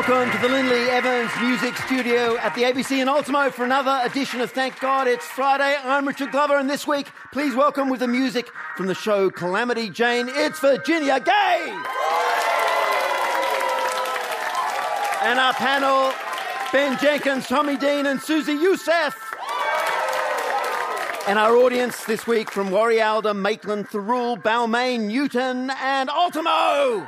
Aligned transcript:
Welcome 0.00 0.30
to 0.34 0.38
the 0.38 0.48
Lindley 0.48 0.88
Evans 0.88 1.30
Music 1.42 1.76
Studio 1.76 2.38
at 2.38 2.54
the 2.54 2.62
ABC 2.62 3.02
in 3.02 3.08
Ultimo 3.10 3.50
for 3.50 3.66
another 3.66 4.00
edition 4.02 4.40
of 4.40 4.50
Thank 4.50 4.80
God 4.80 5.06
It's 5.06 5.26
Friday. 5.26 5.76
I'm 5.84 6.08
Richard 6.08 6.32
Glover, 6.32 6.56
and 6.56 6.70
this 6.70 6.86
week, 6.86 7.08
please 7.34 7.54
welcome 7.54 7.90
with 7.90 8.00
the 8.00 8.08
music 8.08 8.48
from 8.78 8.86
the 8.86 8.94
show 8.94 9.28
Calamity 9.28 9.90
Jane, 9.90 10.30
it's 10.30 10.58
Virginia 10.58 11.20
Gay! 11.20 11.66
And 15.20 15.38
our 15.38 15.52
panel, 15.52 16.14
Ben 16.72 16.96
Jenkins, 16.98 17.46
Tommy 17.46 17.76
Dean, 17.76 18.06
and 18.06 18.22
Susie 18.22 18.54
Youssef. 18.54 19.14
And 21.28 21.38
our 21.38 21.54
audience 21.56 22.04
this 22.04 22.26
week 22.26 22.50
from 22.50 22.70
Warrialda, 22.70 23.36
Maitland, 23.36 23.90
Thirroul, 23.90 24.42
Balmain, 24.42 25.08
Newtown, 25.08 25.68
and 25.68 26.08
Ultimo! 26.08 27.06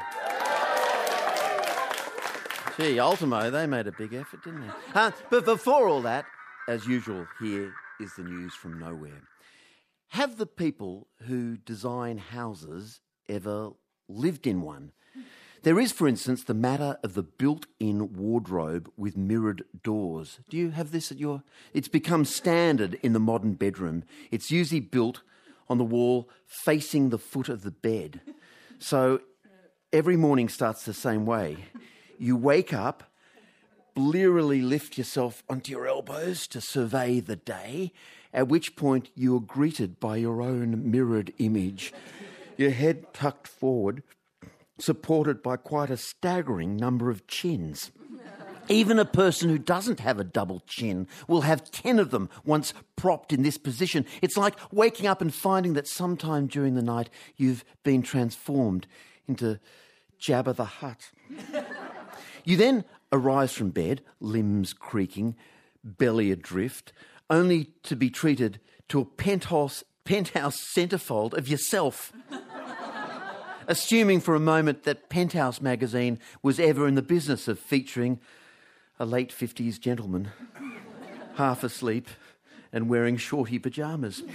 Gee, 2.78 2.98
Ultimo, 2.98 3.50
they 3.50 3.66
made 3.66 3.86
a 3.86 3.92
big 3.92 4.14
effort, 4.14 4.42
didn't 4.44 4.62
they? 4.62 4.72
Uh, 4.94 5.10
but 5.30 5.44
before 5.44 5.88
all 5.88 6.00
that, 6.02 6.24
as 6.68 6.86
usual, 6.86 7.26
here 7.40 7.74
is 8.00 8.14
the 8.14 8.22
news 8.22 8.54
from 8.54 8.78
nowhere. 8.78 9.22
Have 10.08 10.38
the 10.38 10.46
people 10.46 11.08
who 11.26 11.58
design 11.58 12.18
houses 12.18 13.00
ever 13.28 13.70
lived 14.08 14.46
in 14.46 14.62
one? 14.62 14.92
There 15.62 15.78
is, 15.78 15.92
for 15.92 16.08
instance, 16.08 16.42
the 16.42 16.54
matter 16.54 16.98
of 17.04 17.14
the 17.14 17.22
built 17.22 17.66
in 17.78 18.14
wardrobe 18.14 18.90
with 18.96 19.16
mirrored 19.16 19.64
doors. 19.82 20.40
Do 20.48 20.56
you 20.56 20.70
have 20.70 20.90
this 20.90 21.12
at 21.12 21.18
your. 21.18 21.42
It's 21.72 21.88
become 21.88 22.24
standard 22.24 22.98
in 23.02 23.12
the 23.12 23.20
modern 23.20 23.52
bedroom. 23.52 24.02
It's 24.30 24.50
usually 24.50 24.80
built 24.80 25.22
on 25.68 25.78
the 25.78 25.84
wall 25.84 26.28
facing 26.46 27.10
the 27.10 27.18
foot 27.18 27.48
of 27.48 27.62
the 27.62 27.70
bed. 27.70 28.22
So 28.78 29.20
every 29.92 30.16
morning 30.16 30.48
starts 30.48 30.84
the 30.84 30.94
same 30.94 31.26
way. 31.26 31.58
You 32.18 32.36
wake 32.36 32.72
up, 32.72 33.04
blearily 33.94 34.62
lift 34.62 34.96
yourself 34.96 35.42
onto 35.48 35.72
your 35.72 35.86
elbows 35.86 36.46
to 36.48 36.60
survey 36.60 37.20
the 37.20 37.36
day, 37.36 37.92
at 38.32 38.48
which 38.48 38.76
point 38.76 39.10
you 39.14 39.36
are 39.36 39.40
greeted 39.40 40.00
by 40.00 40.16
your 40.16 40.40
own 40.40 40.90
mirrored 40.90 41.32
image, 41.38 41.92
your 42.56 42.70
head 42.70 43.12
tucked 43.12 43.46
forward, 43.48 44.02
supported 44.78 45.42
by 45.42 45.56
quite 45.56 45.90
a 45.90 45.96
staggering 45.96 46.76
number 46.76 47.10
of 47.10 47.26
chins. 47.26 47.90
Even 48.68 48.98
a 48.98 49.04
person 49.04 49.48
who 49.48 49.58
doesn't 49.58 50.00
have 50.00 50.20
a 50.20 50.24
double 50.24 50.62
chin 50.66 51.08
will 51.26 51.42
have 51.42 51.70
10 51.70 51.98
of 51.98 52.10
them 52.10 52.30
once 52.44 52.72
propped 52.96 53.32
in 53.32 53.42
this 53.42 53.58
position. 53.58 54.06
It's 54.22 54.36
like 54.36 54.56
waking 54.72 55.06
up 55.06 55.20
and 55.20 55.34
finding 55.34 55.72
that 55.74 55.88
sometime 55.88 56.46
during 56.46 56.74
the 56.74 56.82
night 56.82 57.10
you've 57.36 57.64
been 57.82 58.02
transformed 58.02 58.86
into 59.26 59.58
Jabba 60.20 60.54
the 60.54 60.64
Hutt. 60.64 61.10
You 62.44 62.56
then 62.56 62.84
arise 63.12 63.52
from 63.52 63.70
bed, 63.70 64.02
limbs 64.20 64.72
creaking, 64.72 65.36
belly 65.84 66.30
adrift, 66.30 66.92
only 67.30 67.70
to 67.84 67.96
be 67.96 68.10
treated 68.10 68.60
to 68.88 69.00
a 69.00 69.04
penthouse, 69.04 69.84
penthouse 70.04 70.60
centerfold 70.74 71.34
of 71.34 71.48
yourself. 71.48 72.12
Assuming 73.68 74.20
for 74.20 74.34
a 74.34 74.40
moment 74.40 74.82
that 74.82 75.08
Penthouse 75.08 75.60
magazine 75.60 76.18
was 76.42 76.58
ever 76.58 76.88
in 76.88 76.96
the 76.96 77.02
business 77.02 77.46
of 77.46 77.60
featuring 77.60 78.18
a 78.98 79.06
late 79.06 79.30
50s 79.30 79.78
gentleman, 79.78 80.30
half 81.36 81.62
asleep 81.62 82.08
and 82.72 82.88
wearing 82.88 83.16
shorty 83.16 83.58
pyjamas. 83.58 84.22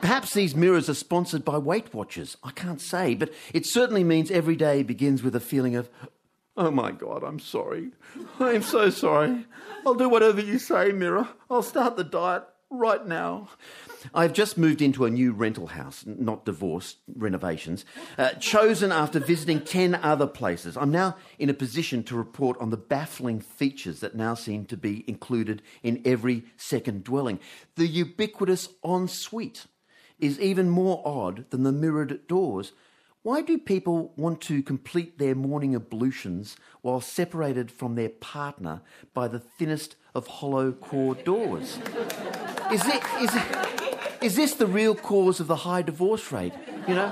Perhaps 0.00 0.34
these 0.34 0.54
mirrors 0.54 0.90
are 0.90 0.94
sponsored 0.94 1.44
by 1.44 1.56
Weight 1.56 1.94
Watchers. 1.94 2.36
I 2.44 2.50
can't 2.50 2.80
say, 2.80 3.14
but 3.14 3.32
it 3.54 3.64
certainly 3.64 4.04
means 4.04 4.30
every 4.30 4.54
day 4.54 4.82
begins 4.82 5.22
with 5.22 5.34
a 5.34 5.40
feeling 5.40 5.74
of, 5.74 5.88
oh 6.56 6.70
my 6.70 6.90
God, 6.92 7.22
I'm 7.22 7.38
sorry. 7.38 7.90
I'm 8.40 8.62
so 8.62 8.90
sorry. 8.90 9.46
I'll 9.84 9.94
do 9.94 10.08
whatever 10.08 10.40
you 10.40 10.58
say, 10.58 10.92
Mira. 10.92 11.28
I'll 11.50 11.62
start 11.62 11.96
the 11.96 12.04
diet 12.04 12.44
right 12.70 13.06
now. 13.06 13.48
I've 14.14 14.32
just 14.32 14.58
moved 14.58 14.82
into 14.82 15.04
a 15.04 15.10
new 15.10 15.32
rental 15.32 15.68
house, 15.68 16.04
not 16.06 16.44
divorced, 16.44 16.98
renovations, 17.14 17.84
uh, 18.18 18.30
chosen 18.32 18.92
after 18.92 19.18
visiting 19.18 19.60
10 19.60 19.94
other 19.96 20.26
places. 20.26 20.76
I'm 20.76 20.90
now 20.90 21.16
in 21.38 21.50
a 21.50 21.54
position 21.54 22.02
to 22.04 22.16
report 22.16 22.56
on 22.60 22.70
the 22.70 22.76
baffling 22.76 23.40
features 23.40 24.00
that 24.00 24.14
now 24.14 24.34
seem 24.34 24.64
to 24.66 24.76
be 24.76 25.04
included 25.08 25.62
in 25.82 26.02
every 26.04 26.44
second 26.56 27.04
dwelling. 27.04 27.40
The 27.76 27.86
ubiquitous 27.86 28.68
ensuite 28.84 29.66
is 30.18 30.40
even 30.40 30.68
more 30.70 31.02
odd 31.04 31.46
than 31.50 31.62
the 31.62 31.72
mirrored 31.72 32.26
doors. 32.26 32.72
Why 33.26 33.42
do 33.42 33.58
people 33.58 34.12
want 34.14 34.40
to 34.42 34.62
complete 34.62 35.18
their 35.18 35.34
morning 35.34 35.74
ablutions 35.74 36.56
while 36.82 37.00
separated 37.00 37.72
from 37.72 37.96
their 37.96 38.08
partner 38.08 38.82
by 39.14 39.26
the 39.26 39.40
thinnest 39.40 39.96
of 40.14 40.28
hollow 40.28 40.70
core 40.70 41.16
doors? 41.16 41.80
Is 42.72 42.86
it, 42.86 43.02
is 43.20 43.34
it, 43.34 44.22
is 44.22 44.36
this 44.36 44.54
the 44.54 44.68
real 44.68 44.94
cause 44.94 45.40
of 45.40 45.48
the 45.48 45.56
high 45.56 45.82
divorce 45.82 46.30
rate? 46.30 46.52
You 46.86 46.94
know, 46.94 47.10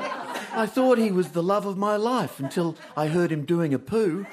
I 0.53 0.67
thought 0.67 0.99
he 0.99 1.11
was 1.11 1.31
the 1.31 1.43
love 1.43 1.67
of 1.67 1.77
my 1.77 1.97
life 1.97 2.39
until 2.39 2.77
I 2.97 3.09
heard 3.09 3.33
him 3.33 3.45
doing 3.45 3.75
a 3.75 3.81
poo. 3.81 4.25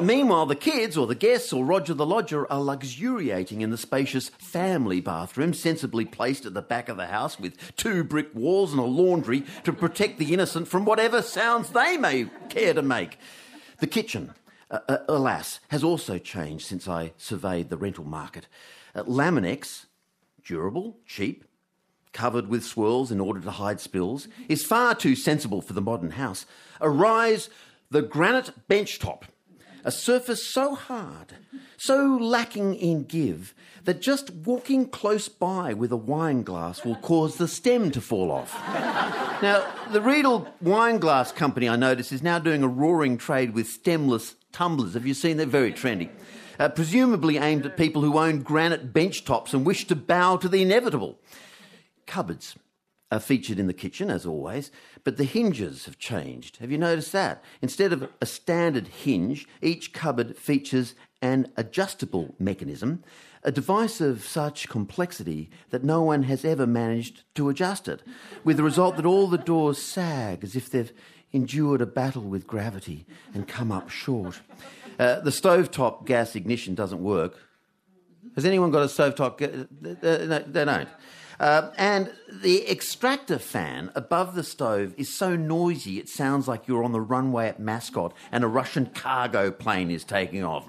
Meanwhile, 0.00 0.46
the 0.46 0.54
kids 0.54 0.96
or 0.96 1.08
the 1.08 1.16
guests 1.16 1.52
or 1.52 1.64
Roger 1.64 1.92
the 1.92 2.06
Lodger 2.06 2.50
are 2.52 2.62
luxuriating 2.62 3.62
in 3.62 3.70
the 3.70 3.76
spacious 3.76 4.28
family 4.28 5.00
bathroom, 5.00 5.52
sensibly 5.52 6.04
placed 6.04 6.46
at 6.46 6.54
the 6.54 6.62
back 6.62 6.88
of 6.88 6.96
the 6.96 7.06
house 7.06 7.40
with 7.40 7.74
two 7.76 8.04
brick 8.04 8.32
walls 8.32 8.70
and 8.70 8.80
a 8.80 8.84
laundry 8.84 9.44
to 9.64 9.72
protect 9.72 10.18
the 10.18 10.32
innocent 10.32 10.68
from 10.68 10.84
whatever 10.84 11.20
sounds 11.20 11.70
they 11.70 11.96
may 11.96 12.30
care 12.48 12.74
to 12.74 12.82
make. 12.82 13.18
The 13.80 13.88
kitchen, 13.88 14.34
uh, 14.70 14.78
uh, 14.88 14.98
alas, 15.08 15.58
has 15.68 15.82
also 15.82 16.18
changed 16.18 16.66
since 16.66 16.86
I 16.86 17.12
surveyed 17.16 17.68
the 17.68 17.76
rental 17.76 18.04
market. 18.04 18.46
Uh, 18.94 19.02
Laminex, 19.02 19.86
durable, 20.44 20.96
cheap, 21.06 21.44
covered 22.12 22.48
with 22.48 22.64
swirls 22.64 23.10
in 23.10 23.18
order 23.18 23.40
to 23.40 23.50
hide 23.50 23.80
spills, 23.80 24.28
is 24.48 24.64
far 24.64 24.94
too 24.94 25.16
sensible 25.16 25.60
for 25.60 25.72
the 25.72 25.80
modern 25.80 26.12
house. 26.12 26.46
Arise 26.80 27.50
the 27.90 28.02
granite 28.02 28.52
benchtop, 28.68 29.22
a 29.84 29.90
surface 29.90 30.44
so 30.44 30.74
hard, 30.74 31.34
so 31.76 32.16
lacking 32.20 32.74
in 32.74 33.04
give, 33.04 33.54
that 33.84 34.00
just 34.00 34.30
walking 34.30 34.88
close 34.88 35.28
by 35.28 35.72
with 35.72 35.92
a 35.92 35.96
wine 35.96 36.42
glass 36.42 36.84
will 36.84 36.96
cause 36.96 37.36
the 37.36 37.48
stem 37.48 37.90
to 37.90 38.00
fall 38.00 38.30
off. 38.30 38.54
now, 39.42 39.64
the 39.92 40.00
Riedel 40.00 40.48
Wine 40.60 40.98
Glass 40.98 41.32
Company, 41.32 41.68
I 41.68 41.76
notice, 41.76 42.12
is 42.12 42.22
now 42.22 42.38
doing 42.38 42.62
a 42.62 42.68
roaring 42.68 43.16
trade 43.16 43.54
with 43.54 43.66
stemless 43.66 44.34
tumblers. 44.52 44.94
Have 44.94 45.06
you 45.06 45.14
seen? 45.14 45.36
They're 45.36 45.46
very 45.46 45.72
trendy. 45.72 46.10
Uh, 46.58 46.68
presumably 46.68 47.38
aimed 47.38 47.64
at 47.64 47.76
people 47.76 48.02
who 48.02 48.18
own 48.18 48.42
granite 48.42 48.92
bench 48.92 49.24
tops 49.24 49.54
and 49.54 49.64
wish 49.64 49.86
to 49.86 49.94
bow 49.94 50.36
to 50.36 50.48
the 50.48 50.60
inevitable. 50.60 51.18
Cupboards 52.06 52.56
are 53.10 53.20
featured 53.20 53.58
in 53.58 53.66
the 53.66 53.72
kitchen, 53.72 54.10
as 54.10 54.26
always, 54.26 54.70
but 55.02 55.16
the 55.16 55.24
hinges 55.24 55.86
have 55.86 55.98
changed. 55.98 56.58
Have 56.58 56.70
you 56.70 56.78
noticed 56.78 57.12
that? 57.12 57.42
Instead 57.62 57.92
of 57.92 58.08
a 58.20 58.26
standard 58.26 58.88
hinge, 58.88 59.46
each 59.62 59.92
cupboard 59.92 60.36
features 60.36 60.94
an 61.22 61.50
adjustable 61.56 62.34
mechanism, 62.38 63.02
a 63.42 63.52
device 63.52 64.00
of 64.00 64.24
such 64.24 64.68
complexity 64.68 65.48
that 65.70 65.84
no 65.84 66.02
one 66.02 66.24
has 66.24 66.44
ever 66.44 66.66
managed 66.66 67.22
to 67.34 67.48
adjust 67.48 67.88
it, 67.88 68.02
with 68.44 68.56
the 68.56 68.62
result 68.62 68.96
that 68.96 69.06
all 69.06 69.26
the 69.26 69.38
doors 69.38 69.80
sag 69.80 70.44
as 70.44 70.54
if 70.54 70.70
they've 70.70 70.92
endured 71.32 71.80
a 71.80 71.86
battle 71.86 72.22
with 72.22 72.46
gravity 72.46 73.06
and 73.34 73.48
come 73.48 73.72
up 73.72 73.88
short. 73.88 74.40
Uh, 74.98 75.20
the 75.20 75.30
stovetop 75.30 76.04
gas 76.04 76.34
ignition 76.34 76.74
doesn't 76.74 77.02
work. 77.02 77.38
Has 78.34 78.44
anyone 78.44 78.70
got 78.70 78.82
a 78.82 78.86
stovetop? 78.86 79.38
Ga- 79.38 79.66
uh, 80.08 80.42
they 80.46 80.64
don't. 80.64 80.88
Uh, 81.40 81.70
and 81.76 82.12
the 82.32 82.68
extractor 82.68 83.38
fan 83.38 83.92
above 83.94 84.34
the 84.34 84.42
stove 84.42 84.92
is 84.96 85.12
so 85.12 85.36
noisy 85.36 85.98
it 85.98 86.08
sounds 86.08 86.48
like 86.48 86.66
you're 86.66 86.82
on 86.82 86.92
the 86.92 87.00
runway 87.00 87.46
at 87.46 87.60
Mascot 87.60 88.12
and 88.32 88.42
a 88.42 88.48
Russian 88.48 88.86
cargo 88.86 89.50
plane 89.50 89.90
is 89.90 90.04
taking 90.04 90.44
off. 90.44 90.66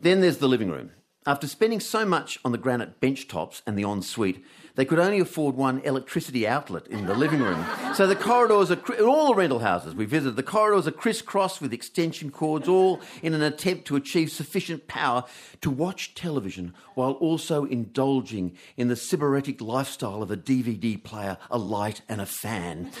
Then 0.00 0.20
there's 0.20 0.38
the 0.38 0.48
living 0.48 0.70
room. 0.70 0.92
After 1.26 1.46
spending 1.46 1.80
so 1.80 2.06
much 2.06 2.38
on 2.44 2.52
the 2.52 2.58
granite 2.58 3.00
bench 3.00 3.28
tops 3.28 3.60
and 3.66 3.76
the 3.76 3.82
ensuite, 3.82 4.42
they 4.78 4.84
could 4.84 5.00
only 5.00 5.18
afford 5.18 5.56
one 5.56 5.80
electricity 5.80 6.46
outlet 6.46 6.86
in 6.86 7.06
the 7.06 7.14
living 7.14 7.40
room. 7.42 7.66
So 7.94 8.06
the 8.06 8.14
corridors 8.14 8.70
are, 8.70 8.78
all 9.02 9.26
the 9.26 9.34
rental 9.34 9.58
houses 9.58 9.92
we 9.92 10.04
visited, 10.04 10.36
the 10.36 10.44
corridors 10.44 10.86
are 10.86 10.92
crisscrossed 10.92 11.60
with 11.60 11.72
extension 11.72 12.30
cords, 12.30 12.68
all 12.68 13.00
in 13.20 13.34
an 13.34 13.42
attempt 13.42 13.86
to 13.86 13.96
achieve 13.96 14.30
sufficient 14.30 14.86
power 14.86 15.24
to 15.62 15.68
watch 15.68 16.14
television 16.14 16.74
while 16.94 17.14
also 17.14 17.64
indulging 17.64 18.56
in 18.76 18.86
the 18.86 18.94
sybaritic 18.94 19.60
lifestyle 19.60 20.22
of 20.22 20.30
a 20.30 20.36
DVD 20.36 21.02
player, 21.02 21.38
a 21.50 21.58
light, 21.58 22.02
and 22.08 22.20
a 22.20 22.26
fan. 22.26 22.92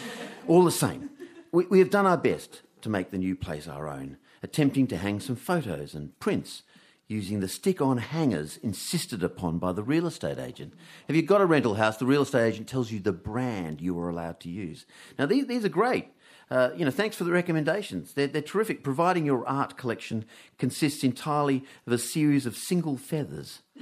All 0.48 0.64
the 0.64 0.72
same, 0.72 1.10
we, 1.52 1.66
we 1.66 1.78
have 1.78 1.90
done 1.90 2.06
our 2.06 2.18
best 2.18 2.62
to 2.82 2.88
make 2.88 3.12
the 3.12 3.18
new 3.18 3.36
place 3.36 3.68
our 3.68 3.88
own, 3.88 4.16
attempting 4.42 4.88
to 4.88 4.96
hang 4.96 5.20
some 5.20 5.36
photos 5.36 5.94
and 5.94 6.18
prints 6.18 6.64
using 7.08 7.40
the 7.40 7.48
stick 7.48 7.80
on 7.80 7.96
hangers 7.96 8.58
insisted 8.58 9.22
upon 9.22 9.58
by 9.58 9.72
the 9.72 9.82
real 9.82 10.06
estate 10.06 10.38
agent. 10.38 10.74
If 11.08 11.16
you've 11.16 11.26
got 11.26 11.40
a 11.40 11.46
rental 11.46 11.74
house, 11.74 11.96
the 11.96 12.06
real 12.06 12.22
estate 12.22 12.46
agent 12.46 12.68
tells 12.68 12.92
you 12.92 13.00
the 13.00 13.12
brand 13.12 13.80
you 13.80 13.98
are 13.98 14.10
allowed 14.10 14.40
to 14.40 14.50
use. 14.50 14.84
Now, 15.18 15.24
these, 15.24 15.46
these 15.46 15.64
are 15.64 15.70
great. 15.70 16.10
Uh, 16.50 16.70
you 16.76 16.84
know, 16.84 16.90
thanks 16.90 17.16
for 17.16 17.24
the 17.24 17.30
recommendations. 17.30 18.12
They're, 18.12 18.26
they're 18.26 18.42
terrific, 18.42 18.82
providing 18.82 19.24
your 19.26 19.46
art 19.46 19.76
collection 19.76 20.24
consists 20.58 21.02
entirely 21.02 21.64
of 21.86 21.92
a 21.92 21.98
series 21.98 22.46
of 22.46 22.56
single 22.56 22.96
feathers, 22.96 23.60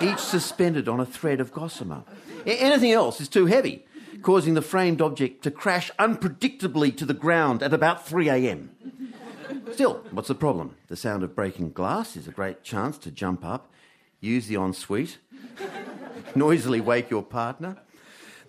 each 0.00 0.18
suspended 0.18 0.88
on 0.88 1.00
a 1.00 1.06
thread 1.06 1.40
of 1.40 1.52
gossamer. 1.52 2.04
Anything 2.46 2.92
else 2.92 3.20
is 3.20 3.28
too 3.28 3.46
heavy, 3.46 3.84
causing 4.22 4.54
the 4.54 4.62
framed 4.62 5.02
object 5.02 5.42
to 5.44 5.50
crash 5.50 5.90
unpredictably 5.98 6.96
to 6.96 7.04
the 7.04 7.14
ground 7.14 7.62
at 7.62 7.74
about 7.74 8.06
3 8.06 8.28
a.m. 8.30 8.70
Still, 9.72 10.02
what's 10.10 10.28
the 10.28 10.34
problem? 10.34 10.76
The 10.88 10.96
sound 10.96 11.22
of 11.22 11.34
breaking 11.34 11.72
glass 11.72 12.16
is 12.16 12.26
a 12.26 12.32
great 12.32 12.62
chance 12.62 12.98
to 12.98 13.10
jump 13.10 13.44
up, 13.44 13.70
use 14.20 14.46
the 14.46 14.56
ensuite, 14.56 15.18
noisily 16.34 16.80
wake 16.80 17.10
your 17.10 17.22
partner. 17.22 17.76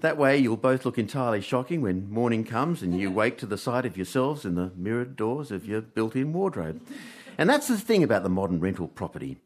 That 0.02 0.18
way, 0.18 0.38
you'll 0.38 0.58
both 0.58 0.86
look 0.86 0.98
entirely 0.98 1.42
shocking 1.42 1.82
when 1.82 2.10
morning 2.10 2.46
comes 2.46 2.82
and 2.82 2.98
you 2.98 3.12
wake 3.12 3.38
to 3.40 3.46
the 3.46 3.58
sight 3.58 3.86
of 3.86 3.98
yourselves 3.98 4.46
in 4.46 4.56
the 4.56 4.72
mirrored 4.76 5.16
doors 5.16 5.52
of 5.52 5.66
your 5.66 5.82
built 5.82 6.16
in 6.16 6.32
wardrobe. 6.32 6.82
And 7.38 7.50
that's 7.50 7.68
the 7.68 7.78
thing 7.78 8.04
about 8.04 8.24
the 8.24 8.30
modern 8.30 8.60
rental 8.60 8.88
property. 8.88 9.38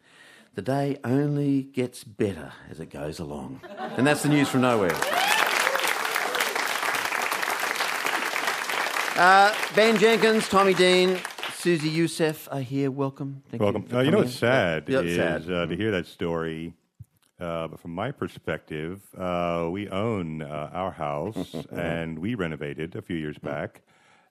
The 0.55 0.61
day 0.61 0.99
only 1.03 1.63
gets 1.63 2.03
better 2.03 2.53
as 2.69 2.79
it 2.79 2.91
goes 2.91 3.19
along. 3.19 3.61
And 3.79 4.05
that's 4.05 4.21
the 4.21 4.29
news 4.29 4.47
from 4.47 4.61
nowhere. 4.61 4.95
Uh, 9.15 9.53
ben 9.75 9.97
Jenkins, 9.97 10.47
Tommy 10.49 10.73
Dean, 10.75 11.19
Susie 11.63 11.87
Youssef 11.87 12.49
are 12.51 12.59
here. 12.59 12.91
Welcome. 12.91 13.41
Thank 13.49 13.63
Welcome. 13.63 13.83
for 13.83 13.95
Uh, 13.95 14.01
you 14.01 14.11
know 14.11 14.17
what's 14.17 14.35
sad 14.35 14.83
Yeah, 14.89 14.99
is 14.99 15.15
sad. 15.15 15.49
Uh, 15.49 15.65
to 15.65 15.77
hear 15.77 15.91
that 15.91 16.07
story. 16.07 16.73
Uh, 17.39 17.69
but 17.69 17.79
from 17.79 17.95
my 17.95 18.11
perspective, 18.11 19.01
uh, 19.17 19.69
we 19.71 19.87
own 19.87 20.41
uh, 20.41 20.69
our 20.73 20.91
house 20.91 21.55
and 21.71 22.19
we 22.19 22.35
renovated 22.35 22.97
a 22.97 23.01
few 23.01 23.15
years 23.15 23.37
back. 23.37 23.81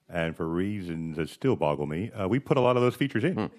And 0.07 0.37
for 0.37 0.47
reasons 0.47 1.17
that 1.17 1.27
still 1.27 1.55
boggle 1.55 1.87
me, 1.87 2.11
uh, 2.11 2.27
we 2.27 2.37
put 2.37 2.57
a 2.57 2.61
lot 2.61 2.75
of 2.75 2.83
those 2.83 2.93
features 2.93 3.23
in. 3.23 3.49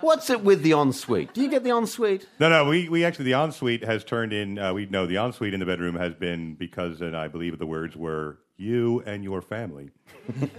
What's 0.00 0.30
it 0.30 0.42
with 0.42 0.64
the 0.64 0.72
ensuite? 0.72 1.32
Do 1.32 1.42
you 1.42 1.48
get 1.48 1.62
the 1.62 1.70
ensuite? 1.70 2.26
No, 2.40 2.48
no, 2.48 2.68
we, 2.68 2.88
we 2.88 3.04
actually, 3.04 3.26
the 3.26 3.34
ensuite 3.34 3.84
has 3.84 4.02
turned 4.02 4.32
in, 4.32 4.58
uh, 4.58 4.74
we 4.74 4.86
know 4.86 5.06
the 5.06 5.18
ensuite 5.18 5.54
in 5.54 5.60
the 5.60 5.66
bedroom 5.66 5.94
has 5.94 6.12
been 6.16 6.56
because, 6.56 7.00
and 7.00 7.16
I 7.16 7.28
believe 7.28 7.56
the 7.56 7.66
words 7.66 7.96
were 7.96 8.38
you 8.62 9.02
and 9.06 9.22
your 9.24 9.40
family, 9.40 9.90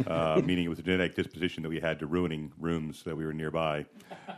uh, 0.08 0.42
meaning 0.46 0.66
it 0.66 0.70
was 0.70 0.80
a 0.80 0.82
genetic 0.82 1.16
disposition 1.16 1.62
that 1.64 1.70
we 1.70 1.80
had 1.80 2.00
to 2.00 2.08
ruining 2.08 2.52
rooms 2.58 3.04
that 3.04 3.16
we 3.16 3.26
were 3.26 3.34
nearby. 3.34 3.86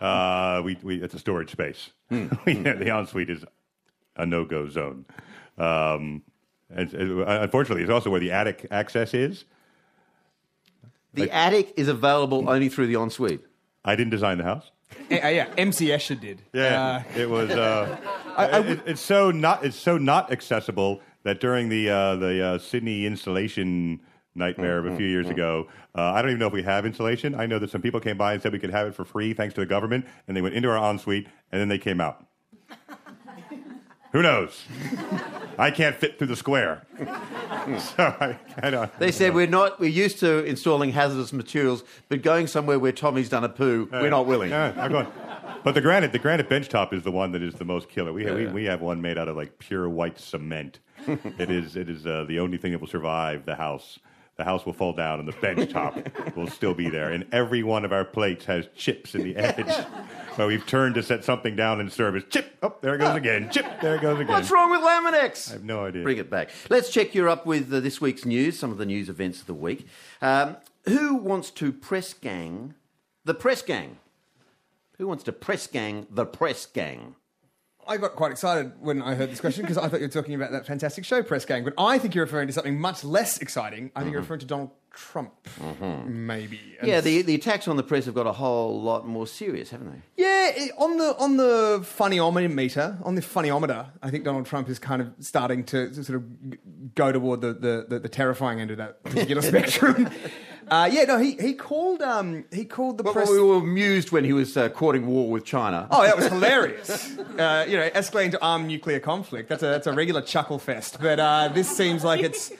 Uh, 0.01 0.61
we, 0.65 0.77
we, 0.81 1.01
it's 1.01 1.13
a 1.13 1.19
storage 1.19 1.51
space. 1.51 1.91
Yeah, 2.09 2.27
the 2.73 2.89
ensuite 2.97 3.29
is 3.29 3.45
a 4.17 4.25
no 4.25 4.43
go 4.45 4.67
zone. 4.67 5.05
Um, 5.57 6.23
and, 6.69 6.93
uh, 7.21 7.25
unfortunately, 7.41 7.83
it's 7.83 7.91
also 7.91 8.09
where 8.09 8.19
the 8.19 8.31
attic 8.31 8.65
access 8.71 9.13
is. 9.13 9.45
The 11.13 11.29
attic 11.29 11.73
is 11.77 11.87
available 11.87 12.49
only 12.49 12.67
through 12.69 12.87
the 12.87 12.95
ensuite. 12.99 13.41
I 13.85 13.95
didn't 13.95 14.11
design 14.11 14.37
the 14.39 14.43
house. 14.43 14.71
Uh, 15.11 15.15
yeah, 15.27 15.47
MC 15.57 15.87
Escher 15.87 16.19
did. 16.19 16.41
Yeah, 16.53 17.03
Uh, 17.15 17.19
it 17.19 17.29
was. 17.29 17.49
Uh, 17.51 17.97
it- 18.67 18.81
it's 18.85 19.01
so 19.01 19.29
not. 19.31 19.63
It's 19.63 19.77
so 19.77 19.97
not 19.97 20.31
accessible 20.31 21.01
that 21.23 21.39
during 21.39 21.69
the 21.69 21.89
uh, 21.89 22.15
the 22.15 22.43
uh, 22.43 22.57
Sydney 22.57 23.05
installation 23.05 23.99
nightmare 24.33 24.77
of 24.77 24.85
a 24.85 24.95
few 24.95 25.07
years 25.07 25.29
ago, 25.29 25.67
uh, 25.95 26.01
I 26.01 26.21
don't 26.21 26.31
even 26.31 26.39
know 26.39 26.47
if 26.47 26.53
we 26.53 26.63
have 26.63 26.85
insulation. 26.85 27.35
I 27.35 27.45
know 27.45 27.59
that 27.59 27.69
some 27.69 27.81
people 27.81 27.99
came 27.99 28.17
by 28.17 28.33
and 28.33 28.41
said 28.41 28.53
we 28.53 28.59
could 28.59 28.71
have 28.71 28.87
it 28.87 28.95
for 28.95 29.05
free 29.05 29.33
thanks 29.33 29.53
to 29.55 29.61
the 29.61 29.65
government, 29.65 30.05
and 30.27 30.35
they 30.35 30.41
went 30.41 30.55
into 30.55 30.69
our 30.69 30.91
ensuite 30.91 31.27
and 31.51 31.59
then 31.61 31.67
they 31.67 31.77
came 31.77 31.99
out. 31.99 32.25
Who 34.11 34.21
knows? 34.21 34.63
I 35.57 35.71
can't 35.71 35.95
fit 35.95 36.17
through 36.17 36.27
the 36.27 36.35
square. 36.35 36.85
so 36.99 38.15
I, 38.19 38.37
I 38.61 38.69
don't. 38.69 38.99
They 38.99 39.11
said 39.11 39.33
we're 39.33 39.47
not. 39.47 39.79
We're 39.79 39.89
used 39.89 40.19
to 40.19 40.43
installing 40.43 40.91
hazardous 40.91 41.31
materials, 41.31 41.83
but 42.09 42.21
going 42.21 42.47
somewhere 42.47 42.79
where 42.79 42.91
Tommy's 42.91 43.29
done 43.29 43.43
a 43.43 43.49
poo, 43.49 43.87
we're 43.91 44.09
not 44.09 44.25
willing. 44.25 44.49
Yeah, 44.49 44.73
I'm 44.77 44.91
going. 44.91 45.07
But 45.63 45.75
the 45.75 45.81
granite, 45.81 46.11
the 46.11 46.19
granite 46.19 46.49
bench 46.49 46.69
top 46.69 46.93
is 46.93 47.03
the 47.03 47.11
one 47.11 47.31
that 47.33 47.43
is 47.43 47.53
the 47.55 47.65
most 47.65 47.87
killer. 47.89 48.11
We 48.11 48.25
have, 48.25 48.35
we, 48.35 48.47
we 48.47 48.65
have 48.65 48.81
one 48.81 49.01
made 49.01 49.17
out 49.17 49.27
of 49.27 49.37
like 49.37 49.59
pure 49.59 49.87
white 49.87 50.19
cement. 50.19 50.79
It 51.07 51.49
is 51.49 51.75
it 51.75 51.89
is 51.89 52.05
uh, 52.05 52.25
the 52.27 52.39
only 52.39 52.57
thing 52.57 52.71
that 52.71 52.79
will 52.79 52.87
survive 52.87 53.45
the 53.45 53.55
house. 53.55 53.99
The 54.37 54.45
house 54.45 54.65
will 54.65 54.73
fall 54.73 54.93
down, 54.93 55.19
and 55.19 55.27
the 55.27 55.33
bench 55.33 55.71
top 55.71 55.95
will 56.35 56.47
still 56.47 56.73
be 56.73 56.89
there. 56.89 57.11
And 57.11 57.27
every 57.31 57.61
one 57.63 57.85
of 57.85 57.91
our 57.91 58.05
plates 58.05 58.45
has 58.45 58.65
chips 58.75 59.13
in 59.13 59.23
the 59.23 59.35
edge. 59.35 59.85
Where 60.35 60.47
we've 60.47 60.65
turned 60.65 60.95
to 60.95 61.03
set 61.03 61.23
something 61.25 61.55
down 61.55 61.81
in 61.81 61.89
service. 61.89 62.23
Chip, 62.29 62.57
oh, 62.63 62.73
there 62.81 62.95
it 62.95 62.99
goes 62.99 63.15
again. 63.15 63.49
Chip, 63.51 63.65
there 63.81 63.95
it 63.95 64.01
goes 64.01 64.19
again. 64.19 64.31
What's 64.31 64.49
wrong 64.49 64.71
with 64.71 64.79
Laminex? 64.79 65.49
I 65.49 65.53
have 65.53 65.63
no 65.65 65.85
idea. 65.85 66.03
Bring 66.03 66.17
it 66.17 66.29
back. 66.29 66.49
Let's 66.69 66.89
check 66.89 67.13
you 67.13 67.29
up 67.29 67.45
with 67.45 67.71
uh, 67.71 67.81
this 67.81 67.99
week's 67.99 68.25
news, 68.25 68.57
some 68.57 68.71
of 68.71 68.77
the 68.77 68.85
news 68.85 69.09
events 69.09 69.41
of 69.41 69.47
the 69.47 69.53
week. 69.53 69.85
Um, 70.21 70.55
who 70.85 71.15
wants 71.15 71.51
to 71.51 71.71
press 71.71 72.13
gang 72.13 72.73
the 73.25 73.33
press 73.33 73.61
gang? 73.61 73.97
Who 74.97 75.07
wants 75.07 75.23
to 75.25 75.31
press 75.31 75.67
gang 75.67 76.07
the 76.09 76.25
press 76.25 76.65
gang? 76.65 77.15
I 77.91 77.97
got 77.97 78.15
quite 78.15 78.31
excited 78.31 78.71
when 78.79 79.01
I 79.01 79.15
heard 79.15 79.29
this 79.29 79.41
question 79.41 79.63
because 79.63 79.77
I 79.77 79.89
thought 79.89 79.99
you 79.99 80.05
were 80.05 80.11
talking 80.13 80.33
about 80.33 80.51
that 80.53 80.65
fantastic 80.65 81.03
show, 81.03 81.21
Press 81.21 81.43
Gang. 81.43 81.65
But 81.65 81.73
I 81.77 81.97
think 81.97 82.15
you're 82.15 82.23
referring 82.23 82.47
to 82.47 82.53
something 82.53 82.79
much 82.79 83.03
less 83.03 83.37
exciting. 83.39 83.91
I 83.93 83.99
think 83.99 84.13
you're 84.13 84.21
mm-hmm. 84.21 84.31
referring 84.31 84.39
to 84.39 84.45
Donald 84.45 84.69
Trump, 84.93 85.33
mm-hmm. 85.59 86.25
maybe. 86.25 86.77
And 86.79 86.87
Yeah, 86.87 87.01
the, 87.01 87.21
the 87.21 87.35
attacks 87.35 87.67
on 87.67 87.75
the 87.75 87.83
press 87.83 88.05
have 88.05 88.15
got 88.15 88.27
a 88.27 88.31
whole 88.31 88.81
lot 88.81 89.05
more 89.05 89.27
serious, 89.27 89.71
haven't 89.71 89.91
they? 89.91 90.23
Yeah, 90.23 90.51
it- 90.55 90.71
on 90.77 90.97
the 90.97 91.17
on 91.17 91.35
the 91.35 91.79
funnyometer 91.81 92.53
meter, 92.53 92.97
on 93.03 93.15
the 93.15 93.21
funnyometer, 93.21 93.87
I 94.01 94.09
think 94.09 94.23
Donald 94.23 94.45
Trump 94.45 94.69
is 94.69 94.79
kind 94.79 95.01
of 95.01 95.13
starting 95.19 95.65
to, 95.65 95.89
to 95.89 96.01
sort 96.01 96.15
of 96.15 96.49
g- 96.49 96.57
go 96.95 97.11
toward 97.11 97.41
the, 97.41 97.51
the, 97.53 97.85
the, 97.89 97.99
the 97.99 98.09
terrifying 98.09 98.61
end 98.61 98.71
of 98.71 98.77
that 98.77 99.03
particular 99.03 99.41
spectrum. 99.51 100.09
Uh, 100.67 100.89
yeah, 100.91 101.03
no, 101.05 101.17
he 101.17 101.31
he 101.33 101.53
called 101.53 102.01
um 102.01 102.45
he 102.51 102.63
called 102.65 102.97
the 102.97 103.03
But 103.03 103.13
press. 103.13 103.29
we 103.29 103.41
were 103.41 103.57
amused 103.57 104.11
when 104.11 104.23
he 104.23 104.33
was 104.33 104.55
uh, 104.55 104.69
courting 104.69 105.07
war 105.07 105.29
with 105.29 105.43
China. 105.43 105.87
Oh, 105.91 106.03
that 106.03 106.15
was 106.15 106.27
hilarious. 106.27 107.17
Uh, 107.17 107.65
you 107.67 107.77
know, 107.77 107.89
escalating 107.89 108.31
to 108.31 108.41
armed 108.41 108.67
nuclear 108.67 108.99
conflict. 108.99 109.49
That's 109.49 109.63
a, 109.63 109.67
that's 109.67 109.87
a 109.87 109.93
regular 109.93 110.21
chuckle 110.21 110.59
fest. 110.59 110.97
But 111.01 111.19
uh, 111.19 111.49
this 111.49 111.69
seems 111.75 112.03
like 112.03 112.21
it's 112.21 112.51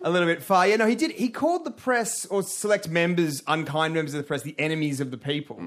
a 0.00 0.10
little 0.10 0.28
bit 0.28 0.42
far. 0.42 0.66
Yeah, 0.68 0.76
no, 0.76 0.86
he 0.86 0.94
did. 0.94 1.10
He 1.12 1.28
called 1.28 1.64
the 1.64 1.70
press 1.72 2.24
or 2.26 2.42
select 2.42 2.88
members, 2.88 3.42
unkind 3.46 3.94
members 3.94 4.14
of 4.14 4.18
the 4.18 4.26
press, 4.26 4.42
the 4.42 4.54
enemies 4.58 5.00
of 5.00 5.10
the 5.10 5.18
people, 5.18 5.60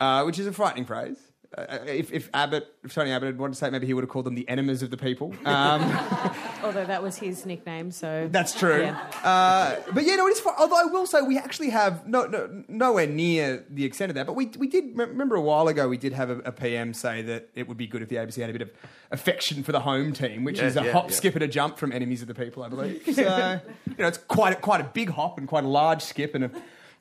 uh, 0.00 0.22
which 0.24 0.38
is 0.38 0.46
a 0.46 0.52
frightening 0.52 0.84
phrase. 0.84 1.16
Uh, 1.56 1.78
if, 1.86 2.12
if 2.12 2.28
Abbott, 2.34 2.74
if 2.84 2.92
Tony 2.92 3.10
Abbott 3.10 3.28
had 3.28 3.38
wanted 3.38 3.54
to 3.54 3.58
say 3.58 3.68
it, 3.68 3.70
maybe 3.70 3.86
he 3.86 3.94
would 3.94 4.04
have 4.04 4.10
called 4.10 4.26
them 4.26 4.34
the 4.34 4.46
enemies 4.50 4.82
of 4.82 4.90
the 4.90 4.98
people. 4.98 5.34
Um, 5.46 5.80
Although 6.62 6.84
that 6.84 7.02
was 7.02 7.16
his 7.16 7.46
nickname, 7.46 7.90
so 7.90 8.28
That's 8.30 8.52
true. 8.58 8.82
Yeah. 8.82 8.98
Uh, 9.24 9.76
but 9.94 10.04
yeah, 10.04 10.16
no, 10.16 10.26
it 10.26 10.32
is 10.32 10.40
fun. 10.40 10.52
Although 10.58 10.76
I 10.76 10.84
will 10.84 11.06
say 11.06 11.22
we 11.22 11.38
actually 11.38 11.70
have 11.70 12.06
no, 12.06 12.26
no, 12.26 12.64
nowhere 12.68 13.06
near 13.06 13.64
the 13.70 13.84
extent 13.84 14.10
of 14.10 14.14
that. 14.16 14.26
But 14.26 14.34
we, 14.34 14.46
we 14.58 14.66
did 14.68 14.96
remember 14.96 15.36
a 15.36 15.40
while 15.40 15.68
ago 15.68 15.88
we 15.88 15.96
did 15.96 16.12
have 16.12 16.28
a, 16.28 16.38
a 16.40 16.52
PM 16.52 16.92
say 16.92 17.22
that 17.22 17.48
it 17.54 17.66
would 17.66 17.78
be 17.78 17.86
good 17.86 18.02
if 18.02 18.08
the 18.10 18.16
ABC 18.16 18.40
had 18.40 18.50
a 18.50 18.52
bit 18.52 18.62
of 18.62 18.70
affection 19.10 19.62
for 19.62 19.72
the 19.72 19.80
home 19.80 20.12
team, 20.12 20.44
which 20.44 20.58
Yeah, 20.58 20.66
is 20.66 20.76
a 20.76 20.84
yeah, 20.84 20.92
hop, 20.92 21.08
yeah. 21.08 21.16
skip, 21.16 21.34
and 21.34 21.44
a 21.44 21.48
jump 21.48 21.78
from 21.78 21.92
enemies 21.92 22.20
of 22.20 22.28
the 22.28 22.34
people, 22.34 22.62
I 22.62 22.68
believe. 22.68 23.02
So 23.14 23.22
you 23.86 23.94
know, 23.98 24.06
it's 24.08 24.18
quite 24.18 24.52
a, 24.52 24.56
quite 24.56 24.80
a 24.82 24.84
big 24.84 25.08
hop 25.10 25.38
and 25.38 25.48
quite 25.48 25.64
a 25.64 25.68
large 25.68 26.02
skip 26.02 26.34
and 26.34 26.44
a 26.44 26.50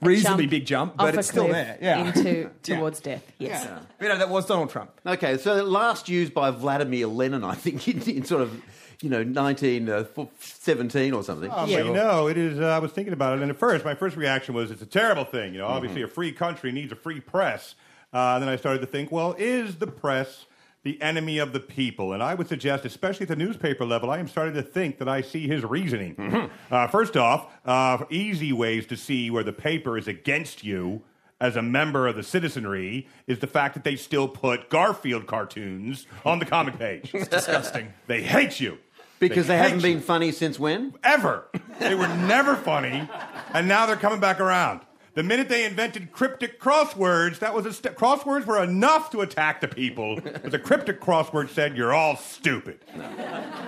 reasonably 0.02 0.44
Jump 0.46 0.52
big 0.52 0.66
jump, 0.66 0.98
but 0.98 1.16
it's 1.16 1.28
still 1.30 1.48
there. 1.48 1.78
Yeah, 1.82 2.08
into 2.08 2.30
Yeah. 2.66 2.78
towards 2.78 3.00
death. 3.00 3.24
Yes. 3.40 3.64
Yeah. 3.66 3.80
You 4.02 4.10
know, 4.10 4.18
that 4.20 4.30
was 4.30 4.46
Donald 4.46 4.70
Trump. 4.70 4.92
Okay, 5.06 5.38
so 5.38 5.64
last 5.64 6.08
used 6.10 6.34
by 6.34 6.52
Vladimir 6.52 7.08
Lenin, 7.08 7.44
I 7.44 7.56
think, 7.56 7.88
in, 7.88 8.02
in 8.04 8.24
sort 8.26 8.42
of, 8.42 8.62
you 9.02 9.10
know, 9.10 9.24
1917 9.24 11.14
or 11.14 11.24
something. 11.24 11.50
Oh, 11.54 11.66
Yeah. 11.66 11.78
but 11.78 11.86
you 11.86 11.94
know, 11.94 12.28
it 12.28 12.38
is. 12.38 12.60
Uh, 12.60 12.66
I 12.66 12.80
was 12.80 12.92
thinking 12.92 13.14
about 13.14 13.38
it, 13.38 13.42
and 13.42 13.52
at 13.52 13.58
first, 13.58 13.86
my 13.86 13.96
first 13.96 14.16
reaction 14.16 14.54
was, 14.56 14.72
"It's 14.72 14.82
a 14.82 14.86
terrible 14.88 15.24
thing." 15.26 15.54
You 15.54 15.60
know, 15.60 15.68
obviously, 15.68 16.02
a 16.02 16.08
free 16.08 16.32
country 16.32 16.72
needs 16.72 16.92
a 16.92 16.96
free 16.96 17.20
press. 17.20 17.76
Uh, 18.14 18.36
and 18.36 18.42
then 18.44 18.50
I 18.50 18.56
started 18.56 18.80
to 18.80 18.88
think, 18.88 19.12
well, 19.12 19.36
is 19.38 19.76
the 19.76 19.88
press 19.88 20.46
the 20.88 21.02
enemy 21.02 21.38
of 21.38 21.52
the 21.52 21.60
people? 21.60 22.14
And 22.14 22.24
I 22.24 22.34
would 22.34 22.48
suggest, 22.48 22.86
especially 22.86 23.26
at 23.26 23.28
the 23.28 23.36
newspaper 23.36 23.86
level, 23.86 24.10
I 24.10 24.20
am 24.20 24.28
starting 24.30 24.54
to 24.54 24.62
think 24.64 25.00
that 25.00 25.10
I 25.10 25.22
see 25.22 25.46
his 25.48 25.64
reasoning. 25.66 26.50
Uh, 26.72 26.88
first 26.88 27.18
off, 27.18 27.48
uh, 27.66 28.06
easy 28.10 28.54
ways 28.54 28.86
to 28.88 28.96
see 28.96 29.30
where 29.30 29.44
the 29.44 29.52
paper 29.54 29.98
is 29.98 30.08
against 30.08 30.64
you. 30.64 31.02
as 31.40 31.56
a 31.56 31.62
member 31.62 32.08
of 32.08 32.16
the 32.16 32.24
citizenry 32.24 33.08
is 33.28 33.40
the 33.40 33.48
fact 33.48 33.76
that 33.76 33.84
they 33.84 33.96
still 33.96 34.28
put 34.28 34.70
Garfield 34.70 35.28
cartoons 35.28 36.08
on 36.26 36.40
the 36.40 36.46
comic 36.46 36.80
page. 36.80 37.12
It's 37.14 37.28
disgusting. 37.28 37.94
they 38.08 38.24
hate 38.24 38.60
you. 38.60 38.80
Because 39.20 39.46
they, 39.48 39.58
hate 39.58 39.64
haven't 39.64 39.80
you. 39.84 39.94
been 39.96 40.02
funny 40.02 40.32
since 40.32 40.58
when? 40.60 40.96
ever. 41.04 41.48
They 41.80 41.94
were 41.96 42.08
never 42.08 42.56
funny, 42.56 43.08
and 43.54 43.68
now 43.68 43.86
they're 43.86 43.96
coming 43.98 44.20
back 44.20 44.40
around. 44.40 44.82
The 45.18 45.24
minute 45.24 45.50
they 45.50 45.66
invented 45.66 46.12
cryptic 46.12 46.62
crosswords, 46.62 47.40
that 47.40 47.52
was 47.56 47.66
a 47.66 47.74
st- 47.74 47.96
crosswords 47.98 48.46
were 48.46 48.62
enough 48.62 49.10
to 49.10 49.22
attack 49.22 49.62
the 49.62 49.68
people. 49.68 50.20
But 50.22 50.52
the 50.52 50.60
cryptic 50.60 51.02
crossword 51.02 51.50
said, 51.50 51.76
"You're 51.76 51.92
all 51.92 52.18
stupid, 52.18 52.78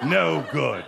no 0.06 0.46
good." 0.52 0.86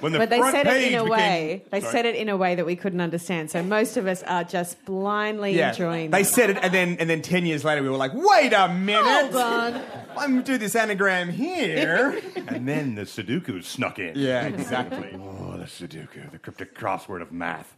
When 0.00 0.12
the 0.12 0.18
But 0.18 0.30
they 0.30 0.40
said 0.40 0.66
it 0.66 0.82
in 0.84 0.94
a 0.98 1.04
became- 1.04 1.08
way. 1.10 1.64
They 1.70 1.80
Sorry. 1.82 1.92
said 1.92 2.06
it 2.06 2.14
in 2.16 2.30
a 2.30 2.36
way 2.38 2.54
that 2.54 2.64
we 2.64 2.74
couldn't 2.76 3.02
understand. 3.02 3.50
So 3.50 3.62
most 3.62 3.98
of 3.98 4.06
us 4.06 4.22
are 4.22 4.42
just 4.42 4.82
blindly 4.86 5.52
Yeah. 5.54 5.68
enjoying. 5.72 6.10
They 6.10 6.22
that. 6.22 6.28
said 6.30 6.48
it, 6.48 6.56
and 6.62 6.72
then 6.72 6.96
and 6.98 7.10
then 7.10 7.20
ten 7.20 7.44
years 7.44 7.62
later, 7.62 7.82
we 7.82 7.90
were 7.90 7.98
like, 7.98 8.12
"Wait 8.14 8.54
a 8.54 8.68
minute! 8.68 9.04
Hold 9.04 9.36
on. 9.36 9.82
I'm 10.16 10.30
gonna 10.30 10.42
do 10.42 10.56
this 10.56 10.74
anagram 10.74 11.28
here." 11.28 12.18
and 12.48 12.66
then 12.66 12.94
the 12.94 13.02
Sudoku 13.02 13.62
snuck 13.62 13.98
in. 13.98 14.12
yeah, 14.16 14.46
exactly. 14.46 15.10
Oh, 15.14 15.58
the 15.58 15.66
Sudoku, 15.66 16.30
the 16.32 16.38
cryptic 16.38 16.74
crossword 16.74 17.20
of 17.20 17.30
math. 17.32 17.76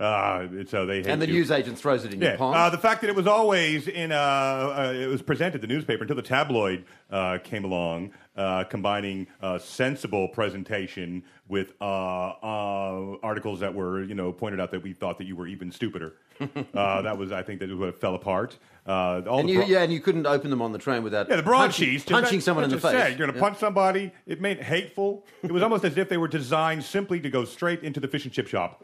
Uh, 0.00 0.46
so 0.68 0.86
they 0.86 1.02
And 1.04 1.20
the 1.20 1.26
you. 1.26 1.34
newsagent 1.34 1.78
throws 1.78 2.04
it 2.04 2.12
in 2.14 2.20
Yeah, 2.20 2.30
your 2.30 2.38
pond. 2.38 2.56
uh, 2.56 2.70
the 2.70 2.78
fact 2.78 3.00
that 3.02 3.10
it 3.10 3.16
was 3.16 3.26
always 3.26 3.88
in, 3.88 4.12
uh, 4.12 4.16
uh, 4.16 4.92
it 4.94 5.06
was 5.08 5.22
presented 5.22 5.60
the 5.60 5.66
newspaper 5.66 6.02
until 6.02 6.16
the 6.16 6.22
tabloid 6.22 6.84
uh, 7.10 7.38
came 7.42 7.64
along, 7.64 8.12
uh, 8.36 8.64
combining 8.64 9.26
uh, 9.42 9.58
sensible 9.58 10.28
presentation 10.28 11.22
with 11.48 11.72
uh, 11.80 11.84
uh, 11.84 13.16
articles 13.22 13.60
that 13.60 13.74
were, 13.74 14.02
you 14.02 14.14
know, 14.14 14.32
pointed 14.32 14.60
out 14.60 14.70
that 14.70 14.82
we 14.82 14.92
thought 14.92 15.18
that 15.18 15.26
you 15.26 15.36
were 15.36 15.46
even 15.46 15.70
stupider. 15.70 16.14
uh, 16.74 17.02
that 17.02 17.16
was, 17.16 17.30
I 17.30 17.42
think, 17.42 17.60
that 17.60 17.68
was 17.68 17.78
what 17.78 18.00
fell 18.00 18.14
apart. 18.14 18.58
Uh, 18.86 19.22
all 19.28 19.38
and 19.38 19.48
the 19.48 19.52
you, 19.52 19.58
pro- 19.60 19.68
yeah, 19.68 19.82
and 19.82 19.92
you 19.92 20.00
couldn't 20.00 20.26
open 20.26 20.50
them 20.50 20.60
on 20.60 20.72
the 20.72 20.78
train 20.78 21.02
without 21.02 21.28
yeah, 21.28 21.36
the 21.36 21.42
broadsheets. 21.42 22.04
punching 22.04 22.38
that- 22.38 22.44
someone 22.44 22.64
in 22.64 22.70
the 22.70 22.80
face. 22.80 22.90
said, 22.90 23.10
You're 23.10 23.18
going 23.18 23.30
to 23.30 23.36
Yeah. 23.36 23.40
punch 23.42 23.58
somebody. 23.58 24.10
It 24.26 24.40
made 24.40 24.60
hateful. 24.60 25.24
It 25.42 25.52
was 25.52 25.62
almost 25.62 25.84
as 25.84 25.96
if 25.96 26.08
they 26.08 26.16
were 26.16 26.28
designed 26.28 26.82
simply 26.82 27.20
to 27.20 27.30
go 27.30 27.44
straight 27.44 27.82
into 27.82 28.00
the 28.00 28.08
fish 28.08 28.24
and 28.24 28.32
chip 28.32 28.48
shop, 28.48 28.82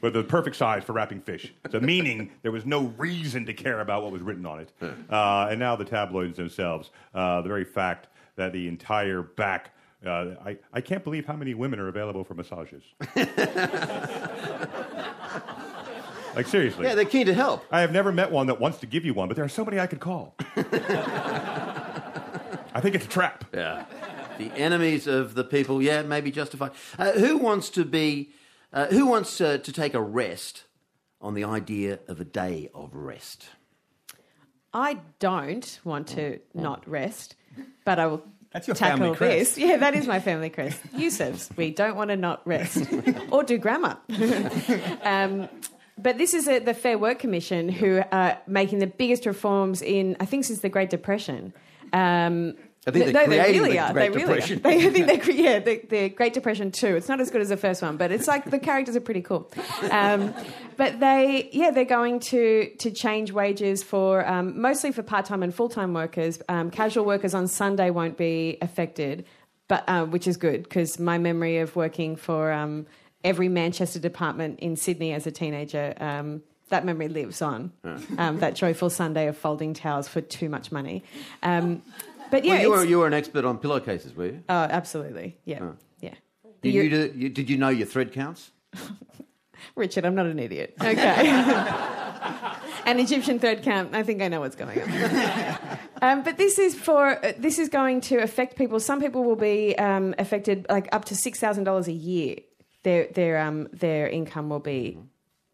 with 0.00 0.14
the 0.14 0.24
perfect 0.24 0.56
size 0.56 0.82
for 0.82 0.92
wrapping 0.92 1.20
fish. 1.20 1.54
So, 1.70 1.78
meaning 1.78 2.32
there 2.42 2.52
was 2.52 2.66
no 2.66 2.86
reason 2.98 3.46
to 3.46 3.54
care 3.54 3.80
about 3.80 4.02
what 4.02 4.10
was 4.12 4.22
written 4.22 4.44
on 4.44 4.60
it. 4.60 4.72
Uh, 5.08 5.48
and 5.50 5.60
now 5.60 5.76
the 5.76 5.84
tabloids 5.84 6.36
themselves, 6.36 6.90
uh, 7.14 7.40
the 7.42 7.48
very 7.48 7.64
fact 7.64 8.08
that 8.38 8.52
the 8.52 8.66
entire 8.66 9.22
back. 9.22 9.74
Uh, 10.04 10.34
I, 10.44 10.58
I 10.72 10.80
can't 10.80 11.04
believe 11.04 11.26
how 11.26 11.36
many 11.36 11.54
women 11.54 11.78
are 11.80 11.88
available 11.88 12.24
for 12.24 12.34
massages. 12.34 12.82
like, 16.34 16.46
seriously. 16.46 16.86
Yeah, 16.86 16.94
they're 16.94 17.04
keen 17.04 17.26
to 17.26 17.34
help. 17.34 17.64
I 17.70 17.80
have 17.82 17.92
never 17.92 18.10
met 18.12 18.30
one 18.30 18.46
that 18.46 18.60
wants 18.60 18.78
to 18.78 18.86
give 18.86 19.04
you 19.04 19.12
one, 19.12 19.28
but 19.28 19.36
there 19.36 19.44
are 19.44 19.50
so 19.50 19.64
many 19.64 19.78
I 19.80 19.86
could 19.86 20.00
call. 20.00 20.36
I 22.74 22.80
think 22.80 22.94
it's 22.94 23.06
a 23.06 23.08
trap. 23.08 23.44
Yeah. 23.52 23.84
The 24.38 24.52
enemies 24.52 25.08
of 25.08 25.34
the 25.34 25.42
people, 25.42 25.82
yeah, 25.82 26.02
maybe 26.02 26.30
justified. 26.30 26.70
Uh, 26.96 27.12
who 27.12 27.36
wants 27.38 27.70
to 27.70 27.84
be, 27.84 28.30
uh, 28.72 28.86
who 28.86 29.06
wants 29.06 29.40
uh, 29.40 29.58
to 29.58 29.72
take 29.72 29.94
a 29.94 30.00
rest 30.00 30.62
on 31.20 31.34
the 31.34 31.42
idea 31.42 31.98
of 32.06 32.20
a 32.20 32.24
day 32.24 32.70
of 32.72 32.94
rest? 32.94 33.48
I 34.72 35.00
don't 35.18 35.80
want 35.82 36.06
to 36.08 36.38
not 36.54 36.88
rest, 36.88 37.34
but 37.84 37.98
I 37.98 38.06
will 38.06 38.22
That's 38.52 38.66
your 38.66 38.74
tackle 38.76 38.98
family 38.98 39.16
crest. 39.16 39.56
this. 39.56 39.58
Yeah, 39.58 39.76
that 39.78 39.94
is 39.94 40.06
my 40.06 40.20
family 40.20 40.50
crest. 40.50 40.80
Youssef's. 40.94 41.50
We 41.56 41.70
don't 41.70 41.96
want 41.96 42.10
to 42.10 42.16
not 42.16 42.46
rest 42.46 42.86
or 43.30 43.42
do 43.44 43.58
grammar. 43.58 43.98
um, 45.02 45.48
but 45.96 46.16
this 46.16 46.32
is 46.32 46.46
a, 46.46 46.60
the 46.60 46.74
Fair 46.74 46.96
Work 46.96 47.18
Commission 47.18 47.68
who 47.68 48.02
are 48.12 48.38
making 48.46 48.78
the 48.78 48.86
biggest 48.86 49.26
reforms 49.26 49.82
in, 49.82 50.16
I 50.20 50.26
think, 50.26 50.44
since 50.44 50.60
the 50.60 50.68
Great 50.68 50.90
Depression. 50.90 51.52
Um, 51.92 52.54
I 52.88 52.90
think 52.90 53.12
they're 53.12 53.26
no, 53.26 53.30
they 53.30 53.58
really 53.58 53.78
are. 53.78 53.92
Great 53.92 54.12
they 54.12 54.18
really 54.18 54.34
Depression. 54.34 54.58
are. 54.58 54.60
They, 54.60 54.86
I 54.86 54.90
think 54.90 55.06
they're 55.06 55.18
cre- 55.18 55.30
yeah, 55.30 55.58
the, 55.58 55.80
the 55.88 56.08
Great 56.08 56.32
Depression 56.32 56.70
too. 56.70 56.96
It's 56.96 57.08
not 57.08 57.20
as 57.20 57.30
good 57.30 57.40
as 57.40 57.50
the 57.50 57.56
first 57.56 57.82
one, 57.82 57.96
but 57.96 58.10
it's 58.10 58.26
like 58.26 58.50
the 58.50 58.58
characters 58.58 58.96
are 58.96 59.00
pretty 59.00 59.22
cool. 59.22 59.50
Um, 59.90 60.34
but 60.76 61.00
they, 61.00 61.48
yeah, 61.52 61.70
they're 61.70 61.84
going 61.84 62.20
to 62.20 62.70
to 62.78 62.90
change 62.90 63.32
wages 63.32 63.82
for 63.82 64.26
um, 64.26 64.60
mostly 64.60 64.92
for 64.92 65.02
part 65.02 65.26
time 65.26 65.42
and 65.42 65.54
full 65.54 65.68
time 65.68 65.92
workers. 65.94 66.40
Um, 66.48 66.70
casual 66.70 67.04
workers 67.04 67.34
on 67.34 67.48
Sunday 67.48 67.90
won't 67.90 68.16
be 68.16 68.58
affected, 68.62 69.24
but 69.68 69.84
uh, 69.88 70.04
which 70.06 70.26
is 70.26 70.36
good 70.36 70.62
because 70.62 70.98
my 70.98 71.18
memory 71.18 71.58
of 71.58 71.76
working 71.76 72.16
for 72.16 72.50
um, 72.52 72.86
every 73.24 73.48
Manchester 73.48 73.98
department 73.98 74.60
in 74.60 74.76
Sydney 74.76 75.12
as 75.12 75.26
a 75.26 75.30
teenager. 75.30 75.94
Um, 75.98 76.42
that 76.70 76.84
memory 76.84 77.08
lives 77.08 77.40
on. 77.40 77.72
Um, 78.18 78.40
that 78.40 78.54
joyful 78.54 78.90
Sunday 78.90 79.26
of 79.26 79.38
folding 79.38 79.72
towels 79.72 80.06
for 80.06 80.20
too 80.20 80.50
much 80.50 80.70
money. 80.70 81.02
Um, 81.42 81.82
but 82.30 82.44
yeah, 82.44 82.52
well, 82.54 82.62
you 82.62 82.70
were, 82.70 82.84
you 82.84 82.98
were 82.98 83.06
an 83.06 83.14
expert 83.14 83.44
on 83.44 83.58
pillowcases, 83.58 84.14
were 84.14 84.26
you? 84.26 84.42
Oh, 84.48 84.54
absolutely. 84.54 85.36
Yeah. 85.44 85.72
Yeah. 86.00 86.14
Did 86.62 86.74
You- 86.74 86.90
do, 86.90 87.12
you, 87.16 87.28
did 87.28 87.50
you 87.50 87.56
know 87.58 87.68
your 87.68 87.86
thread 87.86 88.12
counts? 88.12 88.50
Richard, 89.76 90.04
I'm 90.04 90.14
not 90.14 90.26
an 90.26 90.38
idiot. 90.38 90.74
Okay. 90.80 91.28
an 92.86 92.98
Egyptian 93.00 93.38
thread 93.38 93.62
count. 93.62 93.94
I 93.94 94.02
think 94.02 94.22
I 94.22 94.28
know 94.28 94.40
what's 94.40 94.56
going 94.56 94.80
on. 94.80 95.78
um, 96.02 96.22
but 96.22 96.36
this 96.38 96.58
is 96.58 96.74
for 96.74 97.24
uh, 97.24 97.32
this 97.38 97.58
is 97.58 97.68
going 97.68 98.00
to 98.02 98.16
affect 98.18 98.56
people. 98.56 98.80
Some 98.80 99.00
people 99.00 99.24
will 99.24 99.36
be 99.36 99.76
um, 99.78 100.14
affected, 100.18 100.66
like 100.68 100.88
up 100.92 101.04
to 101.06 101.14
six 101.14 101.38
thousand 101.38 101.64
dollars 101.64 101.86
a 101.88 101.92
year. 101.92 102.36
Their 102.84 103.06
their 103.08 103.38
um 103.40 103.68
their 103.72 104.08
income 104.08 104.48
will 104.48 104.60
be 104.60 104.98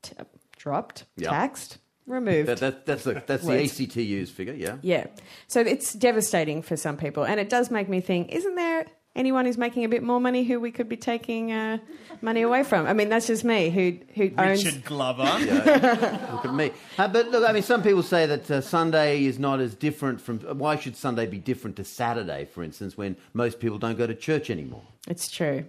t- 0.02 0.14
dropped, 0.56 1.04
Yeah. 1.16 1.30
taxed, 1.30 1.78
removed. 2.06 2.48
That, 2.48 2.58
that, 2.58 2.86
that's 2.86 3.04
the, 3.04 3.22
that's 3.26 3.42
the 3.44 3.48
Words. 3.48 3.80
ACTU's 3.80 4.30
figure, 4.30 4.54
yeah. 4.54 4.76
Yeah. 4.82 5.06
So 5.48 5.60
it's 5.60 5.92
devastating 5.92 6.62
for 6.62 6.76
some 6.76 6.96
people. 6.96 7.24
And 7.24 7.40
it 7.40 7.48
does 7.48 7.70
make 7.70 7.88
me 7.88 8.00
think 8.00 8.32
isn't 8.32 8.54
there 8.54 8.86
anyone 9.16 9.46
who's 9.46 9.56
making 9.58 9.84
a 9.84 9.88
bit 9.88 10.02
more 10.02 10.20
money 10.20 10.44
who 10.44 10.58
we 10.58 10.70
could 10.70 10.88
be 10.88 10.96
taking 10.96 11.52
uh, 11.52 11.78
money 12.20 12.42
away 12.42 12.64
from? 12.64 12.86
I 12.86 12.92
mean, 12.92 13.08
that's 13.08 13.26
just 13.26 13.44
me 13.44 13.70
who, 13.70 13.98
who 14.14 14.30
owns. 14.36 14.64
Richard 14.64 14.84
Glover. 14.84 15.22
yeah, 15.40 16.28
Look 16.32 16.44
at 16.44 16.54
me. 16.54 16.72
Uh, 16.98 17.08
but 17.08 17.28
look, 17.28 17.48
I 17.48 17.52
mean, 17.52 17.62
some 17.62 17.82
people 17.82 18.02
say 18.02 18.26
that 18.26 18.50
uh, 18.50 18.60
Sunday 18.60 19.24
is 19.24 19.38
not 19.38 19.60
as 19.60 19.74
different 19.74 20.20
from. 20.20 20.40
Why 20.40 20.76
should 20.76 20.96
Sunday 20.96 21.26
be 21.26 21.38
different 21.38 21.76
to 21.76 21.84
Saturday, 21.84 22.44
for 22.46 22.62
instance, 22.62 22.96
when 22.96 23.16
most 23.32 23.60
people 23.60 23.78
don't 23.78 23.96
go 23.96 24.06
to 24.06 24.14
church 24.14 24.50
anymore? 24.50 24.82
It's 25.08 25.30
true. 25.30 25.64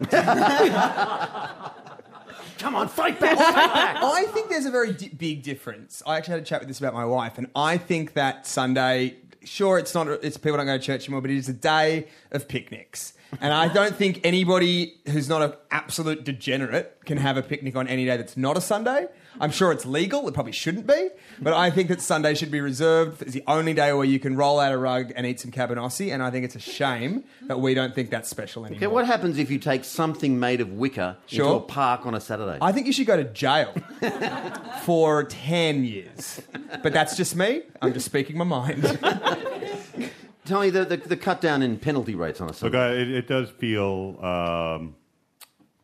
Come 2.58 2.74
on, 2.74 2.88
fight 2.88 3.20
back! 3.20 3.38
I 3.38 4.24
think 4.26 4.48
there's 4.48 4.66
a 4.66 4.70
very 4.70 4.92
di- 4.92 5.08
big 5.08 5.42
difference. 5.42 6.02
I 6.06 6.16
actually 6.16 6.32
had 6.32 6.42
a 6.42 6.44
chat 6.44 6.60
with 6.60 6.68
this 6.68 6.78
about 6.78 6.94
my 6.94 7.04
wife, 7.04 7.38
and 7.38 7.46
I 7.54 7.78
think 7.78 8.14
that 8.14 8.46
Sunday, 8.46 9.16
sure, 9.44 9.78
it's 9.78 9.94
not, 9.94 10.08
it's 10.08 10.36
people 10.36 10.56
don't 10.56 10.66
go 10.66 10.76
to 10.76 10.82
church 10.82 11.04
anymore, 11.04 11.20
but 11.20 11.30
it 11.30 11.36
is 11.36 11.48
a 11.48 11.52
day 11.52 12.08
of 12.32 12.48
picnics. 12.48 13.12
And 13.40 13.52
I 13.52 13.68
don't 13.68 13.94
think 13.94 14.20
anybody 14.24 14.94
who's 15.06 15.28
not 15.28 15.42
an 15.42 15.52
absolute 15.70 16.24
degenerate 16.24 16.98
can 17.04 17.18
have 17.18 17.36
a 17.36 17.42
picnic 17.42 17.76
on 17.76 17.86
any 17.86 18.06
day 18.06 18.16
that's 18.16 18.36
not 18.36 18.56
a 18.56 18.60
Sunday. 18.60 19.06
I'm 19.40 19.50
sure 19.50 19.72
it's 19.72 19.86
legal. 19.86 20.26
It 20.28 20.34
probably 20.34 20.52
shouldn't 20.52 20.86
be. 20.86 21.08
But 21.40 21.52
I 21.52 21.70
think 21.70 21.88
that 21.88 22.00
Sunday 22.00 22.34
should 22.34 22.50
be 22.50 22.60
reserved. 22.60 23.22
It's 23.22 23.32
the 23.32 23.44
only 23.46 23.74
day 23.74 23.92
where 23.92 24.04
you 24.04 24.18
can 24.18 24.36
roll 24.36 24.58
out 24.60 24.72
a 24.72 24.78
rug 24.78 25.12
and 25.14 25.26
eat 25.26 25.40
some 25.40 25.50
cabanossi. 25.50 26.12
And 26.12 26.22
I 26.22 26.30
think 26.30 26.44
it's 26.44 26.56
a 26.56 26.60
shame 26.60 27.24
that 27.42 27.60
we 27.60 27.74
don't 27.74 27.94
think 27.94 28.10
that's 28.10 28.28
special 28.28 28.64
anymore. 28.64 28.76
Okay, 28.78 28.86
what 28.86 29.06
happens 29.06 29.38
if 29.38 29.50
you 29.50 29.58
take 29.58 29.84
something 29.84 30.38
made 30.40 30.60
of 30.60 30.72
wicker 30.72 31.16
into 31.30 31.46
a 31.48 31.60
park 31.60 32.06
on 32.06 32.14
a 32.14 32.20
Saturday? 32.20 32.58
I 32.60 32.72
think 32.72 32.86
you 32.86 32.92
should 32.92 33.06
go 33.06 33.16
to 33.16 33.24
jail 33.24 33.74
for 34.82 35.24
10 35.24 35.84
years. 35.84 36.40
But 36.82 36.92
that's 36.92 37.16
just 37.16 37.36
me. 37.36 37.62
I'm 37.80 37.92
just 37.92 38.06
speaking 38.06 38.36
my 38.36 38.44
mind. 38.44 38.82
Tell 40.44 40.60
me 40.62 40.70
the, 40.70 40.84
the, 40.86 40.96
the 40.96 41.16
cut 41.16 41.42
down 41.42 41.62
in 41.62 41.78
penalty 41.78 42.14
rates 42.14 42.40
on 42.40 42.46
a 42.46 42.50
Look, 42.52 42.56
Sunday. 42.58 42.78
uh, 42.78 42.92
it, 43.02 43.10
it 43.10 43.28
does 43.28 43.50
feel. 43.50 44.16
Um, 44.24 44.94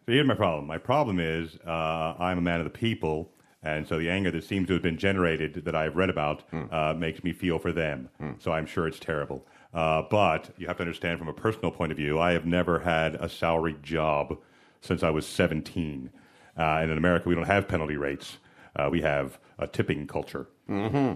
so 0.07 0.13
here's 0.13 0.27
my 0.27 0.35
problem. 0.35 0.67
My 0.67 0.79
problem 0.79 1.21
is 1.21 1.57
uh, 1.67 2.15
I'm 2.19 2.39
a 2.39 2.41
man 2.41 2.61
of 2.61 2.65
the 2.65 2.71
people, 2.71 3.31
and 3.65 3.89
so 3.89 3.99
the 3.99 4.09
anger 4.11 4.31
that 4.31 4.45
seems 4.45 4.69
to 4.69 4.75
have 4.75 4.83
been 4.83 4.99
generated 4.99 5.65
that 5.65 5.75
I've 5.75 5.97
read 5.97 6.11
about 6.11 6.45
uh, 6.53 6.95
makes 6.97 7.25
me 7.25 7.33
feel 7.33 7.59
for 7.59 7.73
them. 7.73 8.09
So 8.39 8.53
I'm 8.53 8.67
sure 8.67 8.87
it's 8.87 8.99
terrible. 9.01 9.47
Uh, 9.73 10.03
but 10.09 10.51
you 10.57 10.67
have 10.69 10.77
to 10.77 10.83
understand 10.83 11.19
from 11.19 11.27
a 11.29 11.33
personal 11.33 11.73
point 11.73 11.91
of 11.91 11.99
view, 11.99 12.21
I 12.21 12.33
have 12.33 12.47
never 12.47 12.79
had 12.81 13.17
a 13.17 13.29
salaried 13.29 13.83
job 13.83 14.39
since 14.81 15.03
I 15.03 15.11
was 15.11 15.27
17. 15.27 16.11
Uh, 16.57 16.63
and 16.63 16.91
in 16.93 16.99
America, 16.99 17.29
we 17.29 17.35
don't 17.35 17.47
have 17.47 17.67
penalty 17.67 17.97
rates. 17.97 18.37
Uh, 18.77 18.89
we 18.93 19.01
have 19.01 19.39
a 19.59 19.67
tipping 19.67 20.07
culture. 20.07 20.47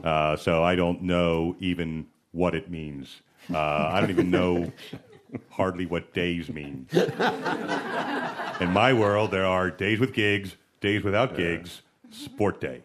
Uh, 0.04 0.36
so 0.36 0.62
I 0.64 0.74
don't 0.74 1.02
know 1.02 1.54
even 1.60 2.06
what 2.32 2.54
it 2.54 2.70
means. 2.70 3.20
Uh, 3.52 3.58
I 3.58 4.00
don't 4.00 4.10
even 4.10 4.30
know 4.30 4.72
hardly 5.50 5.86
what 5.86 6.12
days 6.14 6.48
mean. 6.48 6.86
In 8.60 8.72
my 8.72 8.92
world, 8.92 9.30
there 9.30 9.46
are 9.46 9.70
days 9.70 10.00
with 10.00 10.12
gigs, 10.12 10.56
days 10.80 11.02
without 11.04 11.36
gigs, 11.36 11.82
sport 12.10 12.60
day. 12.60 12.82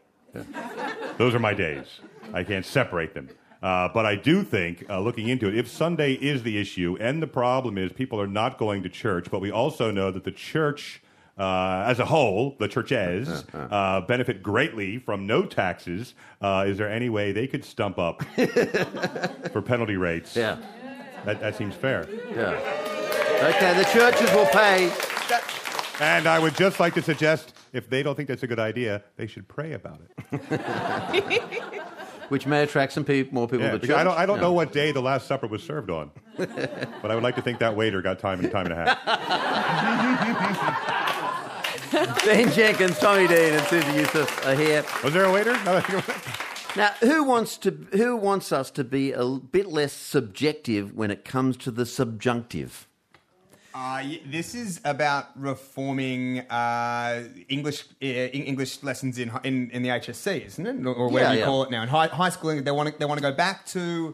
Those 1.17 1.35
are 1.35 1.39
my 1.39 1.53
days. 1.53 1.85
I 2.33 2.43
can't 2.43 2.65
separate 2.65 3.13
them. 3.13 3.29
Uh, 3.61 3.87
but 3.93 4.05
I 4.05 4.15
do 4.15 4.43
think, 4.43 4.83
uh, 4.89 4.99
looking 4.99 5.29
into 5.29 5.47
it, 5.47 5.57
if 5.57 5.69
Sunday 5.69 6.13
is 6.13 6.43
the 6.43 6.57
issue 6.59 6.97
and 6.99 7.21
the 7.21 7.27
problem 7.27 7.77
is 7.77 7.93
people 7.93 8.19
are 8.19 8.27
not 8.27 8.57
going 8.57 8.83
to 8.83 8.89
church, 8.89 9.31
but 9.31 9.39
we 9.39 9.51
also 9.51 9.89
know 9.89 10.11
that 10.11 10.25
the 10.25 10.31
church 10.31 11.01
uh, 11.37 11.83
as 11.87 11.99
a 11.99 12.05
whole, 12.05 12.55
the 12.59 12.67
churches, 12.67 13.45
uh, 13.53 14.01
benefit 14.01 14.43
greatly 14.43 14.99
from 14.99 15.25
no 15.25 15.45
taxes. 15.45 16.13
Uh, 16.41 16.65
is 16.67 16.77
there 16.77 16.89
any 16.91 17.09
way 17.09 17.31
they 17.31 17.47
could 17.47 17.65
stump 17.65 17.97
up 17.97 18.23
for 19.51 19.61
penalty 19.61 19.95
rates? 19.95 20.35
Yeah. 20.35 20.57
That, 21.25 21.39
that 21.39 21.55
seems 21.55 21.73
fair. 21.73 22.07
Yeah. 22.35 22.51
Okay, 23.41 23.77
the 23.77 23.85
churches 23.85 24.29
will 24.31 24.45
pay. 24.47 24.93
And 25.99 26.27
I 26.27 26.37
would 26.37 26.55
just 26.55 26.79
like 26.79 26.93
to 26.95 27.01
suggest 27.01 27.52
if 27.73 27.89
they 27.89 28.03
don't 28.03 28.15
think 28.15 28.27
that's 28.29 28.43
a 28.43 28.47
good 28.47 28.59
idea, 28.59 29.03
they 29.17 29.27
should 29.27 29.47
pray 29.47 29.73
about 29.73 29.99
it. 30.01 30.09
Which 32.29 32.47
may 32.47 32.63
attract 32.63 32.93
some 32.93 33.03
people, 33.03 33.33
more 33.33 33.47
people 33.47 33.65
Yeah, 33.65 33.71
to 33.73 33.79
church. 33.79 33.89
I 33.91 34.03
don't, 34.03 34.17
I 34.17 34.25
don't 34.25 34.37
Yeah. 34.37 34.43
know 34.43 34.53
what 34.53 34.71
day 34.71 34.91
the 34.93 35.01
Last 35.01 35.27
Supper 35.27 35.47
was 35.47 35.61
served 35.61 35.89
on. 35.91 36.09
but 36.37 37.11
I 37.11 37.15
would 37.15 37.23
like 37.23 37.35
to 37.35 37.41
think 37.41 37.59
that 37.59 37.75
waiter 37.75 38.01
got 38.01 38.19
time 38.19 38.39
and 38.39 38.49
time 38.51 38.65
and 38.67 38.73
a 38.73 38.85
half. 38.85 38.99
Ben 42.25 42.51
Jenkins, 42.51 42.97
Tommy 42.97 43.27
Dean, 43.27 43.53
and 43.53 43.63
Susie 43.67 43.91
Youssef 43.93 44.45
are 44.47 44.55
here. 44.55 44.83
Was 45.03 45.13
there 45.13 45.25
a 45.25 45.31
waiter? 45.31 45.53
No, 45.65 45.75
I 45.77 45.81
think 45.81 45.99
it 46.03 46.07
was- 46.07 46.75
Now, 46.75 46.89
who 47.01 47.23
wants 47.23 47.57
to? 47.59 47.69
Who 47.93 48.15
wants 48.15 48.51
us 48.51 48.71
to 48.71 48.83
be 48.83 49.11
a 49.11 49.23
bit 49.25 49.67
less 49.67 49.93
subjective 49.93 50.93
when 50.95 51.11
it 51.11 51.23
comes 51.23 51.55
to 51.57 51.69
the 51.71 51.85
subjunctive? 51.85 52.87
Uh, 53.75 54.03
this 54.27 54.53
is 54.53 54.79
about 54.85 55.29
reforming 55.35 56.39
uh, 56.41 57.23
English 57.49 57.85
uh, 58.01 58.05
English 58.05 58.83
lessons 58.83 59.17
in, 59.17 59.31
in 59.43 59.71
in 59.71 59.81
the 59.81 59.89
HSC, 59.89 60.45
isn't 60.45 60.67
it, 60.67 60.85
or, 60.85 61.09
whatever 61.09 61.29
Yeah, 61.29 61.33
you 61.33 61.39
yeah. 61.39 61.45
call 61.45 61.63
it 61.63 61.71
now? 61.71 61.81
In 61.83 61.89
high, 61.89 62.07
high 62.07 62.29
school, 62.29 62.61
they 62.61 62.71
want 62.71 62.89
to 62.93 62.99
they 62.99 63.05
want 63.05 63.17
to 63.19 63.23
go 63.23 63.31
back 63.33 63.65
to 63.67 64.13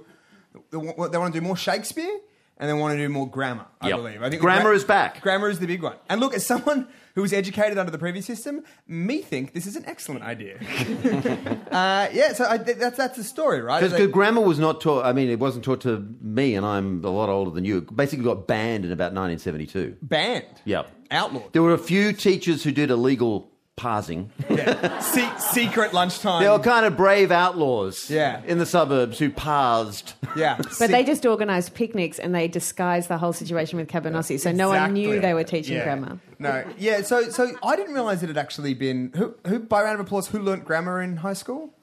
they 0.72 0.78
want, 0.78 1.12
they 1.12 1.18
want 1.18 1.34
to 1.34 1.40
do 1.40 1.46
more 1.46 1.58
Shakespeare 1.58 2.20
and 2.58 2.70
they 2.70 2.74
want 2.74 2.94
to 2.94 2.98
do 2.98 3.10
more 3.10 3.28
grammar. 3.30 3.66
I 3.82 3.90
Yep. 3.90 3.98
believe. 3.98 4.24
I 4.24 4.30
think 4.30 4.42
Grammar 4.42 4.64
gra- 4.64 4.76
is 4.76 4.84
back. 4.86 5.22
Grammar 5.22 5.50
is 5.50 5.60
the 5.60 5.68
big 5.68 5.82
one. 5.84 5.96
And 6.10 6.20
look, 6.22 6.34
as 6.34 6.46
someone 6.46 6.88
who 7.20 7.24
was 7.24 7.34
educated 7.34 7.78
under 7.78 7.92
the 7.92 7.98
previous 7.98 8.26
system, 8.26 8.64
me 8.88 9.18
think 9.18 9.52
this 9.52 9.68
is 9.68 9.76
an 9.76 9.84
excellent 9.86 10.24
idea. 10.24 10.56
uh, 11.70 12.08
yeah, 12.14 12.32
so 12.32 12.46
I, 12.46 12.56
that's 12.56 12.96
that's 12.96 13.18
the 13.18 13.26
story, 13.26 13.60
right? 13.60 13.82
Because 13.82 13.98
They- 13.98 14.08
grammar 14.08 14.40
was 14.40 14.58
not 14.58 14.80
taught. 14.80 15.06
I 15.06 15.12
mean, 15.12 15.30
it 15.30 15.38
wasn't 15.38 15.66
taught 15.66 15.82
to 15.82 16.16
me, 16.22 16.56
and 16.56 16.66
I'm 16.66 17.04
a 17.04 17.10
lot 17.10 17.28
older 17.28 17.52
than 17.52 17.66
you. 17.66 17.82
Basically, 17.82 18.24
got 18.24 18.48
banned 18.48 18.86
in 18.86 18.94
about 18.94 19.12
1972. 19.12 19.98
banned. 20.02 20.46
Yep. 20.64 20.90
Outlawed. 21.12 21.52
There 21.52 21.62
were 21.62 21.74
a 21.74 21.78
few 21.78 22.14
teachers 22.14 22.64
who 22.64 22.72
did 22.72 22.90
illegal 22.90 23.52
parsing. 23.80 24.30
Yeah. 24.50 25.00
Se- 25.00 25.32
secret 25.38 25.94
lunchtime. 25.94 26.44
They 26.44 26.50
were 26.50 26.60
kind 26.60 26.86
of 26.86 26.96
brave 26.98 27.32
outlaws 27.32 28.10
Yeah. 28.10 28.42
in 28.46 28.58
the 28.60 28.66
suburbs 28.66 29.18
who 29.20 29.30
parsed. 29.32 30.16
yeah. 30.36 30.58
But 30.80 30.92
they 30.92 31.04
just 31.04 31.26
organised 31.26 31.74
picnics 31.74 32.20
and 32.20 32.36
they 32.36 32.48
disguised 32.48 33.08
the 33.08 33.18
whole 33.18 33.34
situation 33.34 33.78
with 33.80 33.88
cabanossi, 33.88 34.40
so 34.40 34.52
no 34.52 34.70
one 34.70 34.94
knew 34.94 35.20
they 35.22 35.34
were 35.34 35.44
teaching 35.46 35.78
Yeah. 35.78 35.84
grammar. 35.86 36.20
No, 36.40 36.64
yeah. 36.78 37.02
So, 37.02 37.30
so 37.30 37.52
I 37.64 37.76
didn't 37.76 37.94
realize 37.94 38.22
it 38.24 38.28
had 38.28 38.38
actually 38.38 38.74
been 38.74 39.12
who, 39.16 39.34
who 39.48 39.60
by 39.60 39.84
round 39.84 40.00
of 40.00 40.06
applause, 40.06 40.28
who 40.28 40.40
learnt 40.40 40.66
grammar 40.66 41.02
in 41.02 41.18
high 41.18 41.34
school? 41.34 41.74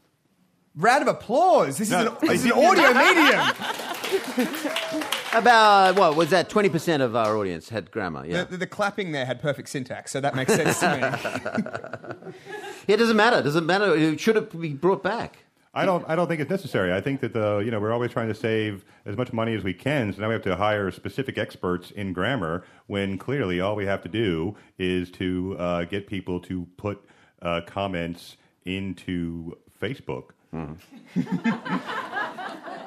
Round 0.74 1.02
of 1.02 1.08
applause. 1.08 1.78
This 1.78 1.90
No, 1.90 2.00
is 2.00 2.06
an, 2.06 2.14
this 2.20 2.44
is 2.44 2.44
an 2.44 2.52
audio 2.52 2.92
medium. 2.92 3.42
About 5.38 5.96
what 5.96 6.16
was 6.16 6.30
that? 6.30 6.48
Twenty 6.48 6.68
percent 6.68 7.02
of 7.02 7.14
our 7.14 7.36
audience 7.36 7.68
had 7.68 7.90
grammar. 7.90 8.24
Yeah, 8.24 8.44
The, 8.44 8.52
the, 8.52 8.56
the 8.58 8.66
clapping 8.66 9.12
there 9.12 9.26
had 9.26 9.40
perfect 9.40 9.68
syntax, 9.68 10.12
so 10.12 10.20
that 10.20 10.34
makes 10.34 10.54
sense 10.54 10.80
to 10.80 10.94
me. 10.94 11.00
yeah. 12.28 12.32
It 12.86 12.96
doesn't 12.96 13.16
matter. 13.16 13.42
Doesn't 13.42 13.66
matter. 13.66 13.94
It 13.94 14.20
should 14.20 14.36
it 14.36 14.58
be 14.58 14.72
brought 14.72 15.02
back? 15.02 15.38
I 15.74 15.84
don't. 15.84 16.04
I 16.08 16.16
don't 16.16 16.26
think 16.26 16.40
it's 16.40 16.50
necessary. 16.50 16.92
I 16.94 17.02
think 17.02 17.20
that 17.20 17.34
the 17.34 17.58
you 17.58 17.70
know 17.70 17.78
we're 17.78 17.92
always 17.92 18.10
trying 18.10 18.28
to 18.28 18.34
save 18.34 18.84
as 19.04 19.16
much 19.16 19.32
money 19.32 19.54
as 19.54 19.62
we 19.62 19.74
can. 19.74 20.12
So 20.12 20.22
now 20.22 20.28
we 20.28 20.32
have 20.32 20.42
to 20.44 20.56
hire 20.56 20.90
specific 20.90 21.36
experts 21.36 21.90
in 21.90 22.14
grammar 22.14 22.64
when 22.86 23.18
clearly 23.18 23.60
all 23.60 23.76
we 23.76 23.84
have 23.84 24.02
to 24.02 24.08
do 24.08 24.56
is 24.78 25.10
to 25.12 25.54
uh, 25.58 25.84
get 25.84 26.06
people 26.06 26.40
to 26.40 26.66
put 26.78 27.04
uh, 27.42 27.60
comments 27.66 28.38
into 28.64 29.58
Facebook. 29.80 30.30
and 30.52 30.78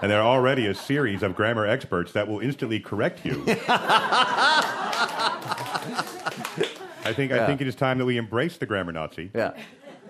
there 0.01 0.19
are 0.21 0.27
already 0.27 0.65
a 0.67 0.73
series 0.73 1.23
of 1.23 1.35
grammar 1.35 1.65
experts 1.65 2.11
that 2.13 2.27
will 2.27 2.39
instantly 2.39 2.79
correct 2.79 3.25
you. 3.25 3.43
I 7.05 7.13
think 7.13 7.31
I 7.31 7.45
think 7.45 7.61
it 7.61 7.67
is 7.67 7.75
time 7.75 7.97
that 7.99 8.05
we 8.05 8.17
embrace 8.17 8.57
the 8.57 8.65
grammar 8.65 8.91
Nazi 8.91 9.31
Yeah. 9.33 9.51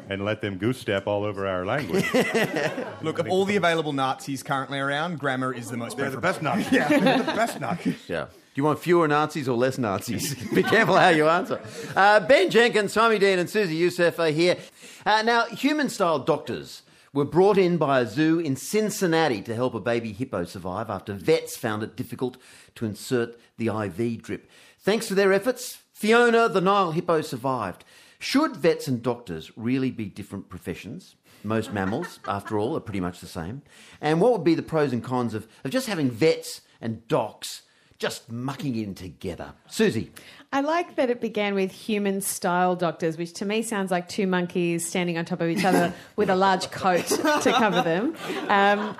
and 0.09 0.25
let 0.25 0.41
them 0.41 0.57
goose 0.57 0.79
step 0.79 1.05
all 1.07 1.23
over 1.23 1.47
our 1.47 1.65
language. 1.65 2.05
Look, 3.01 3.19
of 3.19 3.27
all 3.29 3.45
the 3.45 3.55
available 3.55 3.93
Nazis 3.93 4.43
currently 4.43 4.79
around, 4.79 5.19
grammar 5.19 5.53
is 5.53 5.69
the 5.69 5.77
most 5.77 5.97
They're 5.97 6.09
the 6.09 6.17
best 6.17 6.41
Nazis. 6.41 6.71
Yeah, 6.71 6.87
the 7.17 7.23
best 7.23 7.59
Nazis. 7.59 7.97
Yeah. 8.07 8.25
Do 8.25 8.31
you 8.55 8.63
want 8.63 8.79
fewer 8.79 9.07
Nazis 9.07 9.47
or 9.47 9.55
less 9.55 9.77
Nazis? 9.77 10.33
Be 10.53 10.63
careful 10.63 10.95
how 10.97 11.09
you 11.09 11.27
answer. 11.29 11.61
Uh, 11.95 12.19
ben 12.19 12.49
Jenkins, 12.49 12.93
Tommy 12.93 13.19
Dean, 13.19 13.39
and 13.39 13.49
Susie 13.49 13.75
Youssef 13.75 14.19
are 14.19 14.31
here. 14.31 14.57
Uh, 15.05 15.21
now, 15.21 15.45
human 15.45 15.87
style 15.87 16.19
doctors 16.19 16.81
were 17.13 17.25
brought 17.25 17.57
in 17.57 17.77
by 17.77 17.99
a 17.99 18.05
zoo 18.05 18.39
in 18.39 18.55
Cincinnati 18.55 19.41
to 19.41 19.55
help 19.55 19.73
a 19.73 19.79
baby 19.79 20.13
hippo 20.13 20.45
survive 20.45 20.89
after 20.89 21.13
vets 21.13 21.57
found 21.57 21.83
it 21.83 21.95
difficult 21.95 22.37
to 22.75 22.85
insert 22.85 23.39
the 23.57 23.67
IV 23.67 24.21
drip. 24.21 24.49
Thanks 24.79 25.07
to 25.07 25.15
their 25.15 25.33
efforts, 25.33 25.79
Fiona 25.91 26.47
the 26.47 26.61
Nile 26.61 26.91
hippo 26.91 27.21
survived. 27.21 27.83
Should 28.19 28.57
vets 28.57 28.87
and 28.87 29.01
doctors 29.01 29.51
really 29.55 29.91
be 29.91 30.05
different 30.05 30.49
professions? 30.49 31.15
Most 31.43 31.71
mammals, 31.71 32.19
after 32.27 32.57
all, 32.57 32.75
are 32.75 32.81
pretty 32.81 32.99
much 32.99 33.21
the 33.21 33.27
same. 33.27 33.61
And 34.01 34.19
what 34.19 34.33
would 34.33 34.43
be 34.43 34.55
the 34.55 34.61
pros 34.61 34.93
and 34.93 35.03
cons 35.03 35.33
of, 35.33 35.47
of 35.63 35.71
just 35.71 35.87
having 35.87 36.11
vets 36.11 36.61
and 36.81 37.07
docs 37.07 37.63
just 37.99 38.31
mucking 38.31 38.75
in 38.75 38.95
together? 38.95 39.53
Susie. 39.67 40.11
I 40.51 40.61
like 40.61 40.95
that 40.95 41.09
it 41.09 41.21
began 41.21 41.53
with 41.53 41.71
human 41.71 42.21
style 42.21 42.75
doctors, 42.75 43.17
which 43.17 43.33
to 43.33 43.45
me 43.45 43.61
sounds 43.61 43.91
like 43.91 44.09
two 44.09 44.25
monkeys 44.25 44.87
standing 44.87 45.17
on 45.17 45.25
top 45.25 45.41
of 45.41 45.49
each 45.49 45.63
other 45.63 45.93
with 46.15 46.29
a 46.29 46.35
large 46.35 46.71
coat 46.71 47.05
to 47.05 47.53
cover 47.55 47.81
them. 47.83 48.15
Um, 48.47 48.79
uh, 48.79 48.95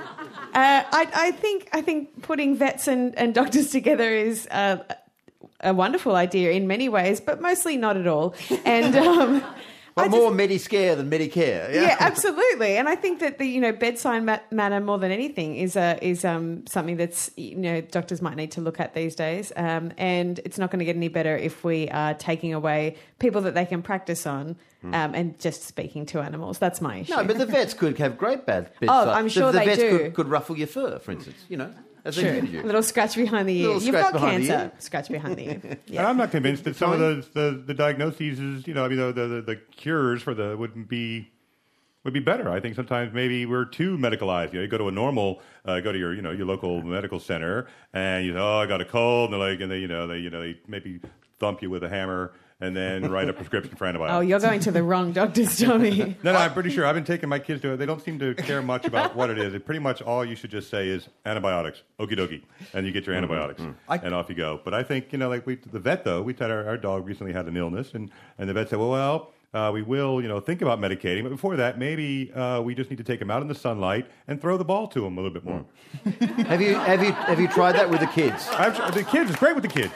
I, 0.54 1.08
I 1.14 1.32
think 1.32 1.70
I 1.72 1.82
think 1.82 2.22
putting 2.22 2.56
vets 2.56 2.88
and, 2.88 3.18
and 3.18 3.34
doctors 3.34 3.72
together 3.72 4.12
is 4.12 4.48
uh, 4.52 4.84
a 5.62 5.74
wonderful 5.74 6.16
idea 6.16 6.52
in 6.52 6.68
many 6.68 6.90
ways, 6.90 7.20
but 7.20 7.42
mostly 7.42 7.78
not 7.78 7.98
at 7.98 8.08
all. 8.08 8.36
And 8.66 8.96
um, 8.96 9.44
I 10.00 10.08
But 10.08 10.12
just- 10.12 10.22
more 10.22 10.32
Medicare 10.32 10.96
than 10.98 11.10
Medicare. 11.10 11.74
yeah, 11.74 11.96
absolutely. 12.02 12.78
And 12.78 12.88
I 12.90 12.96
think 12.96 13.20
that 13.20 13.38
the 13.38 13.46
you 13.46 13.60
know 13.62 13.72
bedside 13.72 14.24
ma- 14.24 14.40
manner 14.52 14.80
more 14.80 14.98
than 14.98 15.12
anything 15.12 15.56
is 15.56 15.76
a 15.76 15.98
is 16.02 16.24
um 16.26 16.66
something 16.68 16.98
that's 16.98 17.32
you 17.38 17.56
know 17.56 17.82
doctors 17.82 18.22
might 18.22 18.36
need 18.36 18.52
to 18.52 18.62
look 18.62 18.80
at 18.80 18.94
these 18.94 19.16
days. 19.16 19.52
Um, 19.56 19.92
and 19.98 20.40
it's 20.46 20.58
not 20.58 20.72
going 20.72 20.80
to 20.80 20.86
get 20.86 20.96
any 20.96 21.08
better 21.10 21.36
if 21.38 21.64
we 21.64 21.90
are 21.90 22.14
taking 22.14 22.54
away 22.54 22.96
people 23.20 23.42
that 23.42 23.54
they 23.54 23.66
can 23.66 23.82
practice 23.82 24.26
on 24.26 24.56
um, 24.84 25.14
and 25.14 25.38
just 25.40 25.64
speaking 25.64 26.06
to 26.08 26.20
animals. 26.22 26.58
That's 26.60 26.80
my 26.82 26.98
issue. 27.00 27.14
No, 27.16 27.24
but 27.26 27.38
the 27.38 27.46
vets 27.46 27.74
could 27.74 27.98
have 27.98 28.18
great 28.18 28.46
bad 28.46 28.70
bedside. 28.80 29.08
Oh, 29.08 29.12
I'm 29.12 29.26
The- 29.26 29.30
sure 29.30 29.52
the, 29.52 29.60
they 29.60 29.66
vets 29.66 29.80
do. 29.82 29.98
Could, 29.98 30.14
could 30.14 30.28
ruffle 30.30 30.58
your 30.58 30.68
fur, 30.68 31.00
for 31.00 31.12
instance. 31.12 31.38
You 31.50 31.58
know, 31.58 31.74
as 32.06 32.16
they 32.16 32.22
True. 32.24 32.42
do 32.42 32.48
to. 32.54 32.62
A 32.62 32.66
little 32.66 32.84
scratch 32.84 33.16
behind 33.16 33.48
the 33.50 33.60
ear. 33.62 33.78
You've 33.78 33.92
got 33.94 34.14
behind 34.14 34.44
the 34.44 34.48
cancer. 34.48 34.66
ear. 34.66 34.72
Scratch 34.80 35.10
behind 35.10 35.36
the 35.38 35.44
ear. 35.50 35.62
And 35.64 35.78
Yeah. 35.88 36.08
I'm 36.08 36.18
not 36.18 36.32
convinced 36.32 36.64
that 36.66 36.76
some 36.76 36.92
of 36.94 37.00
the, 37.00 37.26
the, 37.34 37.64
the 37.68 37.74
diagnoses 37.74 38.40
is, 38.40 38.68
you 38.68 38.74
know, 38.74 38.86
I 38.86 38.88
mean, 38.88 38.98
the, 38.98 39.12
the, 39.14 39.42
the 39.42 39.56
cures 39.72 40.22
for 40.22 40.34
the 40.34 40.56
wouldn't 40.58 40.88
be 40.90 41.32
would 42.06 42.14
be 42.14 42.22
better. 42.22 42.50
I 42.50 42.62
think 42.62 42.76
sometimes 42.76 43.14
maybe 43.14 43.46
we're 43.46 43.66
too 43.66 43.98
medicalized. 43.98 44.54
You 44.54 44.60
know, 44.60 44.64
you 44.64 44.68
go 44.70 44.78
to 44.78 44.88
a 44.88 44.92
normal, 44.92 45.42
uh, 45.66 45.82
go 45.82 45.92
to 45.92 46.00
your, 46.00 46.14
you 46.14 46.22
know, 46.22 46.32
your 46.32 46.46
local 46.46 46.82
medical 46.82 47.20
center, 47.20 47.68
and 47.94 48.26
you 48.26 48.32
say, 48.34 48.40
"Oh, 48.40 48.60
I 48.60 48.66
got 48.68 48.80
a 48.80 48.86
cold," 48.86 49.32
and 49.34 49.42
they're 49.42 49.50
like, 49.52 49.60
and 49.60 49.70
they, 49.70 49.80
you 49.80 49.88
know, 49.90 50.08
they, 50.08 50.18
you 50.20 50.30
know, 50.30 50.40
they 50.40 50.58
maybe 50.66 51.02
thump 51.40 51.62
you 51.62 51.70
with 51.70 51.84
a 51.84 51.90
hammer 51.90 52.32
and 52.62 52.76
then 52.76 53.10
write 53.10 53.30
a 53.30 53.34
prescription 53.34 53.76
for 53.76 53.86
antibiotics. 53.86 54.18
Oh, 54.18 54.20
you're 54.22 54.40
going 54.40 54.60
to 54.62 54.72
the 54.72 54.84
wrong 54.84 55.12
doctors, 55.14 55.58
Tommy. 55.60 56.16
No, 56.24 56.34
no, 56.34 56.40
I'm 56.40 56.54
pretty 56.54 56.70
sure. 56.70 56.86
I've 56.86 56.96
been 56.96 57.04
taking 57.06 57.30
my 57.30 57.40
kids 57.40 57.62
to 57.62 57.72
it. 57.74 57.78
They 57.78 57.86
don't 57.86 58.02
seem 58.04 58.20
to 58.20 58.36
care 58.36 58.62
much 58.62 58.86
about 58.86 59.16
what 59.18 59.30
it 59.30 59.38
is. 59.38 59.54
It 59.54 59.66
pretty 59.66 59.80
much 59.80 60.02
all 60.02 60.26
you 60.26 60.36
should 60.36 60.52
just 60.52 60.70
say 60.70 60.90
is 60.90 61.08
antibiotics, 61.26 61.84
okie 62.00 62.18
dokie, 62.18 62.42
and 62.74 62.86
you 62.86 62.92
get 62.92 63.06
your 63.08 63.16
antibiotics, 63.16 63.62
I- 63.88 63.98
and 63.98 64.14
off 64.14 64.30
you 64.30 64.36
go. 64.36 64.60
But 64.64 64.74
I 64.74 64.84
think 64.84 65.12
you 65.12 65.18
know, 65.18 65.30
like 65.30 65.46
we, 65.46 65.56
the 65.56 65.80
vet 65.80 66.04
though, 66.04 66.22
we 66.22 66.34
had 66.34 66.52
our, 66.52 66.68
our 66.68 66.78
dog 66.78 67.08
recently 67.08 67.32
had 67.34 67.48
an 67.48 67.56
illness, 67.58 67.94
and 67.94 68.10
and 68.38 68.50
the 68.50 68.54
vet 68.54 68.70
said, 68.70 68.80
well, 68.80 68.90
well. 68.92 69.32
Uh, 69.52 69.72
we 69.74 69.82
will, 69.82 70.22
you 70.22 70.28
know, 70.28 70.40
think 70.40 70.62
about 70.62 70.80
medicating, 70.80 71.24
but 71.24 71.30
before 71.30 71.56
that, 71.56 71.80
maybe 71.80 72.32
uh, 72.34 72.62
we 72.62 72.76
just 72.76 72.92
need 72.92 72.98
to 72.98 73.04
take 73.04 73.20
him 73.20 73.32
out 73.32 73.42
in 73.42 73.48
the 73.48 73.56
sunlight 73.56 74.06
and 74.28 74.40
throw 74.40 74.58
the 74.58 74.64
ball 74.64 74.86
to 74.88 75.04
him 75.04 75.18
a 75.18 75.22
little 75.22 75.34
bit 75.34 75.44
more. 75.44 75.66
have 76.46 76.62
you 76.62 76.76
have 76.76 77.02
you 77.04 77.12
have 77.14 77.40
you 77.40 77.48
tried 77.48 77.72
that 77.72 77.90
with 77.90 78.00
the 78.00 78.06
kids? 78.06 78.48
I've, 78.50 78.94
the 78.94 79.04
kids, 79.04 79.32
it's 79.32 79.40
great 79.40 79.56
with 79.56 79.64
the 79.64 79.68
kids. 79.68 79.92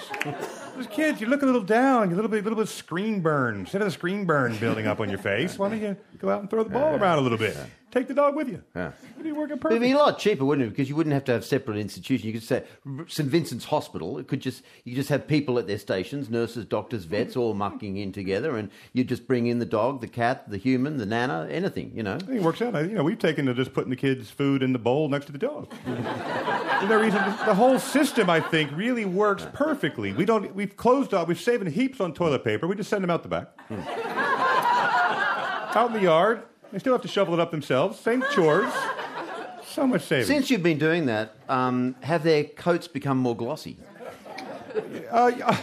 Those 0.76 0.88
kids, 0.88 1.22
you 1.22 1.28
look 1.28 1.44
a 1.44 1.46
little 1.46 1.62
down, 1.62 2.10
you 2.10 2.16
little 2.16 2.30
bit, 2.32 2.40
a 2.40 2.44
little 2.44 2.58
bit 2.58 2.64
of 2.64 2.70
screen 2.70 3.22
burn. 3.22 3.60
Instead 3.60 3.82
of 3.82 3.86
the 3.88 3.92
screen 3.92 4.26
burn 4.26 4.58
building 4.58 4.88
up 4.88 5.00
on 5.00 5.10
your 5.10 5.20
face, 5.20 5.58
why 5.60 5.70
don't 5.70 5.80
you 5.80 5.96
go 6.18 6.30
out 6.30 6.42
and 6.42 6.50
throw 6.50 6.64
the 6.64 6.70
ball 6.72 6.96
around 6.96 7.20
a 7.20 7.22
little 7.22 7.38
bit? 7.38 7.56
Take 7.94 8.08
the 8.08 8.14
dog 8.14 8.36
with 8.36 8.50
you. 8.50 8.62
Yeah. 8.76 8.92
It'd 9.14 9.24
be 9.24 9.32
working 9.32 9.58
But 9.58 9.72
it'd 9.72 9.82
be 9.82 9.92
a 9.92 9.98
lot 9.98 10.18
cheaper, 10.18 10.44
wouldn't 10.44 10.68
it? 10.68 10.72
Because 10.72 10.90
you 10.90 10.96
wouldn't 10.96 11.14
have 11.14 11.24
to 11.26 11.32
have 11.32 11.46
separate 11.46 11.78
institutions. 11.78 12.26
You 12.26 12.34
could 12.34 12.44
say 12.44 12.64
St 13.08 13.30
Vincent's 13.30 13.66
Hospital. 13.66 14.18
It 14.18 14.28
could 14.28 14.42
just 14.42 14.64
you 14.84 14.96
just 14.96 15.10
have 15.10 15.28
people 15.28 15.60
at 15.60 15.68
their 15.68 15.78
stations, 15.78 16.30
nurses, 16.30 16.66
doctors, 16.66 17.06
vets, 17.06 17.36
all 17.36 17.54
mucking 17.54 17.98
in 17.98 18.12
together, 18.12 18.58
and 18.58 18.70
you 18.94 19.04
just 19.04 19.28
bring 19.28 19.46
in 19.48 19.60
the 19.60 19.66
dog, 19.66 20.02
the 20.02 20.08
cat, 20.08 20.50
the 20.50 20.58
human, 20.58 20.98
the 20.98 21.06
nana, 21.06 21.48
anything. 21.50 21.92
You 21.96 22.04
know. 22.04 22.16
I 22.16 22.20
think 22.20 22.32
it 22.32 22.42
works 22.42 22.62
out. 22.62 22.76
I- 22.76 22.82
You 22.82 22.96
know, 22.96 23.04
we've 23.04 23.20
taken 23.20 23.46
to 23.46 23.54
just 23.54 23.74
putting 23.74 23.90
the 23.90 23.96
kids' 23.96 24.30
food 24.30 24.64
in 24.64 24.74
the 24.74 24.80
bowl 24.80 25.08
next 25.10 25.28
to 25.28 25.32
the 25.32 25.38
dog. 25.38 25.72
No 25.86 27.00
reason. 27.00 27.24
The 27.46 27.56
whole 27.56 27.80
system, 27.80 28.30
I 28.30 28.40
think, 28.42 28.72
really 28.76 29.06
works 29.06 29.48
perfectly. 29.54 30.12
We 30.14 30.26
don't. 30.26 30.54
We've 30.54 30.76
closed 30.76 31.14
off. 31.14 31.28
We've 31.28 31.40
saving 31.40 31.72
heaps 31.72 32.02
on 32.02 32.14
toilet 32.14 32.44
paper. 32.44 32.68
We 32.68 32.76
just 32.76 32.90
send 32.90 33.04
them 33.04 33.10
out 33.10 33.24
the 33.24 33.30
back, 33.30 33.48
hmm. 33.68 33.80
out 35.78 35.88
in 35.88 35.94
the 35.94 36.02
yard. 36.02 36.44
They 36.74 36.80
still 36.80 36.94
have 36.94 37.04
to 37.04 37.08
shovel 37.08 37.36
it 37.36 37.40
up 37.40 37.52
themselves. 37.52 38.00
Same 38.00 38.24
chores. 38.34 38.74
So 39.68 39.86
much 39.86 40.02
savings. 40.02 40.26
Since 40.28 40.50
you've 40.50 40.64
been 40.64 40.80
doing 40.80 41.06
that, 41.06 41.36
um, 41.48 41.96
have 42.02 42.24
their 42.24 42.46
coats 42.46 42.88
become 42.88 43.20
more 43.20 43.36
glossy? 43.36 43.78
Uh, 45.12 45.30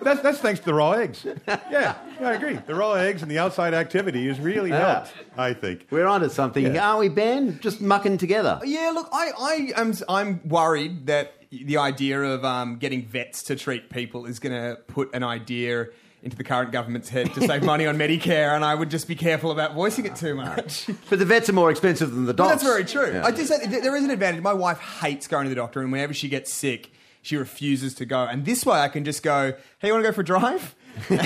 that's, 0.00 0.22
that's 0.22 0.38
thanks 0.38 0.58
to 0.60 0.64
the 0.64 0.72
raw 0.72 0.92
eggs. 0.92 1.26
Yeah, 1.46 1.58
yeah, 1.70 1.96
I 2.22 2.32
agree. 2.32 2.54
The 2.66 2.74
raw 2.74 2.94
eggs 2.94 3.20
and 3.20 3.30
the 3.30 3.38
outside 3.38 3.74
activity 3.74 4.26
has 4.28 4.40
really 4.40 4.70
Yeah. 4.70 4.94
helped, 5.04 5.12
I 5.36 5.52
think. 5.52 5.86
We're 5.90 6.06
onto 6.06 6.30
something, 6.30 6.74
Yeah. 6.74 6.88
aren't 6.88 7.00
we, 7.00 7.08
Ben? 7.10 7.58
Just 7.60 7.82
mucking 7.82 8.16
together. 8.16 8.58
Yeah, 8.64 8.90
look, 8.94 9.10
I, 9.12 9.32
I 9.38 9.72
am 9.80 9.92
I'm 10.08 10.40
worried 10.48 11.08
that 11.08 11.34
the 11.50 11.76
idea 11.76 12.22
of 12.22 12.42
um, 12.46 12.78
getting 12.78 13.04
vets 13.04 13.42
to 13.44 13.56
treat 13.56 13.90
people 13.90 14.24
is 14.24 14.38
going 14.38 14.54
to 14.54 14.80
put 14.86 15.14
an 15.14 15.22
idea 15.22 15.88
into 16.22 16.36
the 16.36 16.44
current 16.44 16.70
government's 16.72 17.08
head 17.08 17.34
to 17.34 17.40
save 17.46 17.64
money 17.64 17.84
on 17.86 17.96
Medicare, 17.98 18.54
and 18.54 18.64
I 18.64 18.74
would 18.74 18.90
just 18.90 19.08
be 19.08 19.14
careful 19.16 19.50
about 19.50 19.74
voicing 19.74 20.04
it 20.06 20.14
too 20.16 20.34
much. 20.34 20.86
But 21.10 21.18
the 21.18 21.24
vets 21.24 21.48
are 21.48 21.52
more 21.52 21.70
expensive 21.70 22.10
than 22.14 22.26
the 22.26 22.32
But 22.34 22.44
dogs. 22.48 22.62
that's 22.62 22.62
very 22.64 22.84
true. 22.84 23.12
Yeah. 23.12 23.26
I 23.26 23.30
do 23.32 23.44
say 23.44 23.58
th- 23.66 23.82
there 23.82 23.96
is 23.96 24.04
an 24.04 24.10
advantage. 24.10 24.40
My 24.42 24.52
wife 24.52 24.78
hates 24.78 25.26
going 25.26 25.44
to 25.44 25.48
the 25.48 25.54
doctor, 25.56 25.80
and 25.80 25.90
whenever 25.90 26.14
she 26.14 26.28
gets 26.28 26.52
sick, 26.52 26.90
she 27.22 27.36
refuses 27.36 27.94
to 27.94 28.04
go. 28.04 28.24
And 28.24 28.44
this 28.44 28.64
way, 28.64 28.78
I 28.80 28.88
can 28.88 29.04
just 29.04 29.22
go, 29.22 29.52
"Hey, 29.80 29.88
you 29.88 29.94
want 29.94 30.04
to 30.04 30.08
go 30.10 30.14
for 30.14 30.20
a 30.20 30.24
drive?" 30.24 30.74
so 31.08 31.16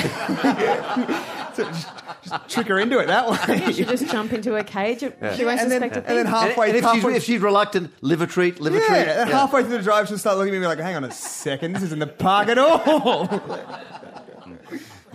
just, 1.64 1.88
just 2.24 2.48
trick 2.48 2.66
her 2.68 2.78
into 2.78 2.98
it 2.98 3.06
that 3.08 3.28
way. 3.28 3.66
You 3.66 3.72
should 3.72 3.88
just 3.88 4.06
jump 4.10 4.32
into 4.32 4.54
a 4.56 4.62
cage. 4.64 5.00
She 5.00 5.06
won't 5.44 5.60
And 5.60 5.70
then- 5.70 5.80
suspect 5.82 5.96
a 5.96 5.98
and 6.08 6.18
then 6.18 6.26
thing. 6.26 6.34
And, 6.34 6.58
and 6.58 6.68
if, 6.70 6.74
she's, 6.76 6.82
halfway- 6.84 7.14
if 7.16 7.24
she's 7.24 7.40
reluctant, 7.40 7.92
liver 8.00 8.26
treat, 8.26 8.60
liver 8.60 8.78
Yeah, 8.78 8.86
treat. 8.86 8.98
and 9.22 9.30
halfway 9.30 9.62
through 9.62 9.78
the 9.78 9.82
drive, 9.82 10.08
she'll 10.08 10.18
start 10.18 10.38
looking 10.38 10.54
at 10.54 10.60
me 10.60 10.66
like, 10.66 10.78
"Hang 10.78 10.96
on 10.96 11.04
a 11.04 11.10
second, 11.10 11.72
this 11.74 11.82
isn't 11.84 11.98
the 11.98 12.06
park 12.06 12.48
at 12.48 12.58
all." 12.58 13.26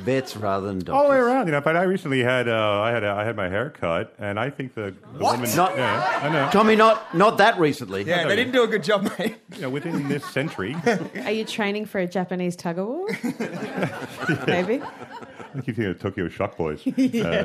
Vets 0.01 0.35
rather 0.35 0.67
than 0.67 0.79
doctors. 0.79 0.93
All 0.95 1.03
the 1.05 1.09
way 1.11 1.17
around, 1.17 1.45
you 1.47 1.51
know. 1.51 1.61
But 1.61 1.75
I 1.77 1.83
recently 1.83 2.21
had 2.23 2.47
uh, 2.47 2.81
I 2.81 2.91
had 2.91 3.03
a, 3.03 3.09
I 3.11 3.23
had 3.23 3.35
my 3.35 3.47
hair 3.49 3.69
cut, 3.69 4.13
and 4.19 4.39
I 4.39 4.49
think 4.49 4.73
the, 4.75 4.93
the 5.13 5.19
What? 5.19 5.37
woman, 5.37 5.55
Not- 5.55 5.77
yeah, 5.77 6.19
I 6.23 6.29
know. 6.29 6.49
Tommy, 6.51 6.75
not 6.75 7.15
not 7.15 7.37
that 7.37 7.59
recently. 7.59 8.03
yeah, 8.03 8.27
they 8.27 8.35
didn't 8.35 8.53
do 8.53 8.63
a 8.63 8.67
good 8.67 8.83
job, 8.83 9.11
mate. 9.17 9.37
You 9.55 9.63
know, 9.63 9.69
within 9.69 10.07
this 10.07 10.25
century, 10.25 10.75
Are 11.25 11.31
you 11.31 11.43
training 11.45 11.85
for 11.85 11.99
a 11.99 12.07
Japanese 12.07 12.55
tug 12.55 12.79
of 12.79 12.87
war? 12.87 13.07
Maybe. 14.47 14.81
I 14.81 15.55
keep 15.55 15.75
thinking 15.75 15.85
of 15.85 15.99
Tokyo 15.99 16.29
Shock 16.29 16.57
Boys. 16.57 16.85
uh, 16.87 16.91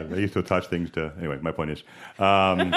they 0.09 0.21
used 0.21 0.35
to 0.35 0.39
attach 0.39 0.69
things 0.69 0.91
to. 0.93 1.13
Anyway, 1.19 1.39
my 1.43 1.51
point 1.51 1.71
is. 1.73 1.83
Um, 2.19 2.71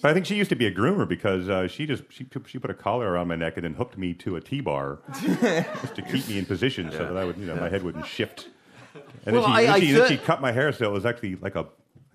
but 0.00 0.10
I 0.10 0.14
think 0.14 0.26
she 0.26 0.34
used 0.36 0.50
to 0.50 0.56
be 0.56 0.66
a 0.66 0.72
groomer 0.74 1.08
because 1.08 1.48
uh, 1.48 1.68
she 1.68 1.86
just 1.86 2.02
she, 2.10 2.24
put- 2.24 2.48
she 2.48 2.58
put 2.58 2.70
a 2.70 2.74
collar 2.74 3.10
around 3.12 3.28
my 3.28 3.36
neck 3.36 3.56
and 3.56 3.64
then 3.64 3.74
hooked 3.74 3.96
me 3.96 4.14
to 4.14 4.36
a 4.36 4.40
T-bar 4.40 4.98
just 5.22 5.94
to 5.94 6.02
keep 6.10 6.28
me 6.28 6.38
in 6.38 6.46
position 6.46 6.90
so 6.92 6.98
that 6.98 7.16
I 7.16 7.24
would 7.24 7.36
you 7.36 7.46
know 7.46 7.56
my 7.56 7.68
head 7.68 7.82
wouldn't 7.82 8.06
shift. 8.06 8.48
And 9.26 9.36
Well, 9.36 9.46
then, 9.46 9.52
she, 9.52 9.56
I- 9.58 9.62
then, 9.66 9.70
I 9.74 9.80
she, 9.80 9.92
then 9.92 10.08
she 10.08 10.16
cut 10.18 10.40
my 10.40 10.52
hair 10.52 10.72
so 10.72 10.84
it 10.86 10.92
was 10.92 11.04
actually 11.06 11.36
like 11.36 11.54
a 11.54 11.66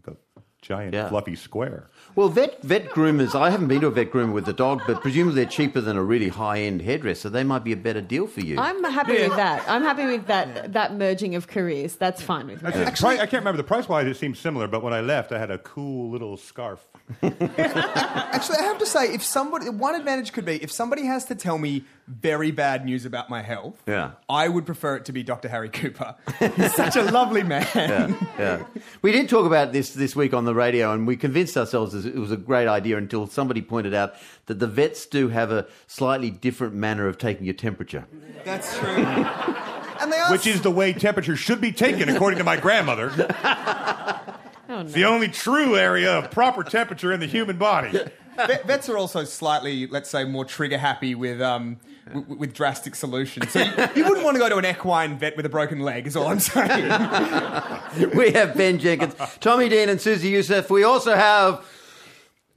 like 0.05 0.15
a 0.15 0.41
giant 0.61 0.93
Yeah. 0.93 1.09
fluffy 1.09 1.35
square. 1.35 1.89
Well, 2.15 2.29
vet 2.29 2.61
vet 2.61 2.89
groomers. 2.89 3.33
I 3.33 3.49
haven't 3.49 3.67
been 3.67 3.81
to 3.81 3.87
a 3.87 3.91
vet 3.91 4.11
groomer 4.11 4.31
with 4.33 4.45
the 4.45 4.53
dog, 4.53 4.81
but 4.85 5.01
presumably 5.01 5.41
they're 5.41 5.49
cheaper 5.51 5.81
than 5.81 5.97
a 5.97 6.03
really 6.03 6.29
high 6.29 6.59
end 6.59 6.81
hairdresser. 6.83 7.29
They 7.29 7.43
might 7.43 7.63
be 7.63 7.71
a 7.71 7.77
better 7.77 8.01
deal 8.01 8.27
for 8.27 8.41
you. 8.41 8.59
I'm 8.59 8.83
happy 8.83 9.13
with 9.13 9.35
that. 9.35 9.63
I'm 9.67 9.81
happy 9.81 10.05
with 10.05 10.27
that 10.27 10.73
that 10.73 10.95
merging 10.95 11.33
of 11.35 11.47
careers. 11.47 11.95
That's 11.95 12.21
fine 12.21 12.47
with 12.47 12.61
me. 12.61 12.69
Actually, 12.71 13.15
I 13.19 13.25
can't 13.25 13.41
remember 13.43 13.57
the 13.57 13.63
price 13.63 13.89
wise. 13.89 14.05
It 14.07 14.15
seemed 14.17 14.37
similar, 14.37 14.67
but 14.67 14.83
when 14.83 14.93
I 14.93 15.01
left, 15.01 15.31
I 15.31 15.39
had 15.39 15.49
a 15.51 15.57
cool 15.57 16.09
little 16.11 16.37
scarf. 16.37 16.87
Actually, 17.23 18.57
I 18.59 18.63
have 18.63 18.77
to 18.79 18.85
say, 18.85 19.13
if 19.13 19.23
somebody, 19.23 19.69
one 19.69 19.95
advantage 19.95 20.31
could 20.33 20.45
be 20.45 20.55
if 20.63 20.71
somebody 20.71 21.05
has 21.05 21.25
to 21.25 21.35
tell 21.35 21.57
me 21.57 21.83
very 22.07 22.51
bad 22.51 22.85
news 22.85 23.05
about 23.05 23.29
my 23.29 23.41
health, 23.41 23.81
Yeah. 23.87 24.11
I 24.29 24.47
would 24.49 24.65
prefer 24.65 24.97
it 24.97 25.05
to 25.05 25.11
be 25.13 25.23
Dr. 25.23 25.47
Harry 25.47 25.69
Cooper. 25.69 26.15
He's 26.55 26.73
such 26.75 26.95
a 26.95 27.03
lovely 27.03 27.43
man. 27.53 27.65
yeah, 27.75 28.13
yeah. 28.37 28.63
We 29.01 29.11
did 29.11 29.29
talk 29.29 29.45
about 29.45 29.71
this 29.71 29.93
this 29.93 30.15
week 30.15 30.33
on 30.33 30.45
the 30.45 30.53
radio, 30.53 30.91
and 30.91 31.07
we 31.07 31.15
convinced 31.15 31.55
ourselves 31.57 31.93
it 32.05 32.15
was 32.15 32.31
a 32.31 32.37
great 32.37 32.67
idea 32.67 32.97
until 32.97 33.27
somebody 33.27 33.61
pointed 33.61 33.93
out 33.93 34.15
that 34.47 34.59
the 34.59 34.67
vets 34.67 35.05
do 35.05 35.29
have 35.29 35.51
a 35.51 35.65
slightly 35.87 36.29
different 36.29 36.73
manner 36.73 37.07
of 37.07 37.17
taking 37.17 37.45
your 37.45 37.53
temperature. 37.55 38.05
That's 38.43 38.77
true. 38.77 38.89
and 38.89 40.11
they 40.11 40.17
are 40.17 40.31
Which 40.31 40.45
is 40.47 40.61
the 40.61 40.71
way 40.71 40.91
temperature 40.93 41.35
should 41.37 41.61
be 41.61 41.71
taken, 41.71 42.09
according 42.09 42.39
to 42.39 42.43
my 42.43 42.57
grandmother. 42.57 43.11
Oh, 43.17 44.19
It's 44.81 44.93
the 44.93 45.05
only 45.05 45.27
true 45.27 45.77
area 45.77 46.11
of 46.17 46.31
proper 46.31 46.63
temperature 46.63 47.11
in 47.13 47.19
the 47.19 47.27
human 47.27 47.57
body. 47.57 47.97
Vet- 48.35 48.65
vets 48.65 48.89
are 48.89 48.97
also 48.97 49.23
slightly, 49.23 49.87
let's 49.87 50.09
say, 50.09 50.23
more 50.25 50.45
trigger 50.45 50.77
happy 50.77 51.15
with 51.15 51.41
um, 51.41 51.77
w- 52.13 52.35
with 52.37 52.53
drastic 52.53 52.95
solutions. 52.95 53.51
So 53.51 53.59
you, 53.61 53.71
you 53.95 54.03
wouldn't 54.07 54.23
want 54.23 54.35
to 54.35 54.39
go 54.39 54.49
to 54.49 54.57
an 54.57 54.65
equine 54.65 55.17
vet 55.17 55.35
with 55.37 55.45
a 55.45 55.49
broken 55.49 55.79
leg, 55.79 56.07
is 56.07 56.15
all 56.15 56.27
I'm 56.27 56.39
saying. 56.39 56.89
We 58.15 58.31
have 58.31 58.55
Ben 58.55 58.79
Jenkins, 58.79 59.13
Tommy 59.39 59.69
Dean, 59.69 59.87
and 59.89 60.01
Susie 60.01 60.29
Youssef. 60.29 60.69
We 60.71 60.83
also 60.83 61.15
have 61.15 61.63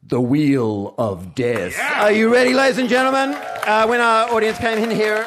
the 0.03 0.21
Wheel 0.21 0.95
of 0.97 1.35
Death. 1.35 1.79
Are 1.97 2.13
you 2.13 2.33
ready, 2.33 2.55
ladies 2.55 2.79
and 2.79 2.89
gentlemen? 2.89 3.35
Uh, 3.67 3.87
when 3.87 4.01
our 4.01 4.31
audience 4.33 4.57
came 4.59 4.79
in 4.79 4.91
here 4.91 5.27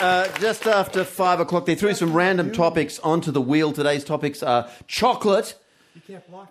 uh, 0.00 0.28
just 0.38 0.66
after 0.66 1.04
five 1.04 1.40
o'clock, 1.40 1.66
they 1.66 1.74
threw 1.74 1.94
some 1.94 2.12
random 2.12 2.52
topics 2.52 2.98
onto 3.00 3.30
the 3.32 3.40
wheel. 3.40 3.72
Today's 3.72 4.04
topics 4.04 4.42
are 4.42 4.68
chocolate. 4.86 5.56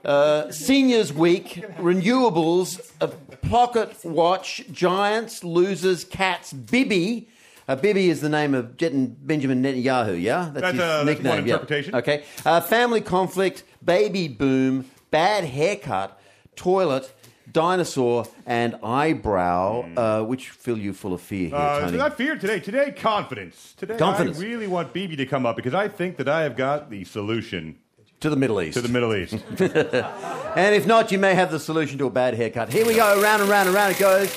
Uh, 0.05 0.51
seniors 0.51 1.11
Week, 1.13 1.45
renewables, 1.77 2.91
a 3.01 3.07
pocket 3.47 3.95
watch, 4.03 4.63
giants, 4.71 5.43
losers, 5.43 6.03
cats, 6.03 6.53
Bibi. 6.53 7.27
Uh, 7.67 7.75
Bibi 7.75 8.09
is 8.09 8.21
the 8.21 8.29
name 8.29 8.53
of 8.53 8.77
Jet- 8.77 8.93
Benjamin 9.25 9.61
Netanyahu, 9.61 10.19
yeah? 10.21 10.49
That's, 10.53 10.71
his 10.71 10.79
uh, 10.81 11.03
that's 11.03 11.05
nickname. 11.05 11.29
one 11.37 11.47
yeah. 11.47 11.53
interpretation. 11.53 11.95
Okay. 11.95 12.23
Uh, 12.45 12.61
family 12.61 13.01
conflict, 13.01 13.63
baby 13.83 14.27
boom, 14.27 14.85
bad 15.11 15.43
haircut, 15.45 16.19
toilet, 16.55 17.13
dinosaur, 17.51 18.27
and 18.45 18.75
eyebrow, 18.83 19.85
uh, 19.95 20.23
which 20.23 20.49
fill 20.49 20.77
you 20.77 20.93
full 20.93 21.13
of 21.13 21.21
fear 21.21 21.49
here, 21.49 21.55
Uh, 21.57 21.79
Tony. 21.81 21.91
so 21.91 21.97
not 21.97 22.17
fear 22.17 22.35
today. 22.37 22.59
Today, 22.59 22.91
confidence. 22.91 23.73
Today, 23.77 23.97
Confidence. 23.97 24.37
I 24.39 24.43
really 24.43 24.67
want 24.67 24.93
Bibi 24.93 25.15
to 25.17 25.25
come 25.25 25.45
up 25.45 25.55
because 25.55 25.73
I 25.73 25.87
think 25.87 26.17
that 26.17 26.27
I 26.27 26.43
have 26.43 26.55
got 26.55 26.89
the 26.89 27.03
solution 27.05 27.77
to 28.21 28.29
the 28.29 28.35
Middle 28.35 28.61
East. 28.61 28.75
to 28.75 28.81
the 28.81 28.89
Middle 28.89 29.15
East. 29.15 29.35
And 30.55 30.73
if 30.73 30.87
not, 30.87 31.11
you 31.11 31.19
may 31.19 31.35
have 31.35 31.51
the 31.51 31.59
solution 31.59 31.99
to 31.99 32.07
a 32.07 32.09
bad 32.09 32.33
haircut. 32.33 32.73
Here 32.73 32.83
we 32.85 32.95
go, 32.95 33.21
round 33.21 33.43
and 33.43 33.51
round 33.51 33.67
and 33.67 33.75
round 33.75 33.91
it 33.93 33.99
goes. 33.99 34.33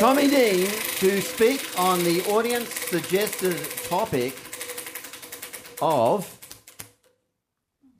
Tommy 0.00 0.28
Dean 0.28 0.66
to 0.66 1.20
speak 1.20 1.64
on 1.78 2.02
the 2.02 2.20
audience 2.24 2.68
suggested 2.68 3.56
topic 3.88 4.36
of 5.80 6.28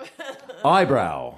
eyebrow. 0.64 1.36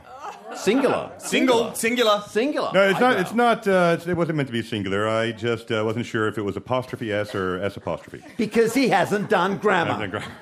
Singular. 0.56 1.12
Single, 1.18 1.74
singular. 1.74 2.22
Singular. 2.26 2.70
No, 2.72 2.88
it's 2.88 2.98
not. 2.98 3.10
Eyebrow. 3.12 3.20
It's 3.20 3.34
not. 3.34 3.68
Uh, 3.68 3.96
it's, 3.98 4.06
it 4.06 4.16
wasn't 4.16 4.38
meant 4.38 4.48
to 4.48 4.52
be 4.52 4.62
singular. 4.62 5.06
I 5.06 5.32
just 5.32 5.70
uh, 5.70 5.82
wasn't 5.84 6.06
sure 6.06 6.26
if 6.26 6.38
it 6.38 6.42
was 6.42 6.56
apostrophe 6.56 7.12
s 7.12 7.34
or 7.34 7.62
s 7.62 7.76
apostrophe. 7.76 8.24
Because 8.38 8.72
he 8.72 8.88
hasn't 8.88 9.28
done 9.28 9.58
grammar. 9.58 10.24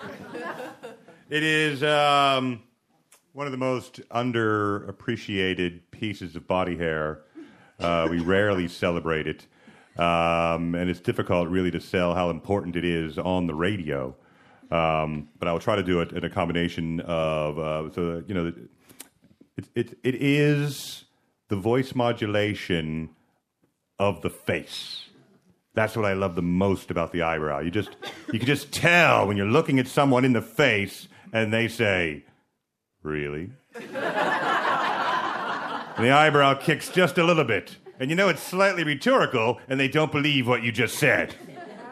It 1.28 1.42
is 1.42 1.82
um, 1.82 2.62
one 3.36 3.46
of 3.46 3.52
the 3.52 3.58
most 3.58 4.00
underappreciated 4.08 5.78
pieces 5.90 6.36
of 6.36 6.46
body 6.46 6.74
hair. 6.74 7.20
Uh, 7.78 8.08
we 8.10 8.18
rarely 8.18 8.66
celebrate 8.66 9.26
it, 9.26 9.46
um, 9.98 10.74
and 10.74 10.88
it's 10.88 11.00
difficult 11.00 11.46
really 11.50 11.70
to 11.70 11.78
sell 11.78 12.14
how 12.14 12.30
important 12.30 12.76
it 12.76 12.84
is 12.84 13.18
on 13.18 13.46
the 13.46 13.54
radio. 13.54 14.16
Um, 14.70 15.28
but 15.38 15.48
I 15.48 15.52
will 15.52 15.60
try 15.60 15.76
to 15.76 15.82
do 15.82 16.00
it 16.00 16.12
in 16.12 16.24
a 16.24 16.30
combination 16.30 17.00
of 17.00 17.58
uh, 17.58 17.92
so 17.92 18.24
you 18.26 18.32
know 18.32 18.54
it, 19.58 19.68
it 19.74 19.98
it 20.02 20.14
is 20.14 21.04
the 21.48 21.56
voice 21.56 21.94
modulation 21.94 23.10
of 23.98 24.22
the 24.22 24.30
face. 24.30 25.10
That's 25.74 25.94
what 25.94 26.06
I 26.06 26.14
love 26.14 26.36
the 26.36 26.42
most 26.42 26.90
about 26.90 27.12
the 27.12 27.20
eyebrow. 27.20 27.60
You 27.60 27.70
just 27.70 27.90
you 28.32 28.38
can 28.38 28.46
just 28.46 28.72
tell 28.72 29.26
when 29.26 29.36
you're 29.36 29.44
looking 29.44 29.78
at 29.78 29.88
someone 29.88 30.24
in 30.24 30.32
the 30.32 30.40
face 30.40 31.06
and 31.34 31.52
they 31.52 31.68
say, 31.68 32.24
"Really?" 33.06 33.52
the 35.96 36.10
eyebrow 36.10 36.54
kicks 36.54 36.90
just 36.90 37.16
a 37.18 37.24
little 37.24 37.44
bit. 37.44 37.76
And 37.98 38.10
you 38.10 38.16
know 38.16 38.28
it's 38.28 38.42
slightly 38.42 38.84
rhetorical 38.84 39.58
and 39.68 39.80
they 39.80 39.88
don't 39.88 40.12
believe 40.12 40.46
what 40.46 40.62
you 40.62 40.70
just 40.70 40.98
said. 40.98 41.34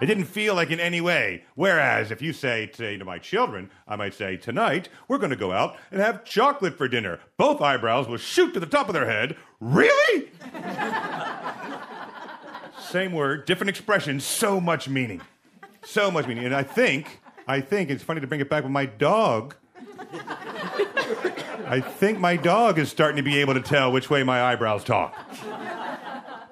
It 0.00 0.06
didn't 0.06 0.24
feel 0.24 0.54
like 0.54 0.70
in 0.70 0.80
any 0.80 1.00
way. 1.00 1.44
Whereas 1.54 2.10
if 2.10 2.20
you 2.20 2.34
say, 2.34 2.70
say 2.74 2.98
to 2.98 3.04
my 3.04 3.18
children, 3.18 3.70
I 3.88 3.96
might 3.96 4.12
say, 4.12 4.36
tonight 4.36 4.90
we're 5.08 5.18
going 5.18 5.30
to 5.30 5.36
go 5.36 5.52
out 5.52 5.76
and 5.90 6.00
have 6.00 6.24
chocolate 6.24 6.76
for 6.76 6.88
dinner. 6.88 7.20
Both 7.38 7.62
eyebrows 7.62 8.06
will 8.06 8.18
shoot 8.18 8.52
to 8.52 8.60
the 8.60 8.66
top 8.66 8.88
of 8.88 8.92
their 8.92 9.08
head. 9.08 9.36
Really? 9.60 10.30
Same 12.78 13.12
word, 13.12 13.46
different 13.46 13.70
expression, 13.70 14.20
so 14.20 14.60
much 14.60 14.88
meaning. 14.88 15.22
So 15.84 16.10
much 16.10 16.26
meaning. 16.26 16.44
And 16.44 16.54
I 16.54 16.64
think, 16.64 17.20
I 17.48 17.60
think 17.60 17.88
it's 17.88 18.02
funny 18.02 18.20
to 18.20 18.26
bring 18.26 18.40
it 18.40 18.50
back, 18.50 18.64
but 18.64 18.70
my 18.70 18.86
dog. 18.86 19.54
I 21.66 21.80
think 21.80 22.18
my 22.18 22.36
dog 22.36 22.78
is 22.78 22.90
starting 22.90 23.16
to 23.16 23.22
be 23.22 23.38
able 23.38 23.54
to 23.54 23.60
tell 23.60 23.90
which 23.90 24.10
way 24.10 24.22
my 24.22 24.42
eyebrows 24.42 24.84
talk 24.84 25.14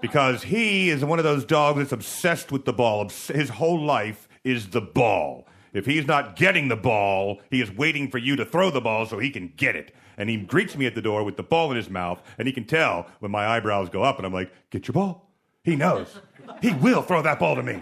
because 0.01 0.43
he 0.43 0.91
is 0.91 1.05
one 1.05 1.19
of 1.19 1.25
those 1.25 1.45
dogs 1.45 1.79
that's 1.79 1.93
obsessed 1.93 2.51
with 2.51 2.65
the 2.65 2.73
ball. 2.73 3.09
His 3.09 3.51
whole 3.51 3.81
life 3.81 4.29
is 4.45 4.71
the 4.71 4.81
ball. 4.81 5.47
If 5.73 5.87
he's 5.87 6.07
not 6.07 6.37
getting 6.37 6.69
the 6.69 6.77
ball, 6.77 7.41
he 7.51 7.63
is 7.63 7.71
waiting 7.71 8.11
for 8.11 8.19
you 8.19 8.37
to 8.37 8.45
throw 8.45 8.71
the 8.71 8.81
ball 8.81 9.07
so 9.07 9.19
he 9.19 9.31
can 9.31 9.53
get 9.57 9.77
it. 9.77 9.95
And 10.19 10.29
he 10.29 10.37
greets 10.37 10.77
me 10.77 10.85
at 10.87 10.95
the 10.95 11.01
door 11.01 11.25
with 11.25 11.37
the 11.37 11.43
ball 11.43 11.71
in 11.71 11.77
his 11.77 11.89
mouth, 11.89 12.21
and 12.37 12.47
he 12.47 12.53
can 12.53 12.65
tell 12.65 13.07
when 13.21 13.31
my 13.31 13.47
eyebrows 13.47 13.89
go 13.89 14.03
up, 14.03 14.19
and 14.19 14.27
I'm 14.27 14.33
like, 14.33 14.53
Get 14.71 14.87
your 14.87 14.93
ball. 14.93 15.31
He 15.65 15.77
knows. 15.77 16.21
He 16.61 16.73
will 16.75 17.03
throw 17.03 17.23
that 17.23 17.39
ball 17.39 17.55
to 17.57 17.63
me. 17.63 17.81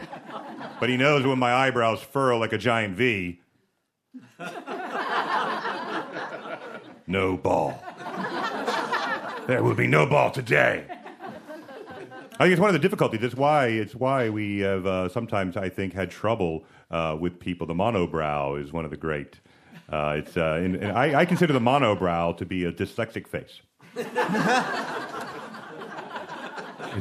But 0.78 0.88
he 0.88 0.96
knows 0.96 1.26
when 1.26 1.38
my 1.38 1.52
eyebrows 1.52 2.00
furrow 2.00 2.38
like 2.38 2.52
a 2.52 2.58
giant 2.58 2.96
V. 2.96 3.40
No 7.10 7.36
ball. 7.36 7.82
There 9.48 9.64
will 9.64 9.74
be 9.74 9.88
no 9.88 10.06
ball 10.06 10.30
today. 10.30 10.84
I 10.88 12.44
think 12.44 12.52
it's 12.52 12.60
one 12.60 12.68
of 12.68 12.72
the 12.72 12.78
difficulties. 12.78 13.20
It's 13.24 13.34
why 13.34 13.66
it's 13.66 13.96
why 13.96 14.28
we 14.30 14.60
have 14.60 14.86
uh, 14.86 15.08
sometimes 15.08 15.56
I 15.56 15.68
think 15.68 15.92
had 15.92 16.12
trouble 16.12 16.64
uh, 16.88 17.16
with 17.20 17.40
people. 17.40 17.66
The 17.66 17.74
monobrow 17.74 18.62
is 18.62 18.72
one 18.72 18.84
of 18.84 18.92
the 18.92 18.96
great. 18.96 19.40
Uh, 19.92 20.14
it's 20.18 20.36
uh, 20.36 20.60
and, 20.62 20.76
and 20.76 20.92
I, 20.96 21.20
I 21.22 21.24
consider 21.24 21.52
the 21.52 21.58
monobrow 21.58 22.36
to 22.36 22.46
be 22.46 22.64
a 22.64 22.70
dyslexic 22.70 23.26
face. 23.26 23.60
it's 23.96 24.08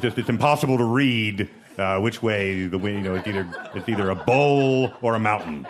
just 0.02 0.18
it's 0.18 0.30
impossible 0.30 0.80
to 0.80 0.86
read 0.86 1.48
uh, 1.78 2.00
which 2.00 2.24
way 2.24 2.66
the 2.66 2.80
wind. 2.80 3.04
You 3.06 3.12
know, 3.12 3.16
it's 3.16 3.28
either 3.28 3.48
it's 3.76 3.88
either 3.88 4.10
a 4.10 4.16
bowl 4.16 4.92
or 5.04 5.14
a 5.14 5.20
mountain, 5.20 5.68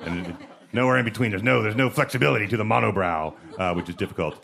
and 0.00 0.26
it- 0.26 0.36
nowhere 0.74 0.98
in 0.98 1.04
between. 1.04 1.30
There's 1.30 1.42
no 1.42 1.62
there's 1.62 1.76
no 1.76 1.88
flexibility 1.88 2.46
to 2.48 2.56
the 2.56 2.64
monobrow, 2.64 3.34
uh, 3.58 3.74
which 3.74 3.88
is 3.88 3.94
difficult. 3.94 4.34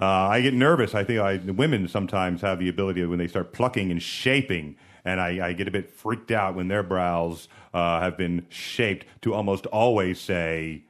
Uh, 0.00 0.06
I 0.06 0.40
get 0.42 0.54
nervous. 0.54 0.94
I 0.94 1.02
think 1.02 1.18
I, 1.18 1.38
women 1.38 1.88
sometimes 1.88 2.40
have 2.42 2.60
the 2.60 2.68
ability 2.68 3.04
when 3.04 3.18
they 3.18 3.26
start 3.26 3.52
plucking 3.52 3.90
and 3.90 4.00
shaping, 4.00 4.76
and 5.04 5.20
I, 5.20 5.48
I 5.48 5.52
get 5.54 5.66
a 5.66 5.72
bit 5.72 5.90
freaked 5.90 6.30
out 6.30 6.54
when 6.54 6.68
their 6.68 6.84
brows 6.84 7.48
uh, 7.74 8.00
have 8.00 8.16
been 8.16 8.46
shaped 8.48 9.06
to 9.22 9.34
almost 9.34 9.66
always 9.66 10.20
say 10.20 10.84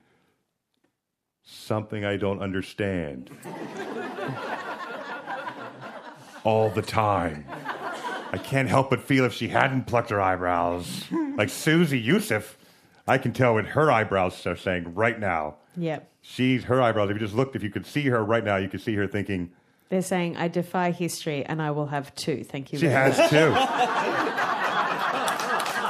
something 1.42 2.04
I 2.04 2.18
don't 2.18 2.42
understand 2.42 3.30
all 6.44 6.68
the 6.68 6.82
time. 6.82 7.46
I 8.30 8.36
can't 8.36 8.68
help 8.68 8.90
but 8.90 9.00
feel 9.00 9.24
if 9.24 9.32
she 9.32 9.48
hadn't 9.48 9.86
plucked 9.86 10.10
her 10.10 10.20
eyebrows, 10.20 11.04
like 11.36 11.48
Susie 11.48 11.98
Youssef, 11.98 12.58
I 13.08 13.18
can 13.18 13.32
tell 13.32 13.54
what 13.54 13.64
her 13.66 13.90
eyebrows 13.90 14.46
are 14.46 14.56
saying 14.56 14.94
right 14.94 15.18
now. 15.18 15.56
Yep. 15.76 16.10
She's 16.20 16.64
her 16.64 16.82
eyebrows. 16.82 17.08
If 17.10 17.16
you 17.16 17.20
just 17.20 17.34
looked, 17.34 17.56
if 17.56 17.62
you 17.62 17.70
could 17.70 17.86
see 17.86 18.02
her 18.08 18.22
right 18.22 18.44
now, 18.44 18.56
you 18.56 18.68
could 18.68 18.82
see 18.82 18.94
her 18.96 19.06
thinking, 19.06 19.50
They're 19.88 20.02
saying, 20.02 20.36
I 20.36 20.48
defy 20.48 20.90
history 20.90 21.44
and 21.46 21.62
I 21.62 21.70
will 21.70 21.86
have 21.86 22.14
two. 22.14 22.44
Thank 22.44 22.72
you 22.72 22.78
she 22.78 22.86
has 22.86 23.16
two. 23.30 23.36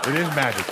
it 0.11 0.17
is 0.17 0.29
magic. 0.37 0.65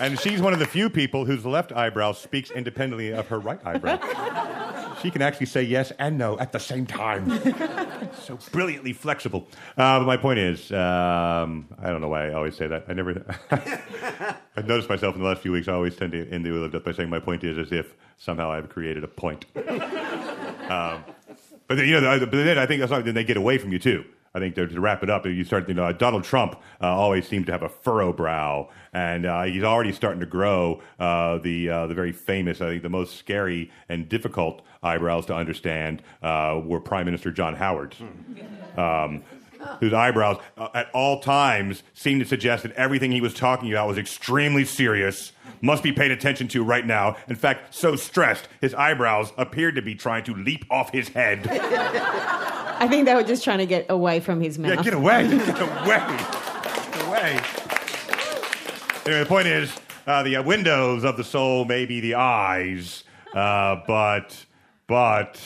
And 0.00 0.18
she's 0.18 0.40
one 0.40 0.54
of 0.54 0.58
the 0.58 0.66
few 0.66 0.88
people 0.88 1.26
whose 1.26 1.44
left 1.44 1.72
eyebrow 1.72 2.12
speaks 2.12 2.50
independently 2.50 3.12
of 3.12 3.28
her 3.28 3.38
right 3.38 3.60
eyebrow. 3.66 3.98
She 5.02 5.10
can 5.10 5.22
actually 5.22 5.46
say 5.46 5.62
yes 5.62 5.92
and 5.98 6.18
no 6.18 6.38
at 6.38 6.52
the 6.52 6.58
same 6.58 6.86
time. 6.86 7.30
so 8.22 8.38
brilliantly 8.52 8.92
flexible. 8.92 9.48
Uh, 9.76 10.00
but 10.00 10.06
my 10.06 10.16
point 10.16 10.38
is, 10.38 10.70
um, 10.72 11.68
I 11.78 11.88
don't 11.88 12.00
know 12.00 12.08
why 12.08 12.28
I 12.28 12.32
always 12.34 12.56
say 12.56 12.66
that. 12.66 12.84
I 12.88 12.92
never. 12.92 13.24
I've 14.56 14.66
noticed 14.66 14.88
myself 14.88 15.14
in 15.14 15.22
the 15.22 15.26
last 15.26 15.42
few 15.42 15.52
weeks. 15.52 15.68
I 15.68 15.72
always 15.72 15.96
tend 15.96 16.12
to 16.12 16.28
end 16.30 16.44
the 16.44 16.50
live 16.50 16.74
up 16.74 16.84
by 16.84 16.92
saying 16.92 17.08
my 17.08 17.20
point 17.20 17.44
is 17.44 17.58
as 17.58 17.72
if 17.72 17.94
somehow 18.18 18.50
I've 18.50 18.68
created 18.68 19.04
a 19.04 19.08
point. 19.08 19.46
um, 19.56 21.04
but 21.66 21.76
then, 21.76 21.88
you 21.88 22.00
know, 22.00 22.18
but 22.18 22.32
then 22.32 22.58
I 22.58 22.66
think 22.66 22.80
that's 22.80 22.90
not, 22.90 23.04
then 23.04 23.14
they 23.14 23.24
get 23.24 23.36
away 23.36 23.58
from 23.58 23.72
you 23.72 23.78
too. 23.78 24.04
I 24.34 24.38
think 24.38 24.54
to, 24.54 24.66
to 24.66 24.80
wrap 24.80 25.02
it 25.02 25.10
up, 25.10 25.26
you 25.26 25.42
start. 25.44 25.68
You 25.68 25.74
know, 25.74 25.92
Donald 25.92 26.22
Trump 26.22 26.54
uh, 26.80 26.86
always 26.86 27.26
seemed 27.26 27.46
to 27.46 27.52
have 27.52 27.62
a 27.62 27.68
furrow 27.68 28.12
brow, 28.12 28.68
and 28.92 29.26
uh, 29.26 29.42
he's 29.42 29.64
already 29.64 29.92
starting 29.92 30.20
to 30.20 30.26
grow 30.26 30.80
uh, 31.00 31.38
the 31.38 31.68
uh, 31.68 31.86
the 31.88 31.94
very 31.94 32.12
famous. 32.12 32.60
I 32.60 32.68
think 32.68 32.82
the 32.82 32.88
most 32.88 33.16
scary 33.16 33.70
and 33.88 34.08
difficult 34.08 34.62
eyebrows 34.82 35.26
to 35.26 35.34
understand 35.34 36.02
uh, 36.22 36.60
were 36.64 36.80
Prime 36.80 37.06
Minister 37.06 37.32
John 37.32 37.56
Howard's. 37.56 37.96
Um, 38.76 39.24
whose 39.80 39.92
eyebrows 39.92 40.40
uh, 40.56 40.68
at 40.74 40.90
all 40.92 41.20
times 41.20 41.82
seemed 41.94 42.20
to 42.20 42.26
suggest 42.26 42.62
that 42.62 42.72
everything 42.72 43.12
he 43.12 43.20
was 43.20 43.34
talking 43.34 43.70
about 43.70 43.88
was 43.88 43.98
extremely 43.98 44.64
serious, 44.64 45.32
must 45.60 45.82
be 45.82 45.92
paid 45.92 46.10
attention 46.10 46.48
to 46.48 46.64
right 46.64 46.86
now. 46.86 47.16
In 47.28 47.36
fact, 47.36 47.74
so 47.74 47.96
stressed, 47.96 48.48
his 48.60 48.74
eyebrows 48.74 49.32
appeared 49.36 49.74
to 49.76 49.82
be 49.82 49.94
trying 49.94 50.24
to 50.24 50.34
leap 50.34 50.64
off 50.70 50.90
his 50.92 51.08
head. 51.08 51.46
I 51.48 52.88
think 52.88 53.06
they 53.06 53.14
were 53.14 53.22
just 53.22 53.44
trying 53.44 53.58
to 53.58 53.66
get 53.66 53.86
away 53.90 54.20
from 54.20 54.40
his 54.40 54.58
mouth. 54.58 54.76
Yeah, 54.76 54.82
get 54.82 54.94
away, 54.94 55.28
get 55.28 55.60
away, 55.60 56.20
get 56.92 57.06
away. 57.06 57.40
Anyway, 59.04 59.20
the 59.20 59.26
point 59.26 59.46
is, 59.46 59.72
uh, 60.06 60.22
the 60.22 60.36
uh, 60.36 60.42
windows 60.42 61.04
of 61.04 61.16
the 61.16 61.24
soul 61.24 61.64
may 61.64 61.84
be 61.84 62.00
the 62.00 62.14
eyes, 62.14 63.04
uh, 63.34 63.76
but, 63.86 64.46
but, 64.86 65.40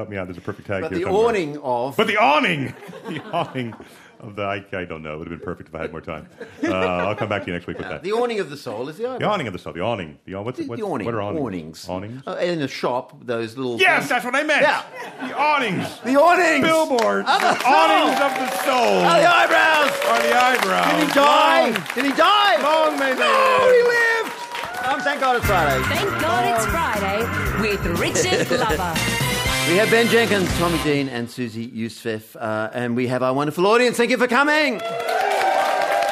help 0.00 0.08
me 0.08 0.16
out. 0.16 0.26
There's 0.26 0.38
a 0.38 0.40
perfect 0.42 0.66
tag 0.66 0.82
But 0.82 0.92
here. 0.92 1.00
the 1.00 1.04
somewhere. 1.06 1.26
awning 1.28 1.58
of. 1.58 1.96
But 1.96 2.06
the 2.06 2.16
awning, 2.16 2.74
the 3.08 3.22
awning 3.32 3.74
of 4.20 4.36
the, 4.36 4.42
I, 4.42 4.64
I 4.76 4.84
don't 4.84 5.02
know. 5.02 5.14
It 5.14 5.18
would 5.20 5.30
have 5.30 5.38
been 5.38 5.44
perfect 5.46 5.68
if 5.70 5.74
I 5.74 5.80
had 5.80 5.92
more 5.92 6.00
time. 6.02 6.28
Uh, 6.62 6.68
I'll 6.74 7.14
come 7.16 7.28
back 7.30 7.42
to 7.42 7.46
you 7.48 7.54
next 7.54 7.66
week 7.66 7.78
with 7.78 7.88
that. 7.88 8.02
the 8.02 8.12
awning 8.12 8.38
of 8.40 8.50
the 8.50 8.56
soul 8.56 8.88
is 8.90 8.98
the 8.98 9.04
The 9.18 9.24
awning 9.24 9.46
of 9.46 9.52
the 9.54 9.58
soul. 9.58 9.72
The 9.72 9.80
awning. 9.80 10.18
The, 10.26 10.34
aw- 10.34 10.42
what's, 10.42 10.58
The, 10.58 10.66
what's, 10.66 10.80
the 10.80 10.86
awning. 10.86 11.06
What 11.06 11.14
are 11.14 11.22
awnings? 11.22 11.88
awnings. 11.88 11.88
Awnings? 11.88 12.22
Uh, 12.26 12.36
in 12.36 12.60
a 12.62 12.68
shop, 12.68 13.16
those 13.24 13.56
little. 13.56 13.78
yes, 13.80 14.00
things. 14.00 14.08
that's 14.10 14.24
what 14.26 14.34
I 14.34 14.42
meant. 14.42 14.62
Yeah. 14.62 14.82
The 15.28 15.38
awnings. 15.38 16.00
The 16.04 16.16
awnings! 16.20 16.64
Billboards. 16.66 17.28
Of 17.30 17.40
the 17.40 17.54
The 17.54 17.64
awnings 17.66 18.20
of 18.20 18.32
the 18.40 18.50
soul. 18.64 19.04
Oh, 19.08 19.20
the 19.20 19.26
eyebrows! 19.26 19.90
Are 20.04 20.22
the 20.22 20.34
eyebrows. 20.36 21.00
Did 21.00 21.08
he 21.08 21.14
die? 21.14 21.62
Long, 21.70 21.84
Did 21.94 22.04
he 22.04 22.12
die? 22.12 22.62
long 22.62 22.98
may 22.98 23.12
they 23.14 23.20
No, 23.20 23.58
live. 23.64 23.74
he 23.74 23.82
lived! 23.88 24.36
Um, 24.84 25.00
thank 25.02 25.20
God 25.20 25.36
it's 25.36 25.46
Friday. 25.46 25.82
Thank 25.94 26.20
God 26.20 26.56
it's 26.56 26.66
Friday 26.66 27.20
with 27.60 27.84
Richard 28.00 28.48
Glover. 28.48 29.19
We 29.68 29.76
have 29.76 29.90
Ben 29.90 30.08
Jenkins, 30.08 30.48
Tommy 30.58 30.82
Dean, 30.82 31.08
and 31.08 31.30
Susie 31.30 31.64
Youssef, 31.64 32.34
uh, 32.34 32.70
and 32.72 32.96
we 32.96 33.06
have 33.06 33.22
our 33.22 33.32
wonderful 33.32 33.66
audience. 33.66 33.96
Thank 33.96 34.10
you 34.10 34.18
for 34.18 34.26
coming. 34.26 34.78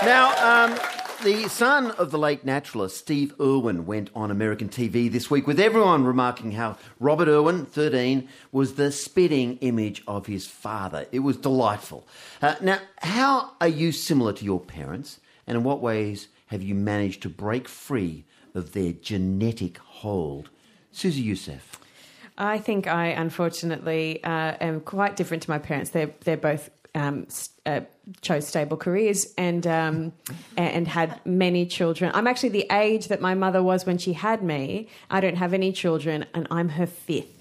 Now, 0.04 0.32
um, 0.70 0.78
the 1.24 1.48
son 1.48 1.90
of 1.92 2.12
the 2.12 2.18
late 2.18 2.44
naturalist 2.44 2.96
Steve 2.98 3.34
Irwin 3.40 3.84
went 3.84 4.10
on 4.14 4.30
American 4.30 4.68
TV 4.68 5.10
this 5.10 5.28
week 5.28 5.48
with 5.48 5.58
everyone 5.58 6.04
remarking 6.04 6.52
how 6.52 6.76
Robert 7.00 7.26
Irwin, 7.26 7.66
13, 7.66 8.28
was 8.52 8.74
the 8.74 8.92
spitting 8.92 9.56
image 9.56 10.04
of 10.06 10.26
his 10.26 10.46
father. 10.46 11.06
It 11.10 11.20
was 11.20 11.36
delightful. 11.36 12.06
Uh, 12.40 12.54
now, 12.60 12.78
how 12.98 13.54
are 13.60 13.66
you 13.66 13.90
similar 13.90 14.32
to 14.34 14.44
your 14.44 14.60
parents, 14.60 15.18
and 15.48 15.56
in 15.56 15.64
what 15.64 15.80
ways 15.80 16.28
have 16.46 16.62
you 16.62 16.76
managed 16.76 17.22
to 17.22 17.28
break 17.28 17.66
free 17.66 18.24
of 18.54 18.72
their 18.72 18.92
genetic 18.92 19.78
hold? 19.78 20.50
Susie 20.92 21.22
Youssef. 21.22 21.77
I 22.38 22.58
think 22.58 22.86
I 22.86 23.08
unfortunately 23.08 24.22
uh, 24.22 24.54
am 24.60 24.80
quite 24.80 25.16
different 25.16 25.42
to 25.42 25.50
my 25.50 25.58
parents. 25.58 25.90
They're 25.90 26.12
they're 26.24 26.36
both 26.36 26.70
um, 26.94 27.26
uh, 27.66 27.80
chose 28.20 28.46
stable 28.46 28.76
careers 28.76 29.34
and 29.36 29.66
um, 29.66 30.12
and 30.56 30.86
had 30.88 31.20
many 31.26 31.66
children. 31.66 32.10
I'm 32.14 32.26
actually 32.26 32.50
the 32.50 32.66
age 32.70 33.08
that 33.08 33.20
my 33.20 33.34
mother 33.34 33.62
was 33.62 33.84
when 33.84 33.98
she 33.98 34.12
had 34.12 34.42
me. 34.42 34.88
I 35.10 35.20
don't 35.20 35.36
have 35.36 35.52
any 35.52 35.72
children, 35.72 36.26
and 36.32 36.46
I'm 36.50 36.70
her 36.70 36.86
fifth, 36.86 37.37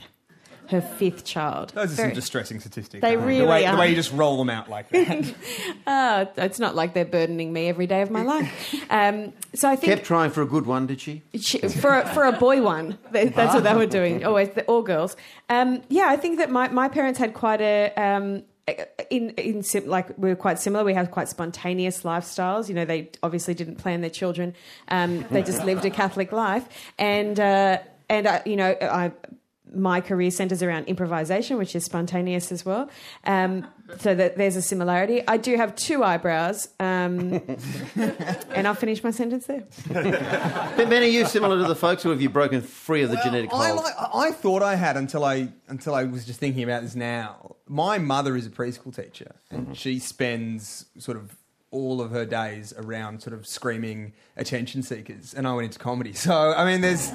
her 0.70 0.82
fifth 0.82 1.26
child. 1.26 1.70
Those 1.70 1.94
are 1.94 1.96
Very- 1.96 2.10
some 2.10 2.16
distressing 2.16 2.60
statistics. 2.60 3.02
They 3.02 3.18
really 3.18 3.40
the 3.42 3.46
way, 3.48 3.66
are. 3.66 3.74
The 3.76 3.80
way 3.80 3.90
you 3.90 3.96
just 3.96 4.12
roll 4.12 4.38
them 4.38 4.50
out 4.50 4.70
like 4.70 4.90
that. 4.90 5.34
Uh, 5.88 6.26
it's 6.38 6.60
not 6.60 6.76
like 6.76 6.94
they're 6.94 7.06
burdening 7.06 7.54
me 7.54 7.70
every 7.70 7.88
day 7.88 8.02
of 8.02 8.12
my 8.12 8.24
life. 8.24 8.52
Um, 8.90 9.34
so 9.54 9.70
I 9.70 9.76
think 9.76 9.94
Kept 9.94 10.06
trying 10.06 10.32
for 10.32 10.42
a 10.42 10.46
good 10.46 10.66
one, 10.66 10.88
did 10.88 11.02
she? 11.02 11.22
She- 11.40 11.60
for 11.60 12.00
a, 12.00 12.08
for 12.14 12.24
a 12.26 12.32
boy 12.32 12.62
one. 12.62 12.98
That's 13.12 13.54
what 13.54 13.64
they 13.64 13.74
were 13.76 13.86
doing. 13.86 14.24
Always 14.26 14.50
the, 14.52 14.64
all 14.66 14.82
girls. 14.82 15.16
Um, 15.50 15.82
yeah, 15.90 16.08
I 16.08 16.16
think 16.18 16.38
that 16.38 16.50
my, 16.50 16.70
my 16.70 16.88
parents 16.88 17.20
had 17.20 17.34
quite 17.34 17.60
a 17.62 17.94
um, 17.96 18.44
in 19.10 19.30
in 19.32 19.64
sim- 19.64 19.88
like 19.88 20.18
we 20.18 20.30
were 20.30 20.36
quite 20.36 20.60
similar. 20.60 20.84
We 20.84 20.94
had 20.94 21.12
quite 21.12 21.30
spontaneous 21.30 22.04
lifestyles. 22.04 22.68
You 22.70 22.76
know, 22.76 22.86
they 22.86 23.10
obviously 23.24 23.54
didn't 23.54 23.76
plan 23.78 24.02
their 24.02 24.10
children. 24.10 24.54
Um, 24.90 25.26
they 25.32 25.42
just 25.44 25.64
lived 25.66 25.86
a 25.86 25.90
Catholic 25.90 26.32
life, 26.32 26.68
and 27.00 27.40
uh, 27.40 27.80
and 28.10 28.28
I, 28.28 28.42
you 28.46 28.56
know 28.58 28.76
I 28.82 29.12
my 29.74 30.02
career 30.02 30.32
centers 30.32 30.64
around 30.64 30.86
improvisation, 30.86 31.58
which 31.58 31.76
is 31.76 31.84
spontaneous 31.84 32.52
as 32.52 32.66
well. 32.66 32.90
Um, 33.26 33.68
so 34.00 34.14
that 34.14 34.36
there's 34.36 34.56
a 34.56 34.62
similarity. 34.62 35.26
I 35.28 35.38
do 35.38 35.56
have 35.56 35.76
two 35.76 36.04
eyebrows, 36.04 36.68
um, 36.80 37.42
and 37.96 38.68
I'll 38.68 38.76
finish 38.76 39.04
my 39.04 39.12
sentence 39.12 39.46
there. 39.46 39.64
Ben, 39.90 40.90
Ben, 40.90 41.04
are 41.04 41.06
you 41.06 41.26
similar 41.26 41.58
to 41.62 41.68
the 41.68 41.76
folks, 41.76 42.06
or 42.06 42.10
have 42.10 42.22
you 42.22 42.30
broken 42.30 42.62
free 42.62 43.04
of 43.04 43.10
the 43.10 43.18
genetic 43.18 43.54
I, 43.54 43.72
like, 43.72 43.94
I 44.14 44.32
thought 44.32 44.62
I 44.62 44.76
had 44.76 44.98
until 44.98 45.24
I 45.24 45.50
until 45.68 45.96
I 45.96 46.04
was 46.04 46.26
just 46.26 46.40
thinking 46.40 46.64
about 46.64 46.82
this 46.82 46.96
now. 46.96 47.56
My 47.68 47.98
mother 47.98 48.36
is 48.36 48.46
a 48.46 48.50
preschool 48.50 48.96
teacher, 48.96 49.36
and 49.50 49.78
she 49.78 50.00
spends 50.00 50.86
sort 50.98 51.18
of 51.18 51.36
all 51.70 52.00
of 52.02 52.12
her 52.12 52.26
days 52.26 52.74
around 52.78 53.22
sort 53.22 53.34
of 53.34 53.46
screaming 53.46 54.14
attention 54.38 54.82
seekers, 54.84 55.34
and 55.34 55.46
I 55.48 55.54
went 55.54 55.66
into 55.66 55.80
comedy. 55.80 56.14
So 56.14 56.54
I 56.56 56.64
mean, 56.66 56.82
there's 56.82 57.12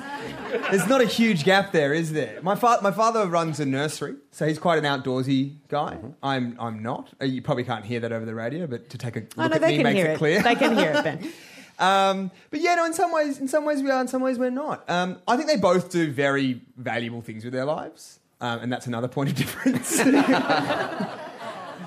there's 0.71 0.87
not 0.89 1.01
a 1.01 1.07
huge 1.07 1.45
gap 1.45 1.73
there, 1.73 1.95
is 1.95 2.13
there? 2.13 2.41
My 2.43 2.55
father 2.55 2.83
my 2.83 2.91
father 2.93 3.27
runs 3.27 3.61
a 3.61 3.67
nursery, 3.67 4.17
so 4.31 4.47
he's 4.47 4.59
quite 4.59 4.79
an 4.79 4.85
outdoorsy 4.85 5.55
guy. 5.69 5.99
I'm 6.23 6.57
I'm 6.61 6.83
not. 6.83 7.09
Uh, 7.21 7.25
You 7.25 7.41
probably 7.43 7.65
can't 7.65 7.85
hear 7.85 8.01
that 8.01 8.13
over 8.13 8.25
the 8.27 8.35
radio, 8.35 8.67
but 8.67 8.91
to 8.91 8.99
take 8.99 9.17
a 9.17 9.21
look 9.21 9.33
Oh 9.39 9.47
no, 9.49 9.55
at 9.57 9.63
me 9.63 9.83
makes 9.83 10.01
it 10.01 10.07
it. 10.11 10.19
clear. 10.19 10.43
They 10.43 10.55
can 10.55 10.77
hear 10.77 10.93
it, 10.93 11.05
Ben. 11.05 11.33
Um, 11.79 12.31
but 12.51 12.61
yeah, 12.61 12.75
no. 12.77 12.85
In 12.85 12.93
some 12.93 13.11
ways, 13.13 13.39
in 13.41 13.49
some 13.49 13.65
ways 13.65 13.83
we 13.83 13.91
are. 13.91 14.01
In 14.01 14.07
some 14.07 14.21
ways 14.23 14.39
we're 14.39 14.51
not. 14.51 14.89
Um, 14.89 15.19
I 15.27 15.37
think 15.37 15.49
they 15.49 15.57
both 15.57 15.91
do 15.91 16.13
very 16.13 16.61
valuable 16.77 17.23
things 17.23 17.43
with 17.45 17.53
their 17.55 17.65
lives, 17.65 18.21
um, 18.41 18.61
and 18.61 18.71
that's 18.73 18.87
another 18.87 19.09
point 19.09 19.31
of 19.31 19.35
difference. 19.37 19.99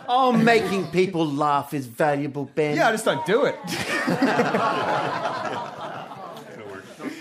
Oh, 0.07 0.31
making 0.31 0.87
people 0.87 1.25
laugh 1.27 1.73
is 1.73 1.85
valuable, 1.87 2.45
Ben. 2.55 2.75
yeah, 2.77 2.89
I 2.89 2.91
just 2.91 3.05
don't 3.05 3.25
do 3.25 3.45
it. 3.45 3.55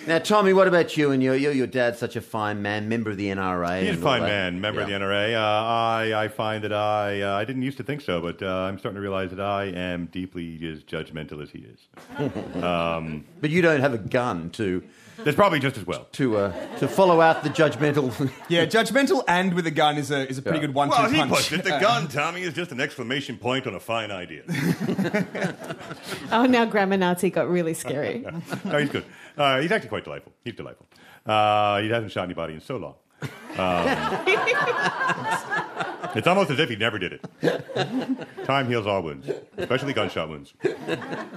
Now, 0.06 0.18
Tommy, 0.18 0.52
what 0.52 0.68
about 0.68 0.98
you 0.98 1.12
and 1.12 1.22
your, 1.22 1.34
your, 1.34 1.52
your 1.52 1.66
dad's 1.66 1.98
such 1.98 2.14
a 2.14 2.20
fine 2.20 2.60
man, 2.60 2.90
member 2.90 3.10
of 3.10 3.16
the 3.16 3.28
NRA. 3.28 3.80
He's 3.80 3.88
a 3.88 3.92
and 3.92 3.98
all 4.04 4.10
fine 4.10 4.20
that. 4.20 4.28
man, 4.28 4.60
member 4.60 4.82
of 4.82 4.86
the 4.86 4.92
Yeah. 4.92 4.98
NRA. 4.98 5.34
Uh, 5.34 5.66
I, 5.66 6.24
I 6.24 6.28
find 6.28 6.62
that 6.62 6.74
I, 6.74 7.22
uh, 7.22 7.36
I 7.36 7.46
didn't 7.46 7.62
used 7.62 7.78
to 7.78 7.84
think 7.84 8.02
so, 8.02 8.20
but 8.20 8.42
uh, 8.42 8.46
I'm 8.46 8.78
starting 8.78 8.96
to 8.96 9.00
realize 9.00 9.30
that 9.30 9.40
I 9.40 9.64
am 9.64 10.04
deeply 10.12 10.60
as 10.70 10.80
judgmental 10.82 11.42
as 11.42 11.48
he 11.50 11.60
is. 11.60 11.78
But 13.40 13.48
you 13.48 13.62
don't 13.62 13.80
have 13.80 13.94
a 13.94 13.98
gun 13.98 14.50
to 14.50 14.82
That's 15.18 15.36
probably 15.36 15.60
just 15.60 15.76
as 15.78 15.86
well. 15.86 16.06
to 16.12 16.36
uh, 16.36 16.76
to 16.78 16.88
follow 16.88 17.20
out 17.20 17.42
the 17.44 17.48
judgmental. 17.50 18.10
Yeah, 18.48 18.66
judgmental 18.66 19.22
and 19.28 19.54
with 19.54 19.66
a 19.66 19.70
gun 19.70 19.96
is 19.96 20.10
a 20.10 20.28
is 20.28 20.38
a 20.38 20.42
pretty 20.42 20.58
Yeah. 20.58 20.66
good 20.66 20.74
one-two 20.74 20.96
Well, 20.96 21.10
he 21.10 21.18
punch. 21.18 21.30
puts 21.30 21.52
it. 21.52 21.64
The 21.64 21.70
gun, 21.80 22.08
Tommy, 22.08 22.42
is 22.42 22.52
just 22.54 22.72
an 22.72 22.80
exclamation 22.80 23.38
point 23.38 23.66
on 23.66 23.74
a 23.74 23.80
fine 23.80 24.10
idea. 24.10 24.42
Oh, 26.32 26.46
now 26.46 26.64
Grammar 26.64 26.96
Nazi 26.96 27.30
got 27.30 27.48
really 27.48 27.74
scary. 27.74 28.24
no, 28.64 28.78
he's 28.78 28.88
good. 28.90 29.04
Uh, 29.36 29.60
he's 29.60 29.70
actually 29.70 29.88
quite 29.88 30.04
delightful. 30.04 30.32
He's 30.42 30.54
delightful. 30.54 30.86
Uh, 31.24 31.80
he 31.80 31.88
hasn't 31.90 32.10
shot 32.12 32.24
anybody 32.24 32.54
in 32.54 32.60
so 32.60 32.76
long. 32.76 32.94
Um, 33.56 33.86
it's 36.14 36.26
almost 36.26 36.50
as 36.50 36.58
if 36.58 36.68
he 36.68 36.76
never 36.76 36.98
did 36.98 37.12
it. 37.14 38.44
Time 38.44 38.66
heals 38.68 38.86
all 38.86 39.02
wounds, 39.02 39.28
especially 39.56 39.92
gunshot 39.92 40.28
wounds. 40.28 40.52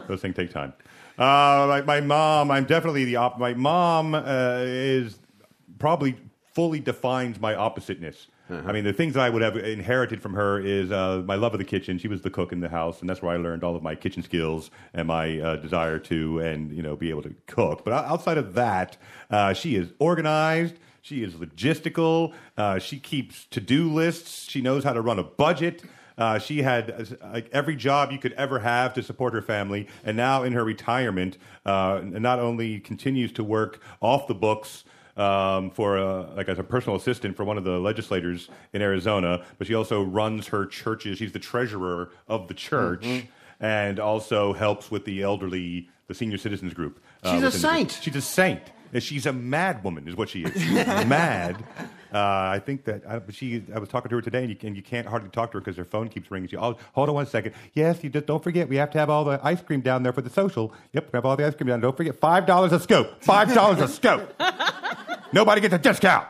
Those 0.08 0.22
things 0.22 0.36
take 0.36 0.52
time. 0.52 0.74
Uh, 1.18 1.66
my, 1.68 1.82
my 1.82 2.02
mom, 2.02 2.52
I'm 2.52 2.66
definitely 2.66 3.06
the 3.06 3.16
op. 3.16 3.40
My 3.40 3.54
mom 3.54 4.14
uh, 4.14 4.60
is 4.62 5.18
probably 5.80 6.16
fully 6.54 6.80
defines 6.80 7.40
my 7.40 7.56
oppositeness. 7.56 8.28
I 8.50 8.72
mean, 8.72 8.86
the 8.86 8.94
things 8.94 9.16
that 9.16 9.24
I 9.24 9.30
would 9.30 9.42
have 9.42 9.58
inherited 9.58 10.22
from 10.22 10.34
her 10.34 10.58
is 10.58 10.90
uh, 10.90 11.22
my 11.26 11.36
love 11.36 11.54
of 11.54 11.58
the 11.58 11.66
kitchen. 11.66 11.98
She 11.98 12.08
was 12.08 12.22
the 12.22 12.30
cook 12.30 12.54
in 12.54 12.62
the 12.62 12.70
house, 12.70 13.02
and 13.02 13.10
that's 13.10 13.22
where 13.22 13.34
I 13.34 13.38
learned 13.38 13.62
all 13.62 13.76
of 13.76 13.84
my 13.84 13.94
kitchen 13.94 14.24
skills 14.24 14.72
and 14.94 15.10
my 15.10 15.38
uh, 15.40 15.56
desire 15.58 16.00
to 16.00 16.40
and 16.40 16.72
you 16.72 16.82
know 16.82 16.96
be 16.96 17.10
able 17.10 17.24
to 17.24 17.36
cook. 17.48 17.84
But 17.84 17.94
outside 17.94 18.38
of 18.38 18.54
that, 18.54 18.96
uh, 19.30 19.52
she 19.52 19.76
is 19.76 19.92
organized. 20.00 20.76
She 21.02 21.24
is 21.24 21.34
logistical. 21.34 22.34
Uh, 22.58 22.80
she 22.80 23.00
keeps 23.00 23.46
to-do 23.46 23.94
lists. 23.94 24.50
She 24.50 24.62
knows 24.62 24.86
how 24.86 24.94
to 24.94 25.02
run 25.02 25.20
a 25.20 25.24
budget. 25.24 25.84
Uh, 26.18 26.40
she 26.40 26.64
had 26.64 26.90
uh, 27.22 27.28
like 27.32 27.50
every 27.52 27.76
job 27.76 28.12
you 28.12 28.18
could 28.18 28.34
ever 28.34 28.60
have 28.60 28.94
to 28.96 29.04
support 29.04 29.34
her 29.34 29.42
family, 29.42 29.88
and 30.04 30.18
now 30.18 30.44
in 30.44 30.54
her 30.54 30.64
retirement, 30.64 31.38
uh, 31.66 32.02
not 32.04 32.40
only 32.40 32.80
continues 32.80 33.32
to 33.34 33.44
work 33.44 33.80
off 34.02 34.28
the 34.28 34.34
books 34.34 34.84
um, 35.16 35.70
for 35.72 35.98
uh, 35.98 36.34
like 36.36 36.50
as 36.50 36.58
a 36.60 36.64
personal 36.64 36.96
assistant 36.96 37.36
for 37.38 37.44
one 37.44 37.58
of 37.58 37.64
the 37.64 37.78
legislators 37.80 38.50
in 38.74 38.82
Arizona, 38.82 39.44
but 39.58 39.68
she 39.68 39.76
also 39.76 40.02
runs 40.04 40.48
her 40.48 40.66
churches. 40.66 41.18
She's 41.20 41.32
the 41.34 41.40
treasurer 41.40 42.10
of 42.28 42.48
the 42.48 42.54
church, 42.54 43.02
Mm-hmm. 43.04 43.26
and 43.64 44.00
also 44.00 44.54
helps 44.54 44.90
with 44.92 45.06
the 45.06 45.22
elderly, 45.24 45.90
the 46.08 46.14
senior 46.14 46.38
citizens 46.38 46.74
group. 46.74 47.00
uh, 47.24 47.34
She's 47.34 47.44
a 47.44 47.52
saint. 47.52 48.00
She's 48.02 48.16
a 48.16 48.22
saint. 48.22 48.62
And 48.94 49.04
She's 49.04 49.26
a 49.26 49.34
mad 49.34 49.84
woman, 49.84 50.08
is 50.08 50.16
what 50.16 50.30
she 50.30 50.44
is. 50.44 50.54
She's 50.62 50.72
mad. 51.08 51.64
Uh, 52.14 52.18
I 52.20 52.62
think 52.64 52.86
that 52.86 53.06
I, 53.08 53.22
she. 53.32 53.64
I 53.74 53.80
was 53.80 53.90
talking 53.90 54.10
to 54.10 54.16
her 54.16 54.22
today, 54.22 54.44
and 54.44 54.50
you, 54.50 54.58
and 54.64 54.76
you 54.76 54.82
can't 54.82 55.08
hardly 55.08 55.30
talk 55.30 55.52
to 55.52 55.58
her 55.58 55.62
because 55.62 55.78
her 55.78 55.86
phone 55.86 56.10
keeps 56.10 56.32
ringing. 56.32 56.50
She, 56.50 56.58
oh, 56.58 56.78
hold 56.94 57.10
on 57.10 57.16
one 57.16 57.26
second. 57.28 57.54
Yes, 57.74 58.04
you 58.04 58.10
just 58.10 58.26
don't 58.26 58.44
forget. 58.44 58.70
We 58.70 58.78
have 58.78 58.92
to 58.92 58.98
have 58.98 59.10
all 59.10 59.24
the 59.26 59.40
ice 59.44 59.62
cream 59.62 59.82
down 59.82 60.04
there 60.04 60.14
for 60.14 60.22
the 60.22 60.30
social. 60.30 60.74
Yep, 60.94 61.12
we 61.12 61.18
have 61.18 61.26
all 61.26 61.36
the 61.36 61.46
ice 61.46 61.56
cream 61.56 61.68
down. 61.68 61.82
Don't 61.82 61.96
forget, 61.96 62.16
five 62.16 62.46
dollars 62.46 62.72
a 62.72 62.80
scoop. 62.80 63.22
Five 63.24 63.54
dollars 63.54 63.80
a 63.82 63.88
scoop. 63.88 64.34
Nobody 65.34 65.62
gets 65.62 65.74
a 65.74 65.78
discount. 65.80 66.28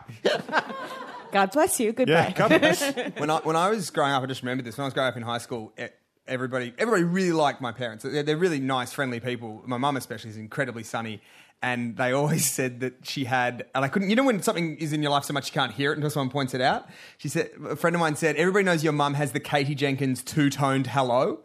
God 1.32 1.52
bless 1.52 1.80
you. 1.80 1.94
Goodbye. 1.94 2.14
Yeah, 2.14 2.32
come 2.32 2.52
on. 2.54 3.12
when 3.18 3.30
I 3.30 3.38
when 3.40 3.56
I 3.56 3.70
was 3.70 3.90
growing 3.90 4.12
up, 4.12 4.24
I 4.24 4.26
just 4.26 4.42
remembered 4.42 4.66
this. 4.66 4.78
When 4.78 4.84
I 4.84 4.88
was 4.88 4.94
growing 4.94 5.10
up 5.10 5.18
in 5.18 5.24
high 5.24 5.38
school, 5.38 5.74
e- 5.80 5.88
everybody 6.28 6.74
everybody 6.78 7.04
really 7.04 7.32
liked 7.32 7.62
my 7.62 7.72
parents. 7.72 8.04
They're, 8.04 8.24
they're 8.24 8.38
really 8.38 8.60
nice, 8.60 8.94
friendly 8.94 9.20
people. 9.20 9.64
My 9.66 9.78
mum 9.78 9.98
especially 9.98 10.32
is 10.32 10.38
incredibly 10.38 10.84
sunny, 10.84 11.22
and 11.62 11.98
they 11.98 12.12
always 12.12 12.50
said 12.58 12.80
that 12.82 12.94
she 13.04 13.26
had. 13.26 13.66
And 13.76 13.84
I 13.84 13.88
couldn't. 13.88 14.10
You 14.10 14.16
know 14.16 14.24
when 14.24 14.42
something 14.42 14.78
is 14.78 14.94
in 14.94 15.02
your 15.02 15.12
life 15.12 15.24
so 15.26 15.34
much 15.34 15.48
you 15.48 15.54
can't 15.54 15.74
hear 15.74 15.92
it 15.92 15.96
until 15.98 16.10
someone 16.10 16.30
points 16.30 16.54
it 16.54 16.62
out. 16.62 16.88
She 17.18 17.30
said 17.30 17.50
a 17.68 17.76
friend 17.76 17.96
of 17.96 18.00
mine 18.00 18.16
said 18.16 18.36
everybody 18.36 18.64
knows 18.66 18.84
your 18.84 18.94
mum 18.94 19.14
has 19.16 19.32
the 19.32 19.40
Katie 19.40 19.76
Jenkins 19.76 20.24
two 20.24 20.50
toned 20.50 20.88
hello. 20.88 21.40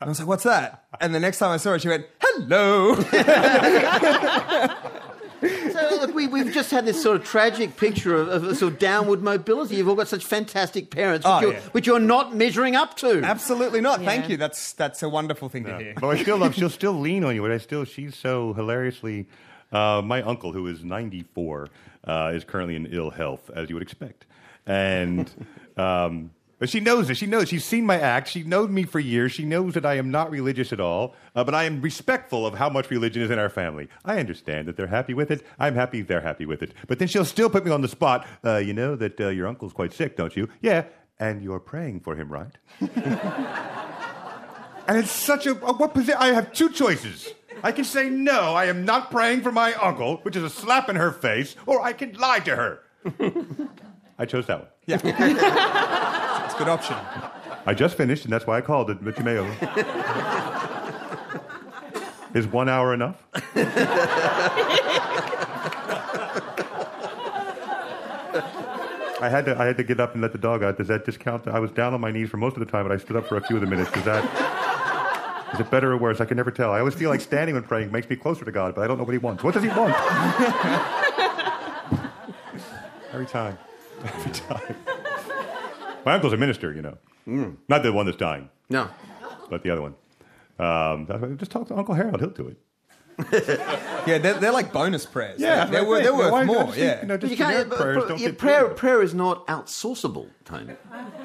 And 0.00 0.06
I 0.06 0.10
was 0.10 0.18
like, 0.20 0.28
"What's 0.28 0.44
that?" 0.44 0.84
And 1.00 1.14
the 1.14 1.20
next 1.20 1.38
time 1.38 1.50
I 1.50 1.56
saw 1.56 1.70
her, 1.72 1.78
she 1.78 1.88
went, 1.88 2.06
"Hello." 2.20 2.94
so 5.40 5.88
look, 6.00 6.14
we, 6.14 6.26
we've 6.26 6.52
just 6.52 6.70
had 6.70 6.84
this 6.84 7.00
sort 7.02 7.16
of 7.20 7.24
tragic 7.24 7.76
picture 7.76 8.14
of, 8.14 8.28
of 8.44 8.56
sort 8.56 8.72
of 8.74 8.78
downward 8.78 9.22
mobility. 9.22 9.76
You've 9.76 9.88
all 9.88 9.94
got 9.94 10.08
such 10.08 10.24
fantastic 10.24 10.90
parents, 10.90 11.24
which, 11.26 11.32
Oh, 11.32 11.40
you're, 11.40 11.52
yeah. 11.52 11.60
which 11.72 11.86
you're 11.86 12.00
not 12.00 12.34
measuring 12.34 12.76
up 12.76 12.96
to. 12.98 13.22
Absolutely 13.22 13.80
not. 13.80 14.00
Thank 14.02 14.24
Yeah. 14.24 14.30
you. 14.30 14.36
That's 14.36 14.72
that's 14.72 15.02
a 15.02 15.08
wonderful 15.08 15.48
thing 15.48 15.64
to 15.64 15.76
hear. 15.78 15.94
But 16.00 16.08
I 16.08 16.22
still 16.22 16.38
love. 16.38 16.54
She'll 16.54 16.70
still 16.70 16.98
lean 16.98 17.24
on 17.24 17.34
you. 17.34 17.42
But 17.42 17.52
I 17.52 17.58
still. 17.58 17.84
She's 17.84 18.14
so 18.16 18.52
hilariously. 18.54 19.26
Uh, 19.72 20.02
my 20.04 20.22
uncle, 20.22 20.52
who 20.52 20.66
is 20.66 20.82
94, 20.82 21.68
uh, 22.04 22.32
is 22.34 22.44
currently 22.44 22.76
in 22.76 22.86
ill 22.86 23.10
health, 23.10 23.50
as 23.54 23.68
you 23.68 23.76
would 23.76 23.82
expect, 23.82 24.26
and. 24.66 25.30
Um, 25.78 26.32
she 26.64 26.80
knows 26.80 27.08
it. 27.08 27.16
She 27.16 27.26
knows. 27.26 27.48
She's 27.48 27.64
seen 27.64 27.86
my 27.86 28.00
act. 28.00 28.26
She 28.28 28.42
knows 28.42 28.68
me 28.68 28.82
for 28.82 28.98
years. 28.98 29.30
She 29.30 29.44
knows 29.44 29.74
that 29.74 29.86
I 29.86 29.94
am 29.94 30.10
not 30.10 30.28
religious 30.32 30.72
at 30.72 30.80
all. 30.80 31.14
Uh, 31.36 31.44
but 31.44 31.54
I 31.54 31.62
am 31.64 31.80
respectful 31.80 32.44
of 32.44 32.54
how 32.54 32.68
much 32.68 32.90
religion 32.90 33.22
is 33.22 33.30
in 33.30 33.38
our 33.38 33.48
family. 33.48 33.88
I 34.04 34.18
understand 34.18 34.66
that 34.66 34.76
they're 34.76 34.88
happy 34.88 35.14
with 35.14 35.30
it. 35.30 35.46
I'm 35.60 35.76
happy 35.76 36.02
they're 36.02 36.20
happy 36.20 36.46
with 36.46 36.64
it. 36.64 36.74
But 36.88 36.98
then 36.98 37.06
she'll 37.06 37.24
still 37.24 37.48
put 37.48 37.64
me 37.64 37.70
on 37.70 37.80
the 37.80 37.86
spot. 37.86 38.26
Uh, 38.44 38.56
you 38.56 38.74
know 38.74 38.96
that 38.96 39.20
uh, 39.20 39.28
your 39.28 39.46
uncle's 39.46 39.72
quite 39.72 39.92
sick, 39.92 40.16
don't 40.16 40.36
you? 40.36 40.48
Yeah. 40.60 40.86
And 41.20 41.42
you're 41.42 41.60
praying 41.60 42.00
for 42.00 42.16
him, 42.16 42.28
right? 42.28 42.58
And 44.88 44.96
it's 44.96 45.10
such 45.10 45.46
a, 45.46 45.50
a 45.50 45.74
what 45.74 45.92
position? 45.92 46.16
I 46.18 46.28
have 46.28 46.50
two 46.54 46.70
choices. 46.70 47.34
I 47.62 47.72
can 47.72 47.84
say 47.84 48.08
no, 48.10 48.54
I 48.54 48.66
am 48.66 48.84
not 48.84 49.10
praying 49.10 49.42
for 49.42 49.52
my 49.52 49.74
uncle, 49.74 50.18
which 50.18 50.36
is 50.36 50.42
a 50.42 50.50
slap 50.50 50.88
in 50.88 50.96
her 50.96 51.12
face, 51.12 51.56
or 51.66 51.80
I 51.80 51.92
can 51.92 52.12
lie 52.14 52.40
to 52.40 52.56
her. 52.56 52.80
I 54.18 54.26
chose 54.26 54.46
that 54.46 54.60
one. 54.60 54.68
Yeah. 54.86 54.96
It's 56.44 56.54
a 56.54 56.58
good 56.58 56.68
option. 56.68 56.96
I 57.66 57.74
just 57.74 57.96
finished, 57.96 58.24
and 58.24 58.32
that's 58.32 58.46
why 58.46 58.56
I 58.58 58.60
called 58.60 58.90
it 58.90 59.02
Mitch 59.02 59.18
Mayo. 59.18 59.44
is 62.34 62.46
one 62.46 62.68
hour 62.68 62.94
enough? 62.94 63.22
I 69.20 69.28
had 69.28 69.46
to. 69.46 69.58
I 69.60 69.66
had 69.66 69.76
to 69.78 69.82
get 69.82 69.98
up 69.98 70.12
and 70.14 70.22
let 70.22 70.30
the 70.32 70.38
dog 70.38 70.62
out. 70.62 70.78
Does 70.78 70.86
that 70.88 71.04
discount? 71.04 71.48
I 71.48 71.58
was 71.58 71.72
down 71.72 71.92
on 71.92 72.00
my 72.00 72.12
knees 72.12 72.30
for 72.30 72.36
most 72.36 72.56
of 72.56 72.60
the 72.60 72.66
time, 72.70 72.86
but 72.86 72.92
I 72.92 72.98
stood 72.98 73.16
up 73.16 73.26
for 73.26 73.36
a 73.36 73.42
few 73.42 73.56
of 73.56 73.62
the 73.62 73.66
minutes. 73.68 73.90
Does 73.90 74.04
that? 74.04 74.24
Is 75.54 75.60
it 75.60 75.70
better 75.70 75.92
or 75.92 75.96
worse? 75.96 76.20
I 76.20 76.24
can 76.26 76.36
never 76.36 76.50
tell. 76.50 76.72
I 76.72 76.78
always 76.80 76.94
feel 76.94 77.10
like 77.10 77.20
standing 77.20 77.54
when 77.54 77.64
praying 77.64 77.90
makes 77.90 78.08
me 78.08 78.16
closer 78.16 78.44
to 78.44 78.52
God, 78.52 78.74
but 78.74 78.82
I 78.82 78.86
don't 78.86 78.98
know 78.98 79.04
what 79.04 79.12
He 79.12 79.18
wants. 79.18 79.42
What 79.42 79.54
does 79.54 79.62
He 79.62 79.68
want? 79.70 79.94
Every 83.12 83.26
time. 83.26 83.58
Every 84.04 84.32
time. 84.32 84.76
My 86.04 86.14
uncle's 86.14 86.32
a 86.32 86.36
minister, 86.36 86.72
you 86.72 86.82
know. 86.82 86.98
Not 87.68 87.82
the 87.82 87.92
one 87.92 88.06
that's 88.06 88.16
dying, 88.18 88.48
No. 88.70 88.88
but 89.50 89.62
the 89.62 89.70
other 89.70 89.82
one. 89.82 89.94
Um, 90.58 91.36
just 91.38 91.50
talk 91.50 91.68
to 91.68 91.76
Uncle 91.76 91.94
Harold. 91.94 92.20
He'll 92.20 92.30
do 92.30 92.48
it. 92.48 92.58
Yeah, 94.06 94.16
they're, 94.18 94.34
they're 94.34 94.52
like 94.52 94.72
bonus 94.72 95.04
prayers. 95.04 95.38
Yeah, 95.38 95.66
they're, 95.66 95.82
I 95.82 95.84
wor- 95.84 95.96
think. 95.96 96.04
they're 96.04 96.14
worth 96.32 96.46
more. 96.46 96.64
just, 96.66 96.78
Yeah. 96.78 97.00
you 97.02 97.08
know, 97.08 97.16
just 97.18 97.30
you 97.32 97.36
can't. 97.36 97.50
generic 97.50 97.68
but- 97.68 97.78
prayers 97.78 97.96
but 97.98 98.08
don't 98.08 98.20
your 98.20 98.32
prayer, 98.32 98.68
prayer 98.68 99.02
is 99.02 99.12
not 99.12 99.46
outsourceable, 99.48 100.30
Tony. 100.48 100.72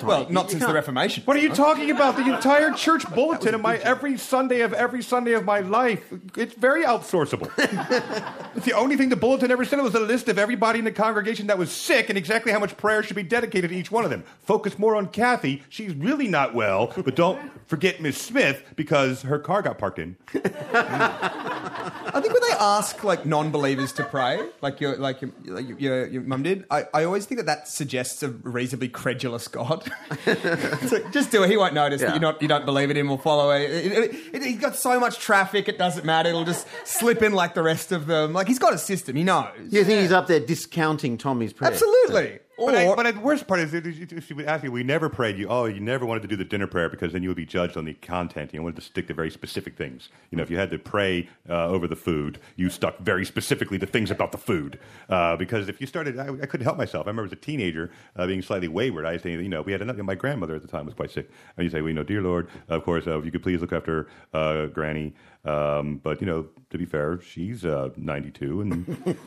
Well, 0.03 0.27
not 0.29 0.45
You 0.45 0.51
since 0.51 0.65
the 0.65 0.73
Reformation. 0.73 1.23
What 1.23 1.38
are 1.38 1.39
you 1.39 1.53
talking 1.53 1.89
about? 1.91 2.17
The 2.17 2.36
entire 2.36 2.71
church 2.73 3.09
bulletin 3.15 3.55
of 3.55 3.62
my 3.62 3.77
every 3.77 4.17
Sunday 4.17 4.62
of 4.62 4.73
every 4.73 5.01
Sunday 5.01 5.31
of 5.31 5.45
my 5.45 5.62
life. 5.62 6.03
It's 6.36 6.53
very 6.55 6.83
outsourceable. 6.83 7.49
it's 8.55 8.65
the 8.65 8.73
only 8.73 8.97
thing 8.97 9.07
the 9.07 9.15
bulletin 9.15 9.49
ever 9.49 9.63
said 9.63 9.79
was 9.79 9.95
a 9.95 9.99
list 10.01 10.27
of 10.27 10.38
everybody 10.38 10.79
in 10.79 10.86
the 10.86 10.91
congregation 10.91 11.47
that 11.47 11.57
was 11.57 11.71
sick 11.71 12.09
and 12.09 12.17
exactly 12.17 12.51
how 12.51 12.59
much 12.59 12.75
prayer 12.75 13.01
should 13.01 13.15
be 13.15 13.23
dedicated 13.23 13.69
to 13.69 13.75
each 13.77 13.91
one 13.91 14.03
of 14.03 14.09
them. 14.09 14.25
Focus 14.41 14.77
more 14.77 14.93
on 14.93 15.07
Kathy. 15.07 15.63
She's 15.69 15.93
really 15.95 16.27
not 16.27 16.53
well, 16.53 16.91
but 16.93 17.15
don't 17.15 17.39
forget 17.67 18.01
Miss 18.01 18.17
Smith 18.17 18.62
because 18.75 19.21
her 19.21 19.39
car 19.39 19.62
got 19.62 19.77
parked 19.77 19.99
in. 19.99 20.17
I 20.34 22.19
think 22.21 22.34
when 22.34 22.43
they 22.49 22.55
ask 22.59 23.03
like 23.03 23.26
non-believers 23.26 23.93
to 23.93 24.03
pray, 24.03 24.49
like 24.61 24.82
your 24.82 24.97
like 24.97 25.21
your 25.21 25.32
like 25.45 25.67
your, 25.67 25.80
your, 25.80 26.07
your 26.07 26.21
mum 26.24 26.43
did, 26.43 26.65
I, 26.69 26.86
I 26.93 27.03
always 27.05 27.26
think 27.26 27.39
that 27.39 27.45
that 27.45 27.67
suggests 27.69 28.21
a 28.21 28.30
reasonably 28.30 28.89
credulous 29.14 29.47
God. 29.47 29.89
It's 30.26 30.91
like, 30.91 31.11
just 31.11 31.32
do 31.32 31.43
it; 31.43 31.49
he 31.49 31.57
won't 31.57 31.74
notice 31.74 32.01
Yeah. 32.01 32.07
that 32.07 32.14
you're 32.16 32.22
not 32.22 32.41
you 32.41 32.47
don't 32.47 32.66
believe 32.66 32.89
in 32.89 32.97
him 32.97 33.09
or 33.11 33.18
follow 33.20 33.51
it. 33.51 33.70
It, 33.70 33.91
it, 33.91 34.16
it. 34.34 34.43
He's 34.43 34.59
got 34.59 34.76
so 34.76 34.99
much 34.99 35.20
traffic; 35.20 35.68
it 35.68 35.78
doesn't 35.78 36.05
matter. 36.05 36.30
It'll 36.30 36.43
just 36.45 36.68
slip 36.86 37.22
in 37.22 37.34
like 37.34 37.53
the 37.53 37.64
rest 37.64 37.91
of 37.91 38.07
them. 38.07 38.34
Like 38.34 38.47
he's 38.47 38.59
got 38.59 38.74
a 38.74 38.78
system; 38.78 39.16
he 39.16 39.24
knows. 39.24 39.51
You 39.70 39.84
think 39.84 40.01
he's 40.01 40.11
up 40.11 40.28
there 40.28 40.39
discounting 40.39 41.18
Tommy's 41.18 41.53
prayer? 41.53 41.72
Absolutely. 41.72 42.39
Or 42.56 42.72
But, 42.72 42.76
I, 42.76 42.95
but 42.95 43.16
the 43.16 43.20
worst 43.20 43.47
part 43.47 43.60
is, 43.60 43.74
if 43.74 44.30
you 44.30 44.36
would 44.36 44.45
ask 44.45 44.64
me, 44.64 44.70
we 44.70 44.84
never 44.84 45.10
prayed 45.10 45.38
you. 45.38 45.47
Oh, 45.47 45.66
you 45.66 45.80
never 45.80 46.06
wanted 46.06 46.22
to 46.22 46.28
do 46.28 46.36
the 46.36 46.45
dinner 46.45 46.68
prayer 46.68 46.88
because 46.88 47.12
then 47.12 47.24
you 47.24 47.30
would 47.30 47.38
be 47.38 47.47
judged 47.47 47.78
on 47.78 47.86
the 47.86 47.93
content. 47.95 48.54
You 48.54 48.62
wanted 48.62 48.76
to 48.76 48.84
stick 48.84 49.08
to 49.08 49.14
very 49.14 49.32
specific 49.32 49.76
things. 49.76 50.10
You 50.30 50.38
know, 50.38 50.43
if 50.43 50.51
you 50.51 50.58
had 50.58 50.70
to 50.70 50.78
pray 50.78 51.30
uh, 51.49 51.68
over 51.68 51.88
the 51.88 51.95
food, 51.95 52.39
you 52.56 52.70
stuck 52.70 52.99
very 52.99 53.26
specifically 53.26 53.80
to 53.80 53.88
things 53.88 54.12
about 54.12 54.32
the 54.32 54.38
food. 54.38 54.80
Uh, 55.10 55.36
because 55.36 55.68
if 55.68 55.82
you 55.82 55.88
started, 55.88 56.20
I, 56.20 56.28
I 56.28 56.45
couldn't 56.45 56.66
help 56.66 56.78
myself. 56.78 57.08
I 57.08 57.10
remember 57.10 57.26
as 57.26 57.32
a 57.32 57.38
teenager 57.38 57.89
uh, 58.16 58.28
being 58.28 58.43
slightly 58.43 58.68
wayward. 58.68 59.06
I 59.06 59.18
say, 59.18 59.32
you 59.32 59.49
know, 59.49 59.64
we 59.64 59.72
had 59.72 59.82
another. 59.82 60.04
My 60.04 60.16
grandmother 60.16 60.56
at 60.56 60.62
the 60.62 60.68
time 60.68 60.86
was 60.86 60.93
quite 60.93 61.10
sick, 61.10 61.30
and 61.58 61.64
you 61.64 61.72
say, 61.72 61.82
well, 61.82 61.89
you 61.89 61.95
know, 61.95 62.04
dear 62.04 62.22
Lord, 62.22 62.49
of 62.70 62.84
course, 62.84 63.08
uh, 63.08 63.18
if 63.18 63.26
you 63.26 63.32
could 63.32 63.43
please 63.43 63.62
look 63.62 63.74
after 63.74 64.08
uh, 64.34 64.68
Granny. 64.68 65.14
Um, 65.45 65.97
but 66.01 66.21
you 66.21 66.27
know, 66.27 66.47
to 66.69 66.77
be 66.77 66.85
fair, 66.85 67.19
she's 67.21 67.65
uh, 67.65 67.89
92, 67.97 68.61
and 68.61 69.17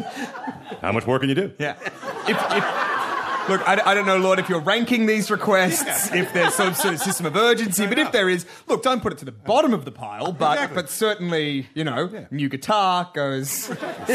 how 0.80 0.92
much 0.92 1.06
more 1.06 1.18
can 1.18 1.28
you 1.28 1.34
do? 1.34 1.52
Yeah. 1.58 1.74
If, 2.28 2.28
if, 2.28 3.48
look, 3.48 3.68
I, 3.68 3.80
I 3.84 3.94
don't 3.94 4.06
know, 4.06 4.18
Lord, 4.18 4.38
if 4.38 4.48
you're 4.48 4.60
ranking 4.60 5.06
these 5.06 5.30
requests, 5.32 6.12
if 6.14 6.32
there's 6.32 6.54
some 6.54 6.74
sort 6.74 6.94
of 6.94 7.00
system 7.00 7.26
of 7.26 7.34
urgency, 7.34 7.86
but 7.86 7.98
if 7.98 8.12
there 8.12 8.28
is, 8.28 8.46
look, 8.68 8.84
don't 8.84 9.02
put 9.02 9.12
it 9.12 9.18
to 9.18 9.24
the 9.24 9.32
bottom 9.32 9.72
of 9.74 9.84
the 9.84 9.90
pile, 9.90 10.30
but, 10.32 10.52
Exactly. 10.52 10.74
but 10.76 10.90
certainly, 10.90 11.66
you 11.74 11.82
know, 11.82 12.26
new 12.30 12.48
guitar 12.48 13.10
goes 13.12 13.50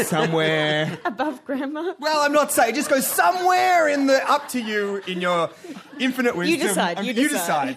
somewhere. 0.06 0.98
Above 1.04 1.44
grandma. 1.44 1.92
Well, 1.98 2.22
I'm 2.22 2.32
not 2.32 2.52
saying, 2.52 2.70
it 2.70 2.76
just 2.76 2.88
goes 2.88 3.06
somewhere 3.06 3.88
in 3.88 4.06
the, 4.06 4.26
up 4.30 4.48
to 4.50 4.60
you 4.62 5.02
in 5.06 5.20
your 5.20 5.50
infinite 5.98 6.36
wisdom. 6.36 6.58
You 6.58 6.66
decide, 6.68 7.04
you 7.04 7.12
decide. 7.12 7.76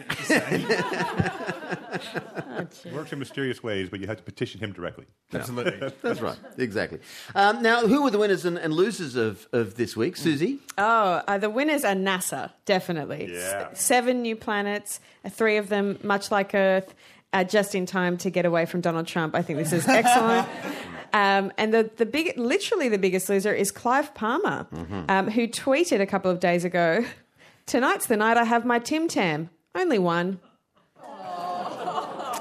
you 0.52 0.68
decide. 0.68 1.54
Decide. 1.94 2.94
Works 2.94 3.14
in 3.14 3.20
mysterious 3.20 3.62
ways, 3.64 3.90
but 3.90 4.00
you 4.00 4.08
have 4.08 4.18
to 4.18 4.24
petition 4.24 4.60
him 4.60 4.72
directly. 4.74 5.06
Absolutely. 5.34 5.92
That's 6.02 6.22
right, 6.22 6.38
exactly. 6.58 7.00
Um, 7.36 7.62
now, 7.62 7.86
who 7.88 8.04
were 8.04 8.10
the 8.12 8.20
winners 8.20 8.46
and, 8.46 8.58
and 8.58 8.74
losers 8.74 9.16
of, 9.16 9.48
of 9.52 9.76
this 9.76 9.96
week? 9.98 10.18
Susie? 10.18 10.60
Oh, 10.78 11.22
uh, 11.28 11.38
the 11.38 11.50
winners 11.50 11.84
are 11.84 11.96
NASA, 11.96 12.52
definitely. 12.66 13.30
Yeah. 13.34 13.70
S- 13.72 13.82
seven 13.84 14.22
new 14.22 14.36
planets, 14.36 15.00
uh, 15.26 15.30
three 15.30 15.58
of 15.58 15.70
them 15.70 16.00
much 16.04 16.32
like 16.32 16.54
Earth, 16.54 16.94
uh, 17.34 17.44
just 17.44 17.76
in 17.76 17.86
time 17.86 18.18
to 18.20 18.30
get 18.30 18.46
away 18.46 18.66
from 18.66 18.82
Donald 18.82 19.08
Trump. 19.08 19.36
I 19.36 19.42
think 19.42 19.60
this 19.60 19.74
is 19.74 19.88
excellent. 19.90 20.48
Um, 21.14 21.52
and 21.58 21.74
the, 21.74 21.90
the 21.98 22.06
big, 22.06 22.38
literally 22.38 22.90
the 22.90 22.98
biggest 22.98 23.30
loser 23.30 23.54
is 23.54 23.72
Clive 23.72 24.14
Palmer, 24.14 24.68
um, 25.10 25.30
who 25.30 25.48
tweeted 25.48 26.02
a 26.02 26.06
couple 26.06 26.30
of 26.30 26.40
days 26.40 26.66
ago, 26.66 27.06
"Tonight's 27.66 28.08
the 28.08 28.18
night 28.18 28.38
I 28.38 28.44
have 28.44 28.66
my 28.66 28.80
Tim 28.80 29.08
Tam. 29.08 29.50
Only 29.74 30.00
one." 30.00 30.40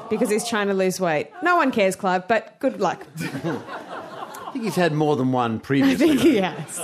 Because 0.09 0.31
he's 0.31 0.49
trying 0.49 0.69
to 0.69 0.75
lose 0.75 1.01
weight. 1.01 1.31
No 1.43 1.57
one 1.57 1.73
cares, 1.73 1.97
Clive, 1.97 2.29
but 2.29 2.59
good 2.61 2.81
luck. 2.81 3.07
I 3.19 4.51
think 4.53 4.65
he's 4.65 4.77
had 4.77 4.93
more 4.93 5.17
than 5.17 5.33
one 5.33 5.61
previously. 5.61 6.13
I 6.13 6.17
think 6.17 6.21
he 6.21 6.37
has. 6.37 6.79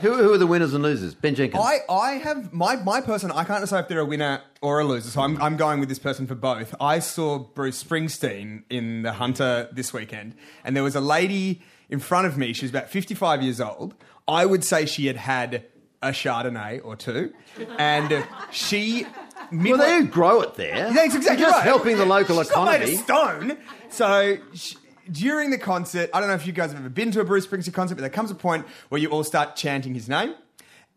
who, 0.00 0.14
who 0.14 0.34
are 0.34 0.38
the 0.38 0.46
winners 0.46 0.74
and 0.74 0.82
losers? 0.82 1.14
Ben 1.14 1.34
Jenkins. 1.34 1.64
I, 1.64 1.78
I 1.90 2.12
have 2.18 2.52
my, 2.52 2.76
my 2.76 3.00
person. 3.00 3.30
I 3.30 3.44
can't 3.44 3.62
decide 3.62 3.80
if 3.80 3.88
they're 3.88 4.00
a 4.00 4.04
winner 4.04 4.42
or 4.60 4.80
a 4.80 4.84
loser, 4.84 5.08
so 5.08 5.22
I'm, 5.22 5.40
I'm 5.40 5.56
going 5.56 5.80
with 5.80 5.88
this 5.88 5.98
person 5.98 6.26
for 6.26 6.34
both. 6.34 6.74
I 6.80 6.98
saw 6.98 7.38
Bruce 7.38 7.82
Springsteen 7.82 8.64
in 8.68 9.02
The 9.02 9.12
Hunter 9.12 9.68
this 9.72 9.92
weekend, 9.92 10.34
and 10.64 10.76
there 10.76 10.82
was 10.82 10.96
a 10.96 11.00
lady 11.00 11.62
in 11.88 11.98
front 11.98 12.26
of 12.26 12.36
me. 12.36 12.52
She 12.52 12.66
was 12.66 12.70
about 12.70 12.90
55 12.90 13.42
years 13.42 13.60
old. 13.60 13.94
I 14.28 14.44
would 14.44 14.64
say 14.64 14.84
she 14.84 15.06
had 15.06 15.16
had 15.16 15.64
a 16.02 16.08
Chardonnay 16.08 16.84
or 16.84 16.96
two, 16.96 17.32
and 17.78 18.26
she. 18.50 19.06
Well, 19.62 19.76
they 19.78 20.00
do 20.00 20.06
grow 20.06 20.40
it 20.42 20.54
there. 20.54 20.92
That's 20.92 21.14
exactly 21.14 21.40
You're 21.42 21.50
just 21.50 21.58
right. 21.58 21.64
helping 21.64 21.96
the 21.98 22.06
local 22.06 22.42
She's 22.42 22.50
not 22.50 22.66
made 22.80 22.88
economy. 22.88 23.52
of 23.52 23.52
stone. 23.52 23.58
So 23.90 24.36
sh- 24.54 24.74
during 25.10 25.50
the 25.50 25.58
concert, 25.58 26.10
I 26.14 26.20
don't 26.20 26.28
know 26.28 26.34
if 26.34 26.46
you 26.46 26.52
guys 26.52 26.70
have 26.72 26.80
ever 26.80 26.88
been 26.88 27.10
to 27.12 27.20
a 27.20 27.24
Bruce 27.24 27.46
Springsteen 27.46 27.72
concert, 27.74 27.94
but 27.96 28.00
there 28.00 28.10
comes 28.10 28.30
a 28.30 28.34
point 28.34 28.66
where 28.88 29.00
you 29.00 29.08
all 29.10 29.22
start 29.24 29.54
chanting 29.56 29.94
his 29.94 30.08
name. 30.08 30.30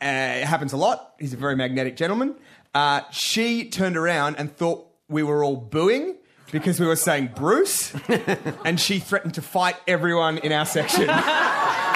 Uh, 0.01 0.05
it 0.41 0.45
happens 0.45 0.73
a 0.73 0.77
lot. 0.77 1.13
He's 1.19 1.33
a 1.33 1.37
very 1.37 1.55
magnetic 1.55 1.97
gentleman. 1.97 2.35
Uh, 2.73 3.01
she 3.11 3.69
turned 3.69 3.97
around 3.97 4.35
and 4.37 4.55
thought 4.55 4.87
we 5.09 5.23
were 5.23 5.43
all 5.43 5.55
booing 5.57 6.15
because 6.51 6.79
we 6.79 6.85
were 6.87 6.95
saying 6.95 7.31
Bruce, 7.35 7.93
and 8.65 8.79
she 8.79 8.99
threatened 8.99 9.33
to 9.35 9.41
fight 9.41 9.75
everyone 9.87 10.37
in 10.39 10.51
our 10.51 10.65
section. 10.65 11.07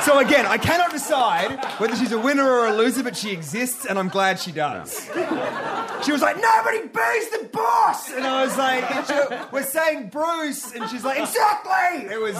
So 0.04 0.18
again, 0.20 0.46
I 0.48 0.58
cannot 0.58 0.92
decide 0.92 1.64
whether 1.80 1.96
she's 1.96 2.12
a 2.12 2.20
winner 2.20 2.50
or 2.50 2.68
a 2.68 2.74
loser, 2.74 3.04
but 3.04 3.16
she 3.16 3.32
exists, 3.32 3.86
and 3.86 4.00
I'm 4.00 4.10
glad 4.10 4.40
she 4.40 4.52
does. 4.52 5.00
She 6.04 6.12
was 6.12 6.22
like, 6.22 6.38
nobody 6.42 6.80
boos 6.88 7.30
the 7.30 7.50
boss! 7.54 8.12
And 8.12 8.26
I 8.26 8.44
was 8.44 8.58
like, 8.58 9.52
we're 9.52 9.64
saying 9.64 10.10
Bruce. 10.10 10.74
And 10.74 10.90
she's 10.90 11.04
like, 11.04 11.20
exactly! 11.20 12.08
It 12.12 12.20
was. 12.20 12.36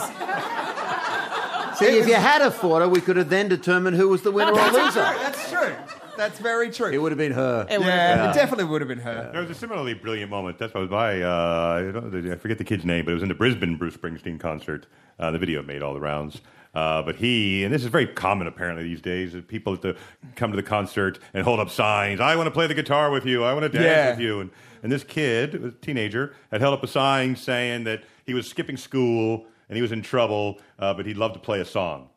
See, 1.78 1.86
if 2.00 2.08
you 2.08 2.16
had 2.16 2.42
a 2.42 2.50
fought 2.52 2.82
her, 2.82 2.90
we 2.90 3.00
could 3.02 3.18
have 3.18 3.30
then 3.30 3.48
determined 3.48 3.96
who 3.96 4.10
was 4.10 4.24
the 4.24 4.32
winner 4.32 4.52
or 4.52 4.56
That's 4.56 4.74
loser. 4.76 4.92
true. 4.92 5.20
That's 5.20 5.52
true. 5.52 5.76
That's 6.22 6.38
very 6.38 6.70
true. 6.70 6.90
It 6.92 7.00
would 7.02 7.12
have 7.12 7.18
been 7.18 7.32
her. 7.32 7.66
It 7.68 7.82
yeah, 7.82 8.16
been. 8.16 8.30
it 8.30 8.34
definitely 8.36 8.66
would 8.66 8.80
have 8.82 8.88
been 8.88 9.00
her. 9.00 9.30
There 9.32 9.42
was 9.42 9.50
a 9.50 9.56
similarly 9.56 9.96
brilliant 9.96 10.30
moment. 10.30 10.60
That's 10.60 10.72
what 10.72 10.82
was 10.82 10.90
by, 10.92 11.20
uh, 11.24 11.92
I, 12.14 12.32
I 12.34 12.36
forget 12.36 12.60
the 12.60 12.64
kid's 12.64 12.86
name, 12.86 13.06
but 13.06 13.12
it 13.12 13.16
was 13.16 13.24
in 13.24 13.30
the 13.30 13.34
Brisbane 13.34 13.76
Bruce 13.76 13.98
Springsteen 13.98 14.40
concert. 14.40 14.86
Uh, 15.18 15.32
the 15.32 15.40
video 15.40 15.64
made 15.64 15.82
all 15.82 15.96
the 15.96 16.00
rounds. 16.00 16.42
Uh, 16.76 17.02
but 17.02 17.16
he, 17.16 17.64
and 17.64 17.74
this 17.74 17.82
is 17.82 17.88
very 17.88 18.06
common 18.06 18.46
apparently 18.46 18.84
these 18.84 19.02
days, 19.02 19.34
that 19.34 19.48
people 19.48 19.74
at 19.74 19.82
the, 19.82 19.98
come 20.36 20.52
to 20.52 20.56
the 20.56 20.62
concert 20.62 21.18
and 21.34 21.44
hold 21.44 21.60
up 21.60 21.72
signs. 21.72 22.22
I 22.22 22.36
want 22.36 22.46
to 22.46 22.52
play 22.52 22.68
the 22.68 22.76
guitar 22.76 23.10
with 23.10 23.26
you. 23.26 23.44
I 23.44 23.54
want 23.54 23.64
to 23.64 23.70
dance 23.70 23.84
Yeah. 23.84 24.10
with 24.12 24.20
you. 24.20 24.42
And, 24.42 24.52
and 24.84 24.92
this 24.92 25.04
kid, 25.04 25.56
a 25.56 25.72
teenager, 25.72 26.36
had 26.52 26.62
held 26.62 26.76
up 26.76 26.84
a 26.84 26.88
sign 26.88 27.36
saying 27.36 27.86
that 27.86 28.04
he 28.28 28.36
was 28.36 28.48
skipping 28.48 28.78
school 28.78 29.48
and 29.70 29.76
he 29.76 29.82
was 29.82 29.92
in 29.92 30.04
trouble, 30.04 30.60
uh, 30.78 30.94
but 30.94 31.08
he'd 31.08 31.18
love 31.18 31.34
to 31.34 31.40
play 31.40 31.62
a 31.62 31.66
song 31.66 32.10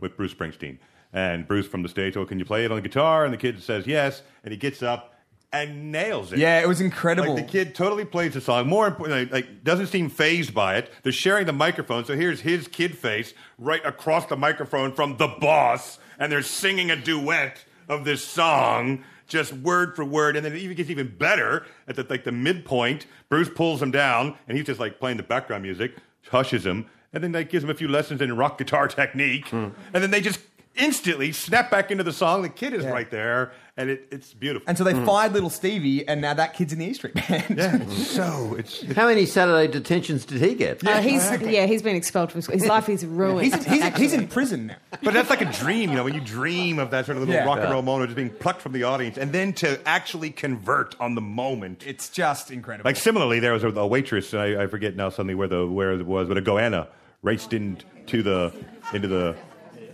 with 0.00 0.16
Bruce 0.16 0.32
Springsteen. 0.34 0.78
And 1.12 1.46
Bruce 1.46 1.66
from 1.66 1.82
the 1.82 1.88
stage, 1.88 2.16
oh, 2.16 2.24
can 2.24 2.38
you 2.38 2.44
play 2.44 2.64
it 2.64 2.70
on 2.70 2.76
the 2.76 2.82
guitar? 2.82 3.24
And 3.24 3.32
the 3.32 3.38
kid 3.38 3.60
says 3.62 3.86
yes, 3.86 4.22
and 4.44 4.52
he 4.52 4.56
gets 4.56 4.82
up 4.82 5.14
and 5.52 5.90
nails 5.90 6.32
it. 6.32 6.38
Yeah, 6.38 6.60
it 6.60 6.68
was 6.68 6.80
incredible. 6.80 7.34
Like 7.34 7.46
the 7.46 7.52
kid 7.52 7.74
totally 7.74 8.04
plays 8.04 8.34
the 8.34 8.40
song. 8.40 8.68
More 8.68 8.86
importantly, 8.86 9.26
like 9.26 9.64
doesn't 9.64 9.88
seem 9.88 10.08
phased 10.08 10.54
by 10.54 10.76
it. 10.76 10.92
They're 11.02 11.12
sharing 11.12 11.46
the 11.46 11.52
microphone, 11.52 12.04
so 12.04 12.14
here's 12.16 12.40
his 12.40 12.68
kid 12.68 12.96
face 12.96 13.34
right 13.58 13.84
across 13.84 14.26
the 14.26 14.36
microphone 14.36 14.92
from 14.92 15.16
the 15.16 15.28
boss, 15.28 15.98
and 16.18 16.30
they're 16.30 16.42
singing 16.42 16.90
a 16.90 16.96
duet 16.96 17.64
of 17.88 18.04
this 18.04 18.24
song, 18.24 19.04
just 19.26 19.52
word 19.52 19.96
for 19.96 20.04
word. 20.04 20.36
And 20.36 20.44
then 20.44 20.52
it 20.52 20.58
even 20.58 20.76
gets 20.76 20.90
even 20.90 21.14
better 21.16 21.66
at 21.88 21.96
the 21.96 22.06
like 22.08 22.24
the 22.24 22.32
midpoint. 22.32 23.06
Bruce 23.28 23.48
pulls 23.48 23.82
him 23.82 23.90
down, 23.90 24.36
and 24.46 24.56
he's 24.56 24.66
just 24.66 24.80
like 24.80 25.00
playing 25.00 25.16
the 25.16 25.24
background 25.24 25.64
music, 25.64 25.96
hushes 26.30 26.64
him, 26.64 26.86
and 27.12 27.24
then 27.24 27.32
like 27.32 27.50
gives 27.50 27.64
him 27.64 27.70
a 27.70 27.74
few 27.74 27.88
lessons 27.88 28.20
in 28.20 28.36
rock 28.36 28.56
guitar 28.56 28.86
technique, 28.86 29.48
hmm. 29.48 29.68
and 29.92 30.02
then 30.02 30.12
they 30.12 30.20
just 30.20 30.49
instantly 30.80 31.32
snap 31.32 31.70
back 31.70 31.90
into 31.90 32.02
the 32.02 32.12
song. 32.12 32.42
The 32.42 32.48
kid 32.48 32.72
is 32.74 32.84
Yeah. 32.84 32.90
right 32.90 33.10
there, 33.10 33.52
and 33.76 33.90
it, 33.90 34.08
it's 34.10 34.32
beautiful. 34.34 34.64
and 34.68 34.76
so 34.76 34.82
they 34.84 34.94
fired 35.04 35.32
little 35.32 35.50
Stevie, 35.50 36.06
and 36.08 36.20
now 36.20 36.34
that 36.34 36.54
kid's 36.54 36.72
in 36.72 36.78
the 36.78 36.86
E 36.86 36.94
Street 36.94 37.14
Band. 37.14 37.44
yeah, 37.56 37.86
so 37.88 38.56
it's 38.58 38.82
How 38.94 39.06
many 39.06 39.26
Saturday 39.26 39.70
detentions 39.70 40.24
did 40.24 40.40
he 40.40 40.54
get? 40.54 40.86
Uh, 40.86 41.00
he's 41.00 41.22
yeah, 41.42 41.66
he's 41.66 41.82
been 41.82 41.94
expelled 41.96 42.32
from 42.32 42.40
school. 42.42 42.54
His 42.56 42.66
life 42.66 42.88
is 42.88 43.04
ruined. 43.06 43.42
He's, 43.44 43.54
in, 43.66 43.72
he's, 43.72 43.84
in, 43.84 43.94
he's 43.94 44.12
in 44.14 44.26
prison 44.28 44.66
now. 44.68 44.76
But 45.02 45.14
that's 45.14 45.30
like 45.30 45.42
a 45.42 45.52
dream, 45.52 45.90
you 45.90 45.96
know, 45.96 46.04
when 46.04 46.14
you 46.14 46.20
dream 46.20 46.78
of 46.78 46.90
that 46.90 47.06
sort 47.06 47.16
of 47.16 47.22
little 47.22 47.34
Yeah. 47.34 47.44
rock 47.44 47.58
and 47.60 47.70
roll 47.70 47.82
moment, 47.82 48.08
just 48.08 48.16
being 48.16 48.30
plucked 48.30 48.62
from 48.62 48.72
the 48.72 48.82
audience, 48.84 49.18
and 49.18 49.32
then 49.32 49.52
to 49.54 49.78
actually 49.86 50.30
convert 50.30 50.98
on 51.00 51.14
the 51.14 51.20
moment. 51.20 51.84
It's 51.86 52.08
just 52.08 52.50
incredible. 52.50 52.88
Like 52.88 52.96
similarly, 52.96 53.38
there 53.40 53.52
was 53.52 53.64
a, 53.64 53.68
a 53.68 53.86
waitress, 53.86 54.32
and 54.32 54.42
I, 54.42 54.62
I 54.64 54.66
forget 54.66 54.96
now 54.96 55.10
suddenly 55.10 55.34
where 55.34 55.48
the 55.48 55.66
where 55.66 55.92
it 55.92 56.06
was, 56.06 56.26
but 56.28 56.38
a 56.38 56.42
goanna 56.42 56.88
raced 57.22 57.52
into 57.52 58.22
the 58.22 58.52
into 58.94 59.06
the 59.08 59.36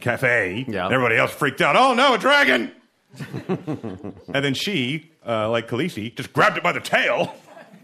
cafe. 0.01 0.65
Yeah. 0.69 0.85
And 0.87 0.95
everybody 0.95 1.17
else 1.17 1.31
freaked 1.33 1.61
out. 1.61 1.77
Oh 1.77 1.95
no, 1.95 2.15
a 2.15 2.19
dragon! 2.19 2.73
and 3.49 4.45
then 4.45 4.55
she, 4.55 5.11
uh, 5.27 5.49
like 5.51 5.69
Khaleesi, 5.69 6.15
just 6.15 6.33
grabbed 6.33 6.57
it 6.59 6.63
by 6.63 6.73
the 6.73 6.81
tail 6.81 7.35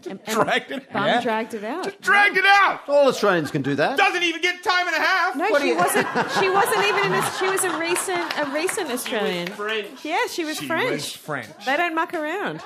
And- 0.07 0.19
and 0.27 0.35
Dragged 0.35 0.71
it 0.71 0.91
Bum 0.93 1.05
Yeah. 1.07 1.21
dragged 1.21 1.53
it 1.53 1.63
out. 1.63 2.01
Dragged 2.01 2.37
it 2.37 2.45
out. 2.45 2.81
All 2.87 3.07
Australians 3.07 3.49
can 3.51 3.61
do 3.61 3.73
that. 3.75 3.97
Doesn't 3.97 4.21
even 4.21 4.41
get 4.41 4.61
time 4.63 4.85
and 4.87 4.95
a 4.95 4.99
half. 4.99 5.35
No, 5.35 5.47
she 5.59 5.73
wasn't. 5.73 6.05
She 6.39 6.49
wasn't 6.49 6.85
even. 6.85 7.05
In 7.05 7.13
a, 7.13 7.31
she 7.39 7.47
was 7.49 7.63
a 7.63 7.77
recent, 7.79 8.37
a 8.39 8.51
recent 8.53 8.91
Australian. 8.91 9.47
French. 9.47 10.03
Yeah, 10.05 10.27
she 10.29 10.43
was 10.43 10.57
She 10.57 10.67
French. 10.67 10.91
was 10.91 11.11
French. 11.13 11.47
They 11.65 11.77
don't 11.77 11.95
muck 11.95 12.13
around. 12.13 12.61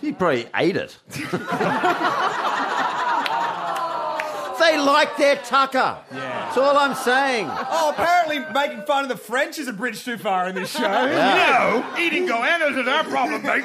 He 0.00 0.12
probably 0.12 0.46
ate 0.56 0.76
it. 0.76 0.98
They 4.58 4.78
like 4.78 5.16
their 5.16 5.36
tucker. 5.36 5.98
Yeah. 6.12 6.18
That's 6.44 6.58
all 6.58 6.76
I'm 6.76 6.94
saying. 6.94 7.48
Oh, 7.50 7.90
apparently 7.90 8.40
making 8.52 8.82
fun 8.82 9.04
of 9.04 9.08
the 9.08 9.16
French 9.16 9.58
is 9.58 9.68
a 9.68 9.72
bridge 9.72 10.04
too 10.04 10.18
far 10.18 10.48
in 10.48 10.54
this 10.54 10.70
show. 10.70 10.80
No, 10.82 11.94
eating 11.98 12.26
goannas 12.26 12.80
is 12.80 12.88
our 12.88 13.04
problem, 13.04 13.42
mate. 13.42 13.64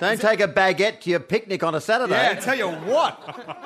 Don't 0.00 0.20
take 0.20 0.40
a 0.40 0.48
baguette 0.48 1.00
to 1.00 1.10
your 1.10 1.20
picnic 1.20 1.62
on 1.62 1.74
a 1.74 1.80
Saturday. 1.80 2.14
Yeah, 2.14 2.30
I 2.32 2.34
tell 2.34 2.56
you 2.56 2.68
what. 2.68 3.20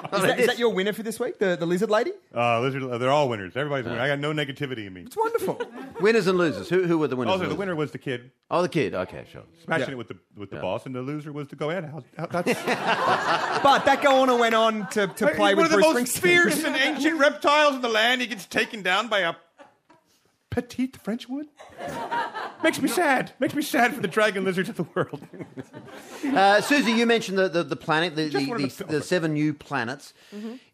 Is 0.13 0.23
that, 0.23 0.41
is 0.41 0.47
that 0.47 0.59
your 0.59 0.71
winner 0.73 0.93
for 0.93 1.03
this 1.03 1.21
week, 1.21 1.39
the, 1.39 1.57
the 1.57 1.67
lizard 1.67 1.91
lady? 1.91 2.13
Uh, 2.35 2.61
lizard, 2.61 2.83
they're 3.01 3.11
all 3.11 3.29
winners. 3.29 3.57
Everybody's 3.57 3.87
a 3.87 3.91
winner. 3.91 4.01
I 4.01 4.09
got 4.09 4.19
no 4.19 4.33
negativity 4.33 4.87
in 4.87 4.95
me. 4.95 5.03
It's 5.03 5.17
wonderful. 5.17 5.61
Winners 6.01 6.27
and 6.27 6.39
losers. 6.39 6.69
Who, 6.69 6.85
who 6.85 6.99
were 6.99 7.09
the 7.09 7.17
winners? 7.17 7.33
Also, 7.33 7.49
the 7.49 7.55
winner 7.55 7.77
was 7.77 7.93
the 7.93 7.99
kid 7.99 8.31
Oh, 8.51 8.63
the 8.63 8.69
kid. 8.69 8.95
Okay, 8.95 9.25
sure. 9.31 9.43
smashing 9.65 9.89
Yeah. 9.89 9.93
it 9.93 9.99
with 9.99 10.09
the 10.09 10.17
with 10.35 10.49
the 10.51 10.57
boss, 10.57 10.87
and 10.87 10.95
the 10.95 11.03
loser 11.03 11.33
was 11.33 11.49
the 11.49 11.57
goanna. 11.57 11.91
How, 11.91 12.03
how, 12.17 12.27
that's 12.27 12.55
but 13.63 13.85
that 13.85 14.01
Goanna 14.03 14.39
went 14.39 14.55
on 14.55 14.89
to, 14.91 15.07
to 15.07 15.27
play 15.35 15.55
with 15.55 15.67
of 15.67 15.71
the 15.73 15.77
Bruce 15.77 15.87
most 15.87 15.97
Springsteen. 15.97 16.08
Fierce 16.17 16.65
and 16.65 16.77
ancient 16.77 17.19
reptiles 17.19 17.77
in 17.77 17.83
the 17.83 17.89
land. 17.89 18.21
He 18.21 18.27
gets 18.27 18.47
taken 18.47 18.83
down 18.83 19.09
by 19.09 19.21
a 19.21 19.35
petite 20.51 20.97
French 20.97 21.29
woman. 21.29 21.49
Makes 22.63 22.83
me 22.83 22.89
sad. 22.89 23.33
Makes 23.39 23.55
me 23.55 23.63
sad 23.63 23.95
for 23.95 24.01
the 24.01 24.09
dragon 24.09 24.45
lizards 24.45 24.69
of 24.69 24.77
the 24.77 24.87
world. 24.95 25.21
Uh, 26.25 26.61
Susie, 26.61 26.93
you 26.93 27.07
mentioned 27.07 27.39
the, 27.39 27.49
the, 27.49 27.63
the 27.63 27.77
planet, 27.77 28.15
the, 28.17 28.29
the, 28.29 28.45
the, 28.45 28.85
the 28.85 29.03
seven 29.03 29.33
new 29.33 29.55
planets. 29.55 30.13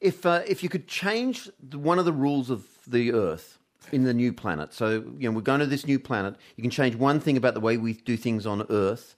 If, 0.00 0.24
uh, 0.26 0.40
if 0.46 0.62
you 0.62 0.68
could 0.68 0.88
change 0.88 1.48
the, 1.62 1.78
one 1.78 1.98
of 1.98 2.06
the 2.06 2.12
rules 2.12 2.50
of 2.50 2.66
the 2.86 3.12
Earth 3.12 3.58
in 3.92 4.04
the 4.04 4.14
new 4.14 4.32
planet, 4.32 4.72
so 4.72 5.04
you 5.18 5.28
know 5.28 5.30
we're 5.30 5.42
going 5.42 5.60
to 5.60 5.66
this 5.66 5.86
new 5.86 5.98
planet, 5.98 6.36
you 6.56 6.62
can 6.62 6.70
change 6.70 6.96
one 6.96 7.20
thing 7.20 7.36
about 7.36 7.54
the 7.54 7.60
way 7.60 7.76
we 7.76 7.92
do 7.92 8.16
things 8.16 8.46
on 8.46 8.66
Earth 8.70 9.16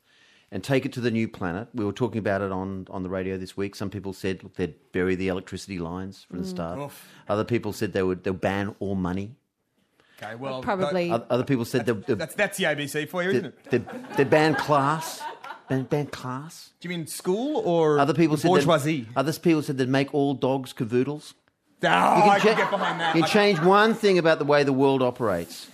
and 0.57 0.64
take 0.64 0.86
it 0.86 0.92
to 0.94 1.00
the 1.02 1.11
new 1.11 1.28
planet. 1.28 1.68
We 1.74 1.84
were 1.84 1.92
talking 1.92 2.18
about 2.18 2.40
it 2.40 2.50
on, 2.50 2.86
on 2.90 3.02
the 3.02 3.11
radio 3.11 3.36
this 3.36 3.59
week. 3.59 3.74
Some 3.76 3.90
people 3.90 4.14
said 4.14 4.42
look, 4.42 4.54
they'd 4.54 4.74
bury 4.90 5.14
the 5.14 5.28
electricity 5.28 5.78
lines 5.78 6.24
from 6.26 6.38
the 6.40 6.46
start. 6.48 6.90
Other 7.28 7.44
people 7.44 7.74
said 7.74 7.92
they 7.92 8.02
would 8.02 8.24
they'll 8.24 8.32
ban 8.32 8.74
all 8.78 8.94
money. 8.94 9.36
Okay, 10.22 10.34
well, 10.34 10.62
Probably. 10.62 11.12
Oth- 11.12 11.26
Other 11.28 11.44
people 11.44 11.66
said 11.66 11.84
they'll, 11.84 11.96
they'll, 11.96 12.16
That's, 12.16 12.34
that's 12.34 12.57
the 12.57 12.64
ABC 12.64 13.07
for 13.07 13.22
you, 13.22 13.28
isn't 13.32 13.44
it? 13.44 13.70
they'd, 13.70 13.86
they'd 14.16 14.30
ban 14.30 14.54
class. 14.54 15.20
Ban, 15.68 15.82
ban 15.82 16.07
class. 16.07 16.70
Do 16.80 16.88
you 16.88 16.96
mean 16.96 17.07
school 17.07 17.61
or 17.66 17.98
Other 17.98 18.14
people 18.14 18.38
said 18.38 18.48
they'd- 18.50 18.64
bourgeoisie? 18.64 19.09
Other 19.14 19.34
people 19.34 19.61
said 19.62 19.76
they'd 19.76 19.90
make 19.90 20.14
all 20.14 20.32
dogs 20.32 20.72
cavoodles. 20.72 21.34
Oh, 21.82 21.88
I 21.88 22.38
cha- 22.38 22.44
can 22.48 22.57
get 22.57 22.70
behind 22.70 22.98
that. 23.00 23.14
You 23.14 23.22
I- 23.24 23.26
can 23.26 23.30
change 23.34 23.61
one 23.61 23.92
thing 23.92 24.16
about 24.16 24.38
the 24.38 24.46
way 24.46 24.64
the 24.64 24.72
world 24.72 25.02
operates 25.02 25.68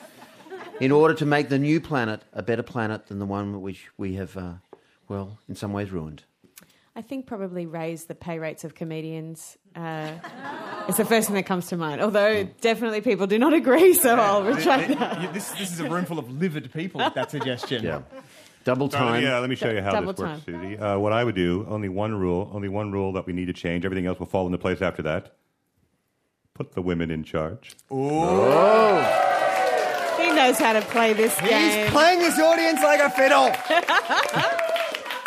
in 0.81 0.91
order 0.91 1.15
to 1.15 1.25
make 1.27 1.49
the 1.49 1.59
new 1.59 1.81
planet 1.81 2.23
a 2.33 2.43
better 2.43 2.65
planet 2.65 3.07
than 3.07 3.21
the 3.21 3.27
one 3.27 3.61
which 3.61 3.91
we 3.97 4.15
have, 4.15 4.37
uh, 4.37 4.55
well, 5.13 5.39
in 5.49 5.55
some 5.55 5.73
ways 5.73 5.91
ruined. 5.91 6.23
I 6.97 7.03
think 7.03 7.27
probably 7.27 7.67
raise 7.67 8.05
the 8.05 8.15
pay 8.15 8.39
rates 8.39 8.65
of 8.65 8.75
comedians. 8.75 9.57
Uh, 9.77 10.11
it's 10.89 10.99
the 10.99 11.05
first 11.05 11.27
thing 11.29 11.37
that 11.37 11.47
comes 11.47 11.69
to 11.69 11.77
mind. 11.77 12.01
Although 12.03 12.45
definitely 12.61 13.01
people 13.01 13.27
do 13.27 13.39
not 13.39 13.55
agree, 13.55 13.95
so 13.95 14.15
I'll 14.17 14.43
retract 14.43 14.89
that. 14.99 15.33
This, 15.33 15.51
this 15.53 15.73
is 15.73 15.81
a 15.81 15.89
room 15.89 16.05
full 16.05 16.19
of 16.19 16.31
livid 16.31 16.73
people 16.73 17.01
with 17.03 17.15
that 17.21 17.31
suggestion. 17.31 17.83
Yeah. 17.85 18.03
Double 18.65 18.91
So, 18.91 18.99
let 18.99 19.05
me- 19.05 19.11
time. 19.13 19.23
yeah, 19.25 19.39
let 19.39 19.49
me 19.51 19.57
show 19.57 19.71
you 19.71 19.81
how 19.83 19.93
Double 19.93 20.13
this 20.13 20.21
works, 20.21 20.45
time. 20.45 20.63
Susie. 20.63 20.79
Uh, 20.79 20.99
what 20.99 21.13
I 21.13 21.25
would 21.25 21.35
do, 21.35 21.67
only 21.69 21.89
one 21.89 22.15
rule, 22.15 22.51
only 22.55 22.69
one 22.69 22.93
rule 22.93 23.13
that 23.15 23.27
we 23.27 23.33
need 23.33 23.47
to 23.47 23.53
change. 23.55 23.85
Everything 23.85 24.07
else 24.07 24.19
will 24.19 24.27
fall 24.27 24.47
into 24.47 24.59
place 24.59 24.81
after 24.83 25.03
that. 25.03 25.35
Put 26.55 26.73
the 26.75 26.83
women 26.83 27.11
in 27.11 27.25
charge. 27.25 27.75
Oh. 27.91 28.99
He 30.21 30.31
knows 30.33 30.59
how 30.59 30.75
to 30.75 30.83
play 30.83 31.13
this 31.15 31.39
He's 31.41 31.49
game. 31.49 31.81
He's 31.85 31.91
playing 31.91 32.19
this 32.21 32.39
audience 32.39 32.83
like 32.83 33.01
a 33.01 33.11
fiddle. 33.11 33.51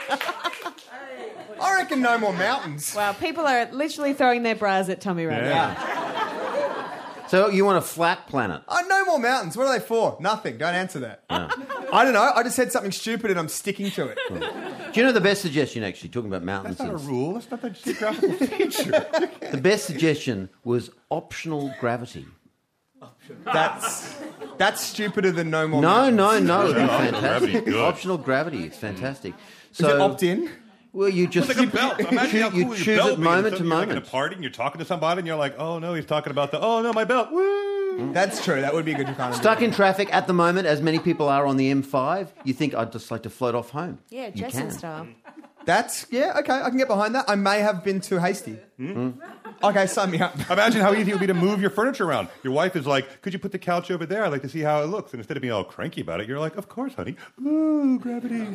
I 0.10 1.76
reckon 1.78 2.02
no 2.02 2.18
more 2.18 2.34
mountains. 2.34 2.94
Wow, 2.96 3.14
people 3.14 3.46
are 3.46 3.66
literally 3.72 4.14
throwing 4.14 4.44
their 4.44 4.56
bras 4.56 4.90
at 4.90 5.02
Tommy 5.02 5.26
right 5.26 5.44
now. 5.44 5.76
So 7.28 7.50
you 7.50 7.66
want 7.66 7.80
a 7.80 7.82
flat 7.82 8.28
planet? 8.28 8.62
Oh, 8.68 8.84
no 8.88 9.04
more 9.06 9.18
mountains. 9.20 9.58
What 9.58 9.66
are 9.68 9.80
they 9.80 9.84
for? 9.84 10.16
Nothing. 10.20 10.58
Don't 10.60 10.76
answer 10.76 11.00
that. 11.00 11.24
I 11.30 12.04
don't 12.04 12.14
know. 12.14 12.22
I 12.36 12.44
just 12.44 12.56
said 12.56 12.72
something 12.72 12.92
stupid 12.92 13.32
and 13.32 13.40
I'm 13.40 13.48
sticking 13.50 13.90
to 13.92 14.08
it. 14.10 14.20
Do 14.30 15.00
you 15.00 15.04
know 15.06 15.12
the 15.12 15.22
best 15.22 15.42
suggestion, 15.42 15.84
actually, 15.84 16.10
talking 16.10 16.30
about 16.30 16.44
mountains? 16.44 16.78
That's 16.78 16.88
not 16.88 16.94
a 16.94 17.00
and- 17.00 17.08
rule. 17.08 17.34
That's 17.34 17.50
not 17.50 17.64
a 17.64 17.70
geographical 17.72 18.34
feature. 18.48 19.06
the 19.52 19.60
best 19.62 19.86
suggestion 19.86 20.50
was 20.64 20.92
optional 21.10 21.74
gravity. 21.80 22.28
That's 23.44 24.16
that's 24.58 24.82
stupider 24.82 25.32
than 25.32 25.50
no 25.50 25.68
more. 25.68 25.82
No, 25.82 26.12
mountains. 26.12 26.48
no, 26.48 26.62
no. 26.62 26.64
It'd 26.70 26.76
be 26.76 26.82
Optional 26.84 27.12
fantastic. 27.12 27.22
gravity, 27.52 27.72
good. 27.72 27.82
Optional 27.82 28.18
gravity. 28.20 28.64
It's 28.66 28.78
fantastic. 28.78 29.34
Is 29.80 29.86
So, 29.86 29.96
it 29.96 30.02
opt 30.02 30.24
in? 30.24 30.50
Well, 30.94 31.10
you 31.10 31.28
just 31.28 31.50
It's 31.50 31.60
like 31.60 31.68
a 31.68 31.72
belt. 31.72 32.00
Imagine 32.12 32.42
how 32.42 32.50
cool 32.50 32.60
you 32.60 32.66
your 32.68 32.76
choose 32.78 32.98
belt 32.98 33.12
it 33.14 33.20
moment 33.20 33.44
to 33.58 33.58
Suddenly 33.58 33.68
you're 33.70 33.80
like 33.80 33.88
moment. 33.90 34.08
a 34.08 34.10
party 34.10 34.36
and 34.36 34.44
you're 34.44 34.52
talking 34.54 34.80
to 34.80 34.86
somebody 34.86 35.20
and 35.20 35.28
you're 35.28 35.36
like, 35.36 35.60
oh 35.60 35.78
no, 35.80 35.94
he's 35.94 36.06
talking 36.06 36.32
about 36.32 36.52
the, 36.52 36.62
oh 36.62 36.82
no, 36.82 36.94
my 36.94 37.04
belt. 37.04 37.32
Woo! 37.34 38.00
Mm. 38.00 38.14
That's 38.14 38.44
true. 38.44 38.62
That 38.62 38.74
would 38.74 38.86
be 38.86 38.94
a 38.94 38.96
good 38.96 39.08
kind 39.18 39.34
of 39.34 39.36
Stuck 39.36 39.62
in 39.62 39.72
traffic 39.72 40.14
at 40.14 40.28
the 40.28 40.34
moment, 40.34 40.68
as 40.68 40.82
many 40.82 41.00
people 41.00 41.28
are 41.28 41.46
on 41.46 41.58
the 41.58 41.70
M5. 41.72 42.30
You 42.46 42.54
think 42.54 42.74
I'd 42.74 42.92
just 42.94 43.12
like 43.12 43.24
to 43.24 43.30
float 43.30 43.56
off 43.56 43.72
home? 43.72 44.00
Yeah, 44.10 44.28
You 44.28 44.32
Jason 44.44 44.68
can. 44.68 44.72
style. 44.72 45.08
That's 45.66 46.06
yeah. 46.12 46.38
Okay, 46.40 46.54
I 46.54 46.70
can 46.70 46.78
get 46.78 46.88
behind 46.88 47.16
that. 47.16 47.26
I 47.28 47.36
may 47.36 47.60
have 47.60 47.84
been 47.84 48.02
too 48.02 48.18
hasty. 48.20 48.58
Hmm? 48.78 49.12
Okay, 49.64 49.88
sign 49.88 50.12
me 50.12 50.20
up. 50.20 50.36
Imagine 50.50 50.82
how 50.82 50.94
easy 50.94 51.12
it 51.12 51.14
would 51.16 51.22
be 51.22 51.28
to 51.28 51.34
move 51.34 51.62
your 51.62 51.70
furniture 51.70 52.06
around. 52.06 52.28
Your 52.44 52.54
wife 52.54 52.76
is 52.76 52.86
like, 52.86 53.22
could 53.22 53.34
you 53.34 53.40
put 53.40 53.52
the 53.52 53.60
couch 53.60 53.90
over 53.90 54.06
there? 54.06 54.24
I'd 54.24 54.32
like 54.32 54.42
to 54.44 54.50
see 54.50 54.62
how 54.62 54.82
it 54.84 54.88
looks. 54.88 55.14
And 55.14 55.20
instead 55.20 55.38
of 55.38 55.42
being 55.42 55.54
all 55.54 55.64
cranky 55.64 56.02
about 56.02 56.20
it, 56.22 56.28
you're 56.28 56.40
like, 56.40 56.58
of 56.58 56.68
course, 56.70 56.94
honey. 56.94 57.16
Ooh, 57.42 57.98
gravity. 58.00 58.46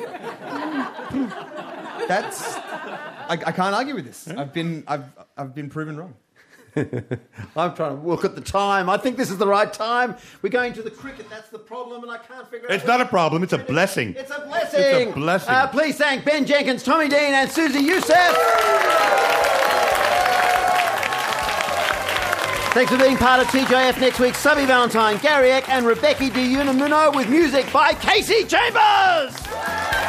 That's. 2.07 2.55
I, 2.55 3.39
I 3.47 3.53
can't 3.53 3.75
argue 3.75 3.95
with 3.95 4.05
this. 4.07 4.29
I've 4.29 4.53
been 4.53 4.85
I've 4.87 5.05
I've 5.37 5.55
been 5.55 5.71
proven 5.71 5.97
wrong. 5.97 6.15
I'm 7.57 7.75
trying 7.75 8.01
to 8.01 8.07
look 8.07 8.25
at 8.25 8.35
the 8.35 8.41
time. 8.41 8.89
I 8.89 8.97
think 8.97 9.17
this 9.17 9.31
is 9.31 9.39
the 9.39 9.47
right 9.47 9.73
time. 9.73 10.17
We're 10.43 10.51
going 10.51 10.73
to 10.75 10.83
the 10.83 10.91
cricket. 10.91 11.29
That's 11.29 11.49
the 11.49 11.59
problem, 11.59 12.03
and 12.03 12.11
I 12.11 12.19
can't 12.19 12.49
figure 12.51 12.67
it 12.69 12.73
out. 12.73 12.77
It's 12.77 12.87
not 12.87 13.01
a 13.01 13.07
problem. 13.07 13.43
It's 13.43 13.53
a 13.53 13.59
blessing. 13.59 14.15
It's 14.17 14.31
a 14.31 14.41
blessing. 14.47 14.81
It's 14.81 15.11
a 15.11 15.15
blessing. 15.15 15.55
Uh, 15.55 15.67
please 15.69 15.97
thank 15.97 16.25
Ben 16.25 16.47
Jenkins, 16.47 16.83
Tommy 16.83 17.09
Dean, 17.09 17.35
and 17.35 17.51
Susie 17.51 17.81
Youssef. 17.81 18.17
Thanks 22.73 22.93
for 22.93 22.99
being 22.99 23.17
part 23.17 23.41
of 23.41 23.49
TJF 23.49 24.01
next 24.01 24.21
week. 24.21 24.37
Subby 24.37 24.65
Valentine, 24.65 25.19
Gary 25.19 25.51
Eck, 25.51 25.69
and 25.69 25.85
Rebecca 25.85 26.31
De 26.31 26.55
Unamuno 26.55 27.15
with 27.15 27.29
music 27.29 27.71
by 27.73 27.95
Kasey 27.95 28.49
Chambers. 28.49 30.00